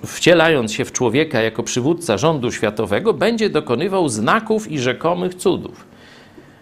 wcielając 0.06 0.72
się 0.72 0.84
w 0.84 0.92
człowieka 0.92 1.40
jako 1.40 1.62
przywódca 1.62 2.18
rządu 2.18 2.52
światowego, 2.52 3.12
będzie 3.12 3.50
dokonywał 3.50 4.08
znaków 4.08 4.70
i 4.70 4.78
rzekomych 4.78 5.34
cudów. 5.34 5.86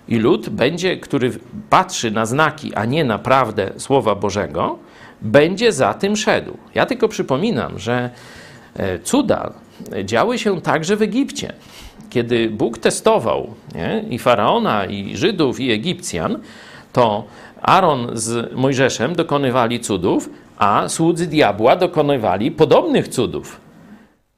I 0.09 0.18
lud 0.18 0.48
będzie, 0.48 0.97
który 0.97 1.32
patrzy 1.70 2.10
na 2.10 2.26
znaki, 2.26 2.74
a 2.74 2.85
nie 2.85 3.05
na 3.05 3.18
prawdę 3.18 3.70
Słowa 3.76 4.14
Bożego, 4.14 4.78
będzie 5.22 5.72
za 5.72 5.94
tym 5.94 6.16
szedł. 6.16 6.56
Ja 6.74 6.86
tylko 6.86 7.09
przypominam, 7.09 7.78
że 7.78 8.10
e, 8.76 8.98
cuda 8.98 9.52
działy 10.05 10.39
się 10.39 10.60
także 10.60 10.97
w 10.97 11.02
Egipcie. 11.02 11.52
Kiedy 12.10 12.51
Bóg 12.51 12.78
testował 12.78 13.55
nie, 13.74 14.05
i 14.10 14.18
faraona, 14.18 14.86
i 14.86 15.16
Żydów, 15.16 15.60
i 15.60 15.70
Egipcjan, 15.70 16.39
to 16.93 17.24
Aaron 17.62 18.10
z 18.12 18.52
Mojżeszem 18.52 19.14
dokonywali 19.14 19.80
cudów, 19.80 20.30
a 20.59 20.89
słudzy 20.89 21.26
diabła 21.26 21.76
dokonywali 21.76 22.51
podobnych 22.51 23.09
cudów. 23.09 23.60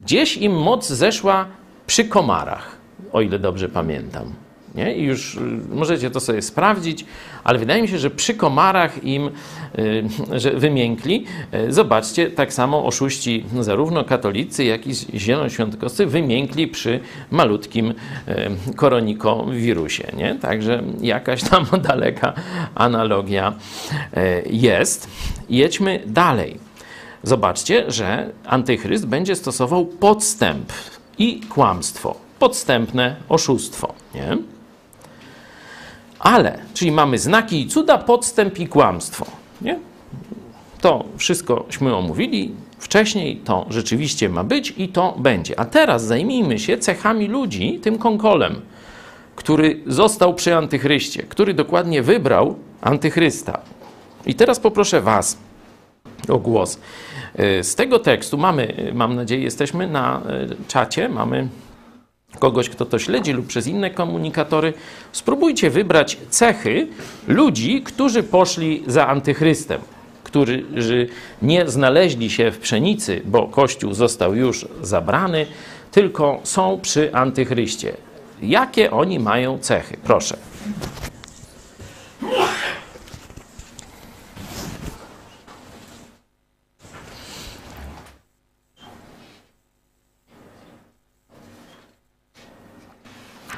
Gdzieś 0.01 0.37
im 0.37 0.53
moc 0.53 0.87
zeszła 0.89 1.45
przy 1.87 2.05
komarach, 2.05 2.77
o 3.13 3.21
ile 3.21 3.39
dobrze 3.39 3.69
pamiętam. 3.69 4.33
Nie? 4.75 4.95
I 4.95 5.03
już 5.03 5.35
y, 5.35 5.39
możecie 5.69 6.11
to 6.11 6.19
sobie 6.19 6.41
sprawdzić, 6.41 7.05
ale 7.43 7.59
wydaje 7.59 7.81
mi 7.81 7.87
się, 7.87 7.97
że 7.97 8.09
przy 8.09 8.33
komarach 8.33 9.03
im 9.03 9.29
y, 9.79 10.39
że 10.39 10.51
wymiękli. 10.51 11.25
Y, 11.53 11.73
Zobaczcie, 11.73 12.29
tak 12.29 12.53
samo 12.53 12.85
oszuści, 12.85 13.45
zarówno 13.59 14.03
katolicy, 14.03 14.63
jak 14.63 14.87
i 14.87 14.93
zielonoświątkowcy, 14.93 16.05
wymiękli 16.05 16.67
przy 16.67 16.99
malutkim 17.31 17.93
koronikowirusie. 18.75 20.07
Nie? 20.17 20.35
Także 20.35 20.83
jakaś 21.01 21.43
tam 21.43 21.65
daleka 21.87 22.33
analogia 22.75 23.53
jest. 24.49 25.09
Jedźmy 25.49 26.03
dalej. 26.05 26.57
Zobaczcie, 27.23 27.91
że 27.91 28.29
antychryst 28.45 29.07
będzie 29.07 29.35
stosował 29.35 29.85
podstęp 29.85 30.73
i 31.17 31.41
kłamstwo. 31.41 32.15
Podstępne 32.39 33.15
oszustwo. 33.29 33.93
Nie? 34.15 34.37
Ale, 36.21 36.59
czyli 36.73 36.91
mamy 36.91 37.17
znaki 37.17 37.61
i 37.61 37.67
cuda, 37.67 37.97
podstęp 37.97 38.59
i 38.59 38.67
kłamstwo. 38.67 39.25
Nie? 39.61 39.79
To 40.81 41.05
wszystkośmy 41.17 41.95
omówili. 41.95 42.51
Wcześniej 42.79 43.37
to 43.37 43.65
rzeczywiście 43.69 44.29
ma 44.29 44.43
być 44.43 44.73
i 44.77 44.89
to 44.89 45.15
będzie. 45.17 45.59
A 45.59 45.65
teraz 45.65 46.03
zajmijmy 46.03 46.59
się 46.59 46.77
cechami 46.77 47.27
ludzi, 47.27 47.79
tym 47.83 47.97
konkolem, 47.97 48.61
który 49.35 49.81
został 49.87 50.33
przy 50.33 50.55
antychryście, 50.55 51.23
który 51.23 51.53
dokładnie 51.53 52.01
wybrał 52.01 52.55
antychrysta. 52.81 53.59
I 54.25 54.35
teraz 54.35 54.59
poproszę 54.59 55.01
Was 55.01 55.37
o 56.29 56.37
głos. 56.39 56.79
Y, 57.39 57.63
Z 57.63 57.75
tego 57.75 57.99
tekstu 57.99 58.37
mamy, 58.37 58.91
mam 58.93 59.15
nadzieję, 59.15 59.43
jesteśmy 59.43 59.87
na 59.87 60.21
y, 60.61 60.67
czacie, 60.67 61.09
mamy 61.09 61.47
kogoś, 62.39 62.69
kto 62.69 62.85
to 62.85 62.99
śledzi 62.99 63.33
lub 63.33 63.47
przez 63.47 63.67
inne 63.67 63.89
komunikatory. 63.89 64.73
Spróbujcie 65.11 65.69
wybrać 65.69 66.17
cechy 66.29 66.87
ludzi, 67.27 67.81
którzy 67.81 68.23
poszli 68.23 68.83
za 68.87 69.07
antychrystem, 69.07 69.81
którzy 70.23 70.65
nie 71.41 71.69
znaleźli 71.69 72.29
się 72.29 72.51
w 72.51 72.59
pszenicy, 72.59 73.21
bo 73.25 73.47
Kościół 73.47 73.93
został 73.93 74.35
już 74.35 74.67
zabrany, 74.81 75.45
tylko 75.91 76.39
są 76.43 76.79
przy 76.81 77.13
antychryście. 77.13 77.93
Jakie 78.41 78.91
oni 78.91 79.19
mają 79.19 79.59
cechy? 79.59 79.97
Proszę. 80.03 80.37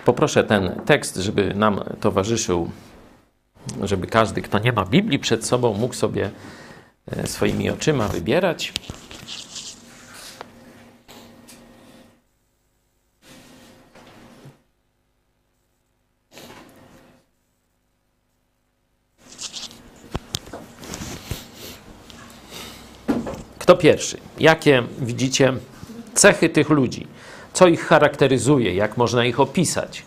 Poproszę 0.05 0.43
ten 0.43 0.81
tekst, 0.85 1.15
żeby 1.15 1.53
nam 1.53 1.84
towarzyszył, 1.99 2.71
żeby 3.81 4.07
każdy, 4.07 4.41
kto 4.41 4.59
nie 4.59 4.73
ma 4.73 4.85
Biblii 4.85 5.19
przed 5.19 5.45
sobą, 5.45 5.73
mógł 5.73 5.93
sobie 5.93 6.31
e, 7.11 7.27
swoimi 7.27 7.69
oczyma 7.69 8.07
wybierać. 8.07 8.73
Kto 23.59 23.75
pierwszy? 23.75 24.17
Jakie 24.39 24.84
widzicie 24.99 25.53
cechy 26.13 26.49
tych 26.49 26.69
ludzi? 26.69 27.07
Co 27.53 27.67
ich 27.67 27.85
charakteryzuje? 27.85 28.75
Jak 28.75 28.97
można 28.97 29.25
ich 29.25 29.39
opisać? 29.39 30.03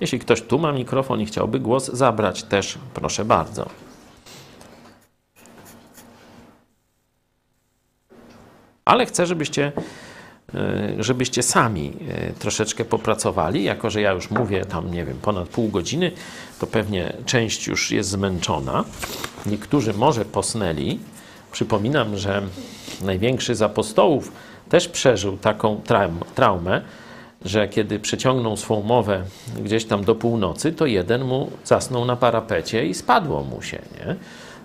Jeśli 0.00 0.18
ktoś 0.18 0.42
tu 0.42 0.58
ma 0.58 0.72
mikrofon 0.72 1.20
i 1.20 1.26
chciałby 1.26 1.60
głos 1.60 1.86
zabrać, 1.86 2.42
też 2.42 2.78
proszę 2.94 3.24
bardzo. 3.24 3.68
Ale 8.84 9.06
chcę, 9.06 9.26
żebyście, 9.26 9.72
e, 10.54 10.94
żebyście 10.98 11.42
sami 11.42 11.92
e, 12.08 12.32
troszeczkę 12.32 12.84
popracowali. 12.84 13.64
Jako, 13.64 13.90
że 13.90 14.00
ja 14.00 14.12
już 14.12 14.30
mówię 14.30 14.64
tam, 14.64 14.90
nie 14.90 15.04
wiem, 15.04 15.18
ponad 15.22 15.48
pół 15.48 15.68
godziny, 15.68 16.12
to 16.58 16.66
pewnie 16.66 17.12
część 17.26 17.66
już 17.66 17.90
jest 17.90 18.10
zmęczona. 18.10 18.84
Niektórzy 19.46 19.94
może 19.94 20.24
posnęli. 20.24 20.98
Przypominam, 21.52 22.16
że 22.16 22.42
największy 23.00 23.54
z 23.54 23.62
apostołów 23.62 24.32
też 24.68 24.88
przeżył 24.88 25.36
taką 25.36 25.80
traum, 25.84 26.20
traumę, 26.34 26.82
że 27.44 27.68
kiedy 27.68 27.98
przeciągnął 27.98 28.56
swą 28.56 28.82
mowę 28.82 29.22
gdzieś 29.60 29.84
tam 29.84 30.04
do 30.04 30.14
północy, 30.14 30.72
to 30.72 30.86
jeden 30.86 31.24
mu 31.24 31.50
zasnął 31.64 32.04
na 32.04 32.16
parapecie 32.16 32.86
i 32.86 32.94
spadło 32.94 33.44
mu 33.44 33.62
się. 33.62 33.78
Nie? 33.98 34.16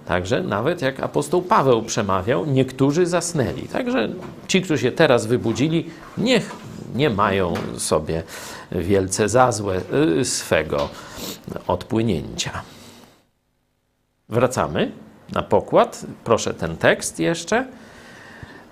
Także 0.05 0.43
nawet 0.43 0.81
jak 0.81 0.99
apostoł 0.99 1.41
Paweł 1.41 1.81
przemawiał, 1.81 2.45
niektórzy 2.45 3.05
zasnęli. 3.05 3.61
Także 3.61 4.09
ci, 4.47 4.61
którzy 4.61 4.81
się 4.81 4.91
teraz 4.91 5.25
wybudzili, 5.25 5.89
niech 6.17 6.51
nie 6.95 7.09
mają 7.09 7.53
sobie 7.77 8.23
wielce 8.71 9.29
za 9.29 9.51
złe 9.51 9.81
y, 10.19 10.25
swego 10.25 10.89
odpłynięcia. 11.67 12.61
Wracamy 14.29 14.91
na 15.31 15.41
pokład. 15.43 16.05
Proszę 16.23 16.53
ten 16.53 16.77
tekst 16.77 17.19
jeszcze. 17.19 17.67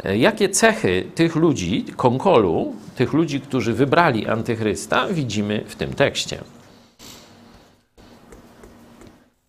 Jakie 0.03 0.49
cechy 0.49 1.03
tych 1.15 1.36
ludzi, 1.36 1.86
konkolu, 1.95 2.76
tych 2.95 3.14
ludzi, 3.14 3.41
którzy 3.41 3.73
wybrali 3.73 4.28
antychrysta, 4.28 5.07
widzimy 5.07 5.64
w 5.68 5.76
tym 5.76 5.94
tekście? 5.94 6.38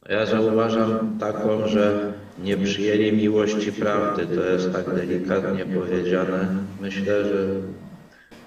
Ja 0.09 0.27
zauważam 0.27 1.19
taką, 1.21 1.69
że 1.69 2.13
nie 2.39 2.57
przyjęli 2.57 3.13
miłości 3.13 3.73
prawdy. 3.73 4.27
To 4.27 4.45
jest 4.45 4.73
tak 4.73 4.95
delikatnie 4.95 5.65
powiedziane. 5.65 6.47
Myślę, 6.81 7.25
że 7.25 7.47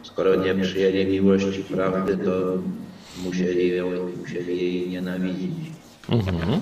skoro 0.03 0.35
nie 0.35 0.55
przyjęli 0.55 1.05
miłości 1.05 1.63
prawdy, 1.63 2.17
to 2.17 2.31
musieli, 3.23 3.75
ją, 3.75 3.91
musieli 4.19 4.57
jej 4.57 4.89
nienawidzić. 4.89 5.71
Mhm. 6.09 6.61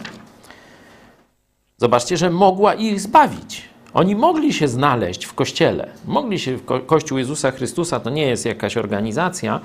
Zobaczcie, 1.78 2.18
że 2.18 2.30
mogła 2.30 2.74
ich 2.74 3.02
zbawić. 3.02 3.73
Oni 3.94 4.15
mogli 4.15 4.53
się 4.53 4.68
znaleźć 4.68 5.26
w 5.26 5.34
kościele. 5.34 5.90
Mogli 6.07 6.40
się 6.40 6.57
w 6.57 6.65
ko 6.65 6.80
Kościół 6.80 7.18
Jezusa 7.18 7.52
Chrystusa 7.52 7.99
to 7.99 8.10
nie 8.10 8.28
jest 8.28 8.45
jakaś 8.45 8.78
organizacja, 8.78 9.60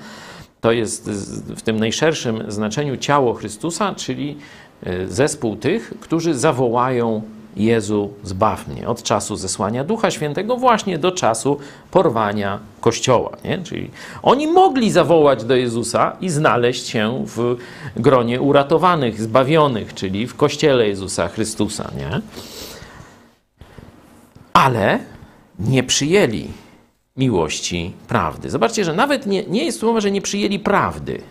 to 0.61 0.71
jest 0.71 1.09
w 1.55 1.61
tym 1.61 1.79
najszerszym 1.79 2.51
znaczeniu 2.51 2.97
ciało 2.97 3.33
Chrystusa, 3.33 3.95
czyli 3.95 4.37
e, 4.83 5.07
zespół 5.07 5.55
tych, 5.55 5.93
którzy 5.99 6.33
zawołają 6.33 7.21
Jezu, 7.55 8.09
zbaw 8.23 8.67
mnie 8.67 8.87
od 8.87 9.03
czasu 9.03 9.35
zesłania 9.35 9.83
Ducha 9.83 10.11
Świętego 10.11 10.57
właśnie 10.57 10.97
do 10.97 11.11
czasu 11.11 11.59
porwania 11.91 12.59
Kościoła. 12.81 13.37
Nie? 13.43 13.57
Czyli 13.57 13.91
oni 14.23 14.47
mogli 14.47 14.91
zawołać 14.91 15.43
do 15.43 15.55
Jezusa 15.55 16.15
i 16.21 16.29
znaleźć 16.29 16.87
się 16.87 17.23
w 17.25 17.55
gronie 17.95 18.41
uratowanych, 18.41 19.21
zbawionych, 19.21 19.93
czyli 19.93 20.27
w 20.27 20.35
Kościele 20.35 20.87
Jezusa 20.87 21.27
Chrystusa. 21.27 21.91
Nie? 21.97 22.21
Ale 24.53 24.99
nie 25.59 25.83
przyjęli 25.83 26.47
miłości 27.17 27.93
prawdy. 28.07 28.49
Zobaczcie, 28.49 28.85
że 28.85 28.93
nawet 28.93 29.25
nie, 29.25 29.43
nie 29.43 29.65
jest 29.65 29.79
tu 29.79 29.85
mowa, 29.85 30.01
że 30.01 30.11
nie 30.11 30.21
przyjęli 30.21 30.59
prawdy. 30.59 31.21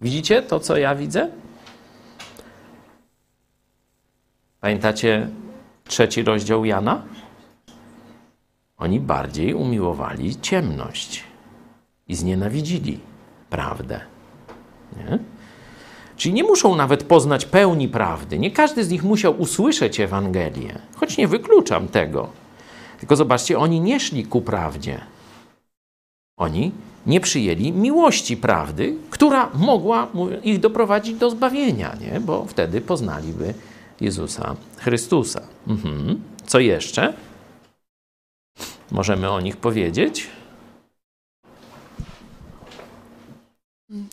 Widzicie 0.00 0.42
to, 0.42 0.60
co 0.60 0.76
ja 0.76 0.94
widzę? 0.94 1.30
Pamiętacie 4.60 5.28
trzeci 5.84 6.22
rozdział 6.22 6.64
Jana? 6.64 7.02
Oni 8.78 9.00
bardziej 9.00 9.54
umiłowali 9.54 10.40
ciemność 10.40 11.24
i 12.08 12.14
znienawidzili 12.14 13.00
prawdę. 13.50 14.00
Nie? 14.96 15.18
Czyli 16.16 16.34
nie 16.34 16.44
muszą 16.44 16.76
nawet 16.76 17.04
poznać 17.04 17.44
pełni 17.44 17.88
prawdy. 17.88 18.38
Nie 18.38 18.50
każdy 18.50 18.84
z 18.84 18.90
nich 18.90 19.02
musiał 19.02 19.40
usłyszeć 19.40 20.00
Ewangelię, 20.00 20.78
choć 20.96 21.16
nie 21.16 21.28
wykluczam 21.28 21.88
tego. 21.88 22.28
Tylko 23.00 23.16
zobaczcie, 23.16 23.58
oni 23.58 23.80
nie 23.80 24.00
szli 24.00 24.24
ku 24.24 24.40
prawdzie. 24.40 25.00
Oni 26.36 26.72
nie 27.06 27.20
przyjęli 27.20 27.72
miłości 27.72 28.36
prawdy, 28.36 28.96
która 29.10 29.50
mogła 29.54 30.08
ich 30.42 30.60
doprowadzić 30.60 31.14
do 31.14 31.30
zbawienia, 31.30 31.96
nie? 32.00 32.20
bo 32.20 32.44
wtedy 32.44 32.80
poznaliby 32.80 33.54
Jezusa 34.00 34.56
Chrystusa. 34.76 35.42
Mhm. 35.66 36.20
Co 36.46 36.60
jeszcze? 36.60 37.14
Możemy 38.90 39.30
o 39.30 39.40
nich 39.40 39.56
powiedzieć? 39.56 40.30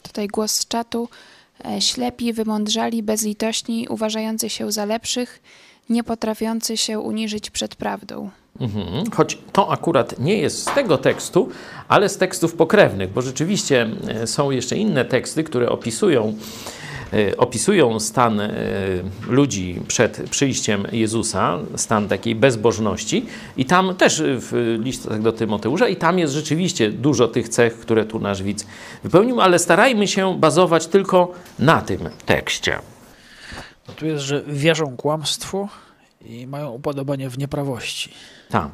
Tutaj 0.04 0.28
głos 0.28 0.52
z 0.52 0.68
czatu. 0.68 1.10
E, 1.65 1.81
Ślepi, 1.81 2.34
wymądrzali, 2.34 3.03
bezlitośni, 3.03 3.88
uważający 3.90 4.49
się 4.49 4.72
za 4.72 4.86
lepszych, 4.86 5.41
nie 5.90 6.03
potrafiący 6.03 6.77
się 6.77 6.99
uniżyć 6.99 7.49
przed 7.49 7.76
prawdą. 7.76 8.30
Mhm. 8.60 9.11
Choć 9.11 9.38
to 9.52 9.72
akurat 9.72 10.19
nie 10.19 10.38
jest 10.38 10.69
z 10.69 10.73
tego 10.76 10.98
tekstu, 10.98 11.49
ale 11.88 12.10
z 12.10 12.18
tekstów 12.18 12.53
pokrewnych, 12.53 13.14
bo 13.14 13.22
rzeczywiście 13.22 13.90
e, 14.07 14.27
są 14.27 14.52
jeszcze 14.52 14.77
inne 14.77 15.06
teksty, 15.06 15.44
które 15.44 15.69
opisują, 15.69 16.34
opisują 17.38 17.99
stan 17.99 18.40
e, 18.40 18.49
ludzi 19.27 19.81
przed 19.88 20.30
przyjściem 20.30 20.88
Jezusa, 20.91 21.60
stan 21.76 22.07
takiej 22.07 22.36
bezbożności. 22.36 23.26
I 23.57 23.65
tam 23.65 23.95
też 23.95 24.23
w 24.26 24.77
listach 24.84 25.22
do 25.22 25.31
Tymoteusza, 25.31 25.88
i 25.88 25.95
tam 25.95 26.19
jest 26.19 26.34
rzeczywiście 26.34 26.91
dużo 26.91 27.27
tych 27.27 27.49
cech, 27.49 27.80
które 27.80 28.06
tu 28.06 28.19
nasz 28.19 28.44
widz 28.44 28.65
wypełnił, 29.03 29.41
ale 29.41 29.60
starajmy 29.60 30.07
się 30.07 30.40
bazować 30.40 30.88
tylko 30.88 31.31
na 31.60 31.81
tym 31.81 31.99
tekście. 32.26 32.80
No 33.88 33.94
tu 33.94 34.06
jest, 34.06 34.23
że 34.23 34.44
wierzą 34.48 34.98
kłamstwu 34.98 35.69
i 36.26 36.48
mają 36.48 36.72
upodobanie 36.72 37.30
w 37.30 37.38
nieprawości. 37.38 38.10
Tak. 38.49 38.69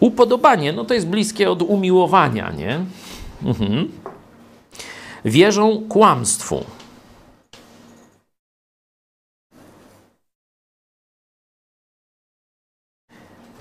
Upodobanie, 0.00 0.72
no 0.72 0.84
to 0.84 0.94
jest 0.94 1.06
bliskie 1.06 1.50
od 1.50 1.62
umiłowania, 1.62 2.52
nie? 2.52 2.80
Mhm. 3.44 3.88
Wierzą 5.24 5.82
kłamstwu. 5.88 6.64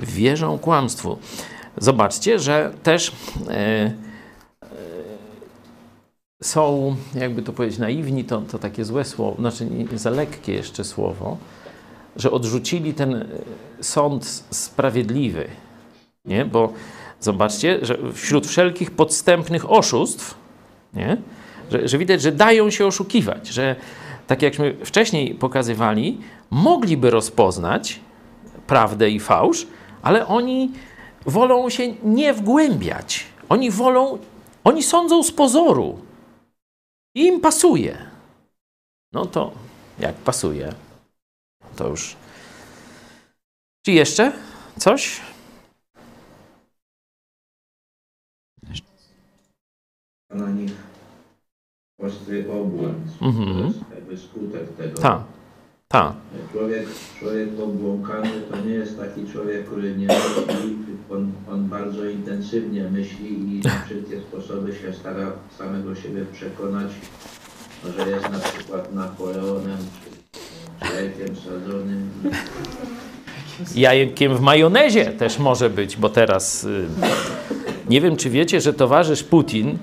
Wierzą 0.01 0.59
kłamstwu. 0.59 1.17
Zobaczcie, 1.77 2.39
że 2.39 2.73
też 2.83 3.11
e, 3.47 3.53
e, 3.53 3.93
są, 6.43 6.95
jakby 7.15 7.41
to 7.41 7.53
powiedzieć, 7.53 7.79
naiwni, 7.79 8.23
to, 8.23 8.41
to 8.41 8.59
takie 8.59 8.85
złe 8.85 9.05
słowo, 9.05 9.35
znaczy 9.39 9.65
nie, 9.65 9.97
za 9.97 10.09
lekkie 10.09 10.53
jeszcze 10.53 10.83
słowo, 10.83 11.37
że 12.15 12.31
odrzucili 12.31 12.93
ten 12.93 13.15
e, 13.15 13.25
sąd 13.81 14.25
sprawiedliwy. 14.49 15.47
Nie? 16.25 16.45
Bo 16.45 16.73
zobaczcie, 17.19 17.79
że 17.81 17.97
wśród 18.13 18.47
wszelkich 18.47 18.91
podstępnych 18.91 19.71
oszustw, 19.71 20.35
nie? 20.93 21.17
Że, 21.71 21.87
że 21.87 21.97
widać, 21.97 22.21
że 22.21 22.31
dają 22.31 22.69
się 22.69 22.85
oszukiwać, 22.85 23.47
że 23.47 23.75
tak 24.27 24.41
jakśmy 24.41 24.75
wcześniej 24.85 25.35
pokazywali, 25.35 26.17
mogliby 26.49 27.09
rozpoznać 27.09 27.99
prawdę 28.67 29.09
i 29.09 29.19
fałsz, 29.19 29.67
ale 30.01 30.27
oni 30.27 30.71
wolą 31.25 31.69
się 31.69 31.93
nie 32.03 32.33
wgłębiać. 32.33 33.25
Oni 33.49 33.71
wolą, 33.71 34.17
oni 34.63 34.83
sądzą 34.83 35.23
z 35.23 35.31
pozoru. 35.31 35.99
I 37.15 37.25
im 37.25 37.41
pasuje. 37.41 37.97
No 39.13 39.25
to 39.25 39.51
jak 39.99 40.15
pasuje, 40.15 40.73
to 41.75 41.87
już. 41.87 42.15
Czy 43.85 43.91
jeszcze 43.91 44.31
coś? 44.77 45.21
na 50.33 50.49
nich 50.49 50.71
ostry 51.99 52.51
obłęd. 52.51 53.21
Mhm. 53.21 53.57
To 53.57 53.67
jest 53.67 53.79
jakby 53.95 54.17
skutek 54.17 54.75
tego. 54.77 55.01
Tak, 55.01 55.21
tak. 55.91 56.13
Człowiek, 56.51 56.85
człowiek 57.19 57.49
obłąkany 57.63 58.29
to 58.51 58.61
nie 58.61 58.73
jest 58.73 58.99
taki 58.99 59.31
człowiek, 59.31 59.65
który 59.65 59.95
nie 59.95 60.07
myśli, 60.07 60.77
on, 61.09 61.31
on 61.51 61.67
bardzo 61.67 62.05
intensywnie 62.05 62.83
myśli 62.83 63.27
i 63.29 63.61
na 63.63 63.81
wszelkie 63.85 64.21
sposoby 64.21 64.73
się 64.73 64.93
stara 64.93 65.31
samego 65.57 65.95
siebie 65.95 66.25
przekonać, 66.33 66.91
że 67.97 68.09
jest 68.09 68.29
na 68.29 68.39
przykład 68.39 68.93
Napoleonem 68.93 69.77
czy, 70.03 70.39
czy 70.87 70.95
jajkiem 70.95 71.35
sadzonym. 71.35 72.09
Jajkiem 73.75 74.37
w 74.37 74.41
majonezie 74.41 75.05
też 75.05 75.39
może 75.39 75.69
być, 75.69 75.97
bo 75.97 76.09
teraz 76.09 76.63
y, 76.63 76.87
nie 77.89 78.01
wiem, 78.01 78.17
czy 78.17 78.29
wiecie, 78.29 78.61
że 78.61 78.73
towarzysz 78.73 79.23
Putin 79.23 79.77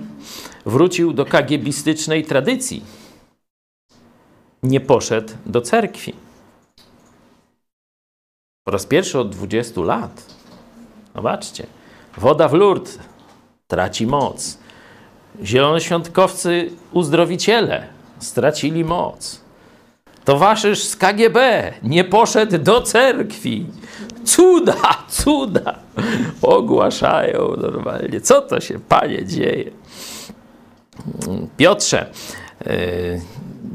wrócił 0.66 1.12
do 1.12 1.24
kagiebistycznej 1.24 2.24
tradycji. 2.24 2.82
Nie 4.62 4.80
poszedł 4.80 5.32
do 5.47 5.60
cerkwi. 5.60 6.14
Po 8.64 8.72
raz 8.72 8.86
pierwszy 8.86 9.18
od 9.18 9.30
20 9.30 9.80
lat. 9.80 10.35
Zobaczcie. 11.14 11.66
Woda 12.16 12.48
w 12.48 12.52
Lourdes 12.52 12.98
traci 13.68 14.06
moc. 14.06 14.59
Zielonoświątkowcy 15.43 16.70
uzdrowiciele 16.93 17.86
stracili 18.18 18.85
moc. 18.85 19.40
Towarzysz 20.24 20.85
z 20.85 20.97
KGB 20.97 21.72
nie 21.82 22.05
poszedł 22.05 22.59
do 22.59 22.82
cerkwi. 22.82 23.66
Cuda, 24.24 25.05
cuda 25.09 25.78
ogłaszają 26.43 27.56
normalnie. 27.56 28.20
Co 28.20 28.40
to 28.40 28.60
się, 28.60 28.78
panie, 28.78 29.26
dzieje? 29.26 29.70
Piotrze, 31.56 32.10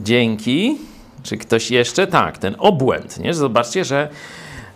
dzięki. 0.03 0.77
Czy 1.23 1.37
ktoś 1.37 1.71
jeszcze? 1.71 2.07
Tak, 2.07 2.37
ten 2.37 2.55
obłęd. 2.59 3.19
Nie? 3.19 3.33
Zobaczcie, 3.33 3.85
że 3.85 4.09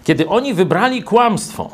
kiedy 0.04 0.28
oni 0.28 0.54
wybrali 0.54 1.04
kłamstwo, 1.04 1.70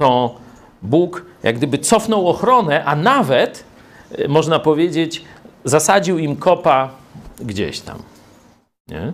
to 0.00 0.36
Bóg 0.82 1.24
jak 1.42 1.56
gdyby 1.56 1.78
cofnął 1.78 2.28
ochronę, 2.28 2.84
a 2.84 2.96
nawet, 2.96 3.64
yy, 4.18 4.28
można 4.28 4.58
powiedzieć, 4.58 5.24
zasadził 5.64 6.18
im 6.18 6.36
kopa 6.36 6.90
gdzieś 7.40 7.80
tam. 7.80 8.02
Nie? 8.88 9.12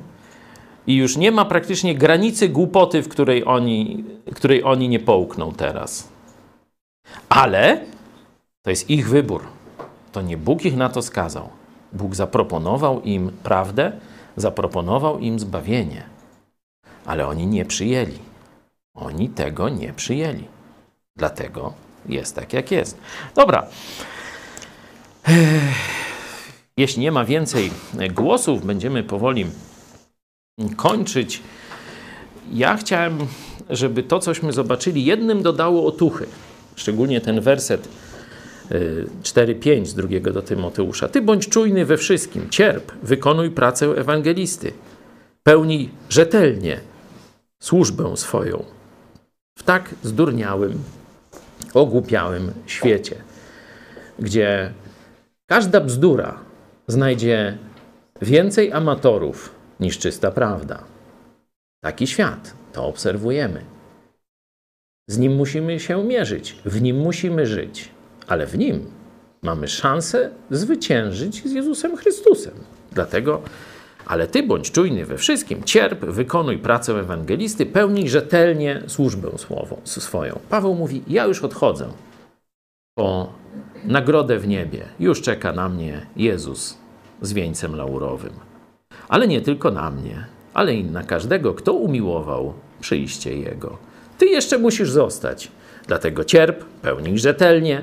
I 0.86 0.97
już 0.97 1.16
nie 1.16 1.32
ma 1.32 1.44
praktycznie 1.44 1.94
granicy 1.94 2.48
głupoty, 2.48 3.02
w 3.02 3.09
której 3.09 3.44
oni, 3.44 4.05
której 4.35 4.65
oni 4.65 4.89
nie 4.89 5.01
połkną 5.01 5.52
teraz. 5.52 6.09
Ale 7.28 7.81
to 8.62 8.70
jest 8.70 8.90
ich 8.90 9.09
wybór. 9.09 9.43
To 10.12 10.23
nie 10.23 10.36
Bóg 10.36 10.65
ich 10.65 10.77
na 10.77 10.89
to 10.89 11.02
skazał. 11.02 11.48
Bóg 11.95 12.15
zaproponował 12.15 13.03
im 13.03 13.31
prawdę, 13.43 13.93
zaproponował 14.37 15.19
im 15.19 15.39
zbawienie. 15.39 16.03
Ale 17.07 17.27
oni 17.27 17.47
nie 17.47 17.65
przyjęli. 17.65 18.19
Oni 18.95 19.29
tego 19.29 19.69
nie 19.69 19.93
przyjęli. 19.93 20.45
Dlatego 21.16 21.73
jest 22.09 22.35
tak, 22.35 22.53
jak 22.53 22.71
jest. 22.71 22.99
Dobra. 23.35 23.66
Jeśli 26.77 27.03
nie 27.03 27.12
ma 27.12 27.25
więcej 27.25 27.71
głosów, 28.15 28.66
będziemy 28.66 29.03
powoli 29.03 29.47
kończyć. 30.77 31.43
Ja 32.53 32.77
chciałem, 32.77 33.19
żeby 33.71 34.03
to, 34.03 34.19
cośmy 34.19 34.53
zobaczyli, 34.53 35.05
jednym 35.05 35.43
dodało 35.43 35.87
otuchy. 35.87 36.27
Szczególnie 36.77 37.21
ten 37.21 37.41
werset 37.41 37.89
4-5 39.23 39.86
z 39.86 39.95
drugiego 39.95 40.32
do 40.32 40.43
Tymoteusza. 40.43 41.09
Ty 41.09 41.23
bądź 41.23 41.49
czujny 41.49 41.85
we 41.85 41.97
wszystkim, 41.97 42.51
cierp, 42.51 42.93
wykonuj 43.03 43.51
pracę 43.51 43.86
ewangelisty, 43.86 44.73
pełnij 45.43 45.91
rzetelnie 46.09 46.81
służbę 47.62 48.16
swoją 48.16 48.65
w 49.59 49.62
tak 49.62 49.95
zdurniałym, 50.03 50.82
ogłupiałym 51.74 52.53
świecie, 52.66 53.16
gdzie 54.19 54.73
każda 55.47 55.81
bzdura 55.81 56.39
znajdzie 56.89 57.59
więcej 58.23 58.73
amatorów 58.73 59.55
niż 59.81 59.99
czysta 59.99 60.31
prawda. 60.31 60.85
Taki 61.85 62.07
świat, 62.07 62.55
to 62.73 62.86
obserwujemy. 62.86 63.65
Z 65.09 65.19
nim 65.19 65.35
musimy 65.35 65.81
się 65.81 66.05
mierzyć, 66.05 66.57
w 66.65 66.82
nim 66.82 66.97
musimy 66.97 67.47
żyć, 67.47 67.94
ale 68.26 68.46
w 68.46 68.59
nim 68.59 68.86
mamy 69.42 69.68
szansę 69.68 70.30
zwyciężyć 70.51 71.48
z 71.48 71.52
Jezusem 71.52 71.96
Chrystusem. 71.96 72.55
Dlatego, 72.92 73.42
ale 74.06 74.26
ty 74.26 74.42
bądź 74.42 74.70
czujny 74.70 75.06
we 75.06 75.18
wszystkim, 75.18 75.62
cierp, 75.62 76.05
wykonuj 76.05 76.59
pracę 76.59 77.01
ewangelisty, 77.01 77.66
pełnij 77.66 78.09
rzetelnie 78.09 78.82
służbę 78.86 79.30
słową, 79.38 79.80
swoją. 79.84 80.38
Paweł 80.48 80.74
mówi: 80.74 81.02
Ja 81.09 81.26
już 81.26 81.42
odchodzę 81.42 81.88
po 82.94 83.32
nagrodę 83.84 84.38
w 84.38 84.48
niebie. 84.48 84.84
Już 85.01 85.22
czeka 85.22 85.52
na 85.52 85.68
mnie 85.68 86.06
Jezus 86.16 86.78
z 87.22 87.32
wieńcem 87.32 87.76
laurowym. 87.76 88.32
Ale 89.09 89.28
nie 89.28 89.40
tylko 89.40 89.70
na 89.70 89.90
mnie, 89.90 90.26
ale 90.55 90.74
i 90.74 90.84
na 90.84 91.02
każdego, 91.02 91.55
kto 91.55 91.72
umiłował 91.72 92.55
przyjście 92.80 93.38
Jego. 93.38 93.78
Ty 94.18 94.26
jeszcze 94.26 94.59
musisz 94.59 94.90
zostać. 94.90 95.51
Dlatego 95.86 96.24
cierp, 96.24 96.64
pełnij 96.82 97.18
rzetelnie, 97.18 97.82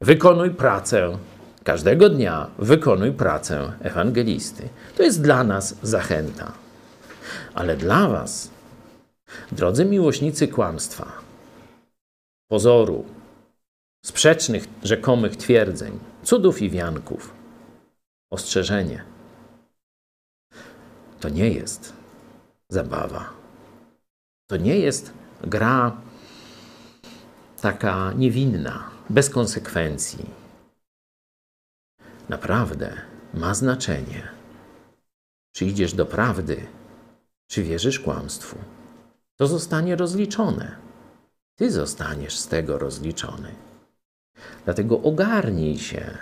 wykonuj 0.00 0.50
pracę. 0.50 1.18
Każdego 1.64 2.08
dnia 2.08 2.50
wykonuj 2.58 3.12
pracę 3.12 3.72
ewangelisty. 3.80 4.68
To 4.96 5.02
jest 5.02 5.22
dla 5.22 5.44
nas 5.44 5.76
zachęta. 5.82 6.52
Ale 7.54 7.76
dla 7.76 8.08
Was, 8.08 8.50
drodzy 9.52 9.84
miłośnicy 9.84 10.48
kłamstwa, 10.48 11.12
pozoru, 12.48 13.04
sprzecznych 14.04 14.64
rzekomych 14.82 15.36
twierdzeń, 15.36 15.98
cudów 16.22 16.62
i 16.62 16.70
wianków, 16.70 17.34
ostrzeżenie. 18.30 19.04
To 21.20 21.28
nie 21.28 21.48
jest 21.48 21.92
zabawa. 22.68 23.30
To 24.46 24.56
nie 24.56 24.78
jest 24.78 25.12
gra 25.44 25.96
taka 27.60 28.12
niewinna, 28.12 28.89
bez 29.10 29.30
konsekwencji. 29.30 30.30
Naprawdę 32.28 32.92
ma 33.34 33.54
znaczenie, 33.54 34.28
czy 35.52 35.64
idziesz 35.64 35.94
do 35.94 36.06
prawdy, 36.06 36.66
czy 37.46 37.62
wierzysz 37.62 38.00
kłamstwu. 38.00 38.58
To 39.36 39.46
zostanie 39.46 39.96
rozliczone. 39.96 40.76
Ty 41.56 41.70
zostaniesz 41.70 42.38
z 42.38 42.48
tego 42.48 42.78
rozliczony. 42.78 43.54
Dlatego 44.64 45.02
ogarnij 45.02 45.78
się, 45.78 46.18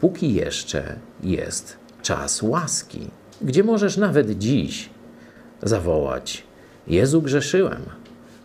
póki 0.00 0.34
jeszcze 0.34 0.98
jest 1.22 1.78
czas 2.02 2.42
łaski, 2.42 3.10
gdzie 3.42 3.64
możesz 3.64 3.96
nawet 3.96 4.38
dziś 4.38 4.90
zawołać: 5.62 6.44
Jezu, 6.86 7.22
grzeszyłem, 7.22 7.82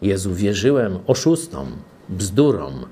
Jezu, 0.02 0.34
wierzyłem 0.34 0.99
oszustom, 1.07 1.77
bzdurom, 2.10 2.86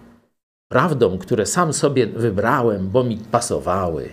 prawdom, 0.68 1.18
które 1.18 1.46
sam 1.46 1.74
sobie 1.74 2.08
wybrałem, 2.08 2.90
bo 2.90 3.04
mi 3.04 3.18
pasowały, 3.18 4.10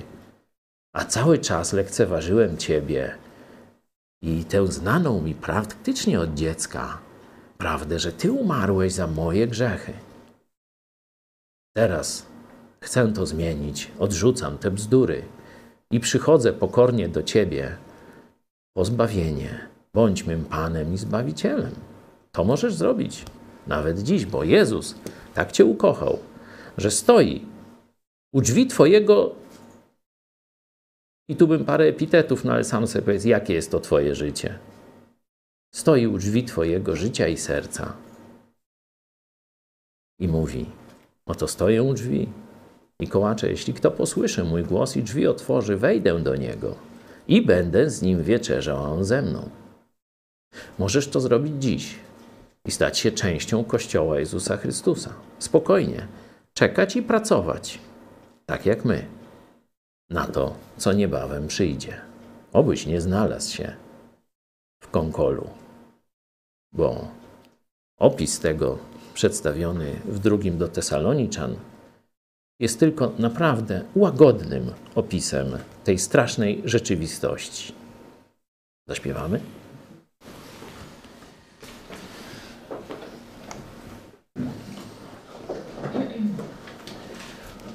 a 0.94 1.04
cały 1.04 1.38
czas 1.38 1.72
lekceważyłem 1.72 2.56
Ciebie 2.56 3.14
i 4.22 4.44
tę 4.44 4.66
znaną 4.66 5.20
mi 5.20 5.34
praktycznie 5.34 6.20
od 6.20 6.34
dziecka 6.34 6.98
prawdę, 7.58 7.98
że 7.98 8.12
Ty 8.12 8.32
umarłeś 8.32 8.92
za 8.92 9.06
moje 9.06 9.48
grzechy. 9.48 9.92
Teraz 11.76 12.26
chcę 12.80 13.12
to 13.12 13.26
zmienić, 13.26 13.90
odrzucam 13.98 14.58
te 14.58 14.70
bzdury 14.70 15.22
i 15.90 16.00
przychodzę 16.00 16.52
pokornie 16.52 17.08
do 17.08 17.22
Ciebie 17.22 17.76
po 18.76 18.84
zbawienie. 18.84 19.68
Bądź 19.94 20.26
mym 20.26 20.44
Panem 20.44 20.94
i 20.94 20.98
Zbawicielem. 20.98 21.74
To 22.32 22.44
możesz 22.44 22.74
zrobić 22.74 23.24
nawet 23.66 23.98
dziś, 24.02 24.26
bo 24.26 24.44
Jezus 24.44 24.94
tak 25.34 25.52
Cię 25.52 25.64
ukochał, 25.64 26.18
że 26.78 26.90
stoi 26.90 27.46
u 28.32 28.40
drzwi 28.40 28.66
Twojego. 28.66 29.34
I 31.28 31.36
tu 31.36 31.48
bym 31.48 31.64
parę 31.64 31.84
epitetów, 31.84 32.44
no 32.44 32.52
ale 32.52 32.64
sam 32.64 32.86
sobie 32.86 33.04
powiedz, 33.04 33.24
jakie 33.24 33.54
jest 33.54 33.70
to 33.70 33.80
Twoje 33.80 34.14
życie. 34.14 34.58
Stoi 35.74 36.06
u 36.06 36.18
drzwi 36.18 36.44
Twojego 36.44 36.96
życia 36.96 37.28
i 37.28 37.36
serca 37.36 37.96
i 40.18 40.28
mówi: 40.28 40.66
Oto 41.26 41.48
stoję 41.48 41.82
u 41.82 41.94
drzwi 41.94 42.28
i 43.00 43.08
kołaczę, 43.08 43.48
jeśli 43.48 43.74
kto 43.74 43.90
posłyszy 43.90 44.44
mój 44.44 44.62
głos 44.64 44.96
i 44.96 45.02
drzwi 45.02 45.26
otworzy, 45.26 45.76
wejdę 45.76 46.20
do 46.20 46.36
niego 46.36 46.74
i 47.28 47.42
będę 47.42 47.90
z 47.90 48.02
nim 48.02 48.22
wieczerzał, 48.22 48.84
a 48.84 48.88
on 48.88 49.04
ze 49.04 49.22
mną. 49.22 49.50
Możesz 50.78 51.08
to 51.08 51.20
zrobić 51.20 51.52
dziś 51.62 51.94
i 52.64 52.70
stać 52.70 52.98
się 52.98 53.12
częścią 53.12 53.64
Kościoła 53.64 54.18
Jezusa 54.18 54.56
Chrystusa. 54.56 55.14
Spokojnie, 55.38 56.06
czekać 56.54 56.96
i 56.96 57.02
pracować, 57.02 57.78
tak 58.46 58.66
jak 58.66 58.84
my, 58.84 59.06
na 60.10 60.26
to, 60.26 60.56
co 60.76 60.92
niebawem 60.92 61.48
przyjdzie. 61.48 62.00
Obyś 62.52 62.86
nie 62.86 63.00
znalazł 63.00 63.56
się 63.56 63.76
w 64.82 64.88
konkolu, 64.88 65.50
bo 66.72 67.08
opis 67.98 68.40
tego 68.40 68.78
przedstawiony 69.14 69.92
w 70.04 70.18
drugim 70.18 70.58
do 70.58 70.68
Tesaloniczan 70.68 71.56
jest 72.60 72.80
tylko 72.80 73.12
naprawdę 73.18 73.84
łagodnym 73.96 74.72
opisem 74.94 75.58
tej 75.84 75.98
strasznej 75.98 76.62
rzeczywistości. 76.64 77.74
Zaśpiewamy? 78.88 79.40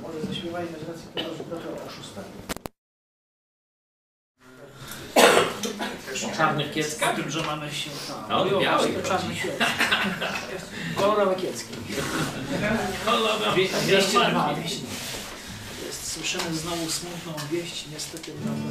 Może 0.01 0.22
zaśpiewajmy 0.27 0.80
z 0.85 0.89
racji 0.89 1.07
tego, 1.15 1.35
że 1.35 1.43
trochę 1.43 1.85
oszustami. 1.88 2.27
O 6.26 6.28
czarnych 6.40 6.72
kieckach, 6.72 7.16
tym, 7.16 7.30
że 7.32 7.41
mamy 7.44 7.72
się... 7.72 7.90
No, 8.30 8.41
o, 8.41 8.60
białych 8.61 9.03
czarne 9.03 9.18
chodzi. 9.28 9.41
kiecki. 9.41 9.64
Kolorowe 10.99 11.36
kiecki. 11.36 11.74
Kolorowe. 13.06 13.45
Dwie- 13.52 13.70
202 13.88 14.53
wieści. 14.53 14.82
Jest, 15.86 16.11
słyszymy 16.14 16.53
znowu 16.57 16.90
smutną 16.91 17.34
wieść, 17.52 17.86
niestety 17.94 18.32
prawda. 18.32 18.70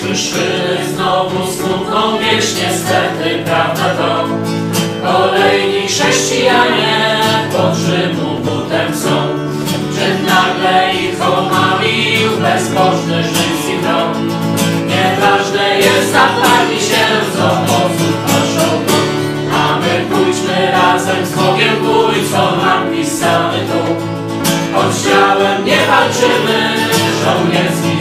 Słyszymy 0.00 0.78
znowu 0.94 1.52
smutną 1.52 2.18
wieść, 2.18 2.54
niestety 2.62 3.42
prawda 3.44 3.94
to 3.94 4.26
Kolejni 5.20 5.88
chrześcijanie 5.88 7.20
pod 7.52 7.74
Rzymu 7.74 8.38
butem 8.38 8.94
są. 8.94 9.16
Czym 9.94 10.26
nagle 10.26 10.94
ich 10.94 11.22
omamił 11.22 12.30
bezbożny 12.42 13.22
rzymski 13.22 13.74
tron. 13.82 14.28
Nieważne 14.86 15.78
jest, 15.78 16.12
zaparli 16.12 16.80
się 16.80 17.04
z 17.34 17.36
obozów 17.38 18.16
paszową 18.26 18.96
A 19.52 19.78
my 19.80 20.16
pójdźmy 20.16 20.70
razem 20.72 21.26
z 21.26 21.32
Bogiem 21.32 21.76
bój, 21.82 22.14
co 22.32 22.56
nam 22.56 22.90
pisany 22.90 23.58
tu. 23.58 23.94
Choć 24.74 25.02
ciałem 25.04 25.64
nie 25.64 25.78
walczymy, 25.86 26.58
żołnierski 27.24 27.99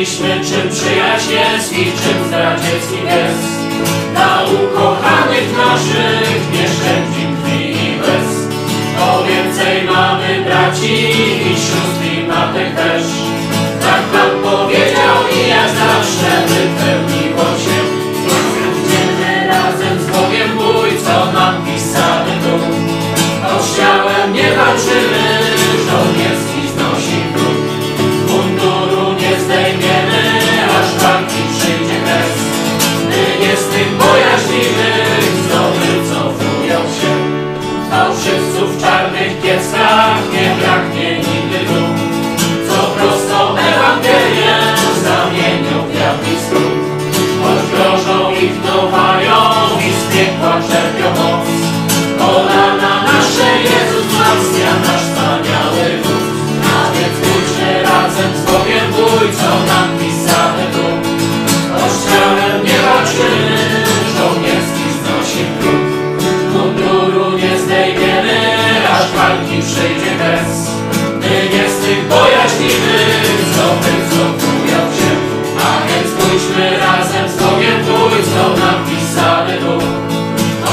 Poznaliśmy 0.00 0.44
czym 0.44 0.70
przyjaźń 0.70 1.32
jest 1.32 1.72
i 1.72 1.84
czym 1.84 2.26
zdradziecki 2.26 2.96
jest 3.04 3.48
Dla 4.12 4.44
ukochanych 4.44 5.56
naszych 5.56 6.52
nie 6.52 6.68
szczędzi 6.68 7.26
krwi 7.42 7.70
i 7.70 8.00
łez 8.00 8.48
To 8.98 9.24
więcej 9.24 9.84
mamy 9.84 10.44
braci 10.44 11.10
i 11.40 11.54
sióstr 11.54 12.18
i 12.18 12.26
matek 12.26 12.76
też 12.76 13.04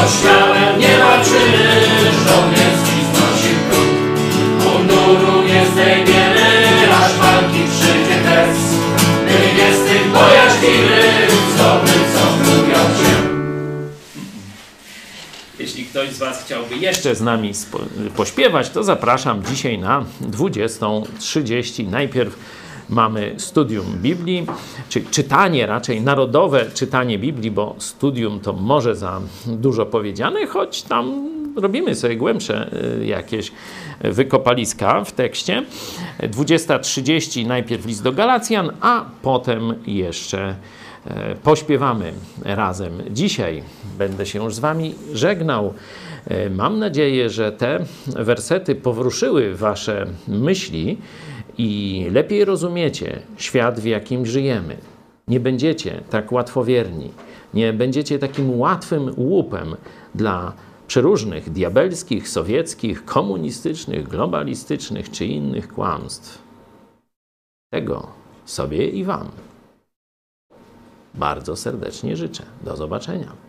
Kościołem 0.08 0.80
nie 0.80 0.98
walczymy, 0.98 1.82
żołnierski 2.28 2.98
znosi 3.12 3.56
próg. 3.70 3.90
Munduru 4.64 5.42
nie 5.44 5.66
zdejmiemy, 5.72 6.46
aż 6.94 7.14
walki 7.14 7.60
przyjdzie 7.70 8.22
bez. 8.24 8.58
My 9.26 9.54
nie 9.58 9.74
z 9.74 9.86
tych 9.86 10.12
bojaźnimy, 10.12 11.28
co 11.58 11.80
wycofują 11.80 12.76
się. 12.76 13.28
Jeśli 15.60 15.86
ktoś 15.86 16.10
z 16.10 16.20
Was 16.20 16.44
chciałby 16.46 16.76
jeszcze 16.76 17.16
z 17.16 17.22
nami 17.22 17.52
pośpiewać, 18.16 18.70
to 18.70 18.84
zapraszam 18.84 19.44
dzisiaj 19.44 19.80
na 19.80 20.06
20.30. 20.22 21.88
Najpierw 21.90 22.36
mamy 22.90 23.36
studium 23.38 23.86
Biblii, 24.02 24.46
czy 24.90 25.02
czytanie 25.02 25.66
raczej, 25.66 26.02
narodowe 26.02 26.66
czytanie 26.74 27.20
Biblii, 27.20 27.52
bo 27.52 27.76
studium 27.78 28.40
to 28.40 28.54
może 28.54 28.96
za 28.96 29.22
dużo 29.46 29.86
powiedziane, 29.86 30.48
choć 30.48 30.84
tam 30.84 31.30
robimy 31.56 31.96
sobie 31.96 32.18
głębsze 32.18 32.70
y, 33.02 33.06
jakieś 33.06 33.52
wykopaliska 34.02 35.04
w 35.04 35.12
tekście. 35.12 35.64
20.30 36.20 37.48
najpierw 37.48 37.86
list 37.86 38.04
do 38.04 38.12
Galacjan, 38.12 38.72
a 38.82 39.06
potem 39.22 39.74
jeszcze 39.88 40.56
e, 41.06 41.36
pośpiewamy 41.36 42.14
razem. 42.44 42.92
Dzisiaj 43.12 43.64
będę 43.98 44.26
się 44.26 44.44
już 44.44 44.56
z 44.56 44.60
Wami 44.60 44.96
żegnał. 45.14 45.74
E, 46.28 46.50
Mam 46.50 46.80
nadzieję, 46.80 47.30
że 47.30 47.52
te 47.52 47.86
wersety 48.08 48.76
powrószyły 48.76 49.56
Wasze 49.56 50.08
myśli 50.28 50.98
i 51.58 52.06
lepiej 52.12 52.46
rozumiecie 52.46 53.20
świat, 53.38 53.80
w 53.80 53.86
jakim 53.86 54.26
żyjemy. 54.26 54.78
Nie 55.28 55.40
będziecie 55.40 56.02
tak 56.10 56.32
łatwowierni, 56.32 57.12
nie 57.54 57.74
będziecie 57.74 58.20
takim 58.20 58.60
łatwym 58.60 59.12
łupem 59.18 59.76
dla 60.16 60.54
przeróżnych 60.88 61.50
diabelskich, 61.50 62.30
sowieckich, 62.30 63.06
komunistycznych, 63.06 64.08
globalistycznych 64.08 65.12
czy 65.12 65.26
innych 65.26 65.68
kłamstw. 65.68 66.42
Tego 67.70 68.08
sobie 68.46 68.90
i 68.90 69.04
Wam 69.04 69.32
bardzo 71.18 71.56
serdecznie 71.56 72.18
życzę. 72.18 72.44
Do 72.62 72.76
zobaczenia. 72.76 73.47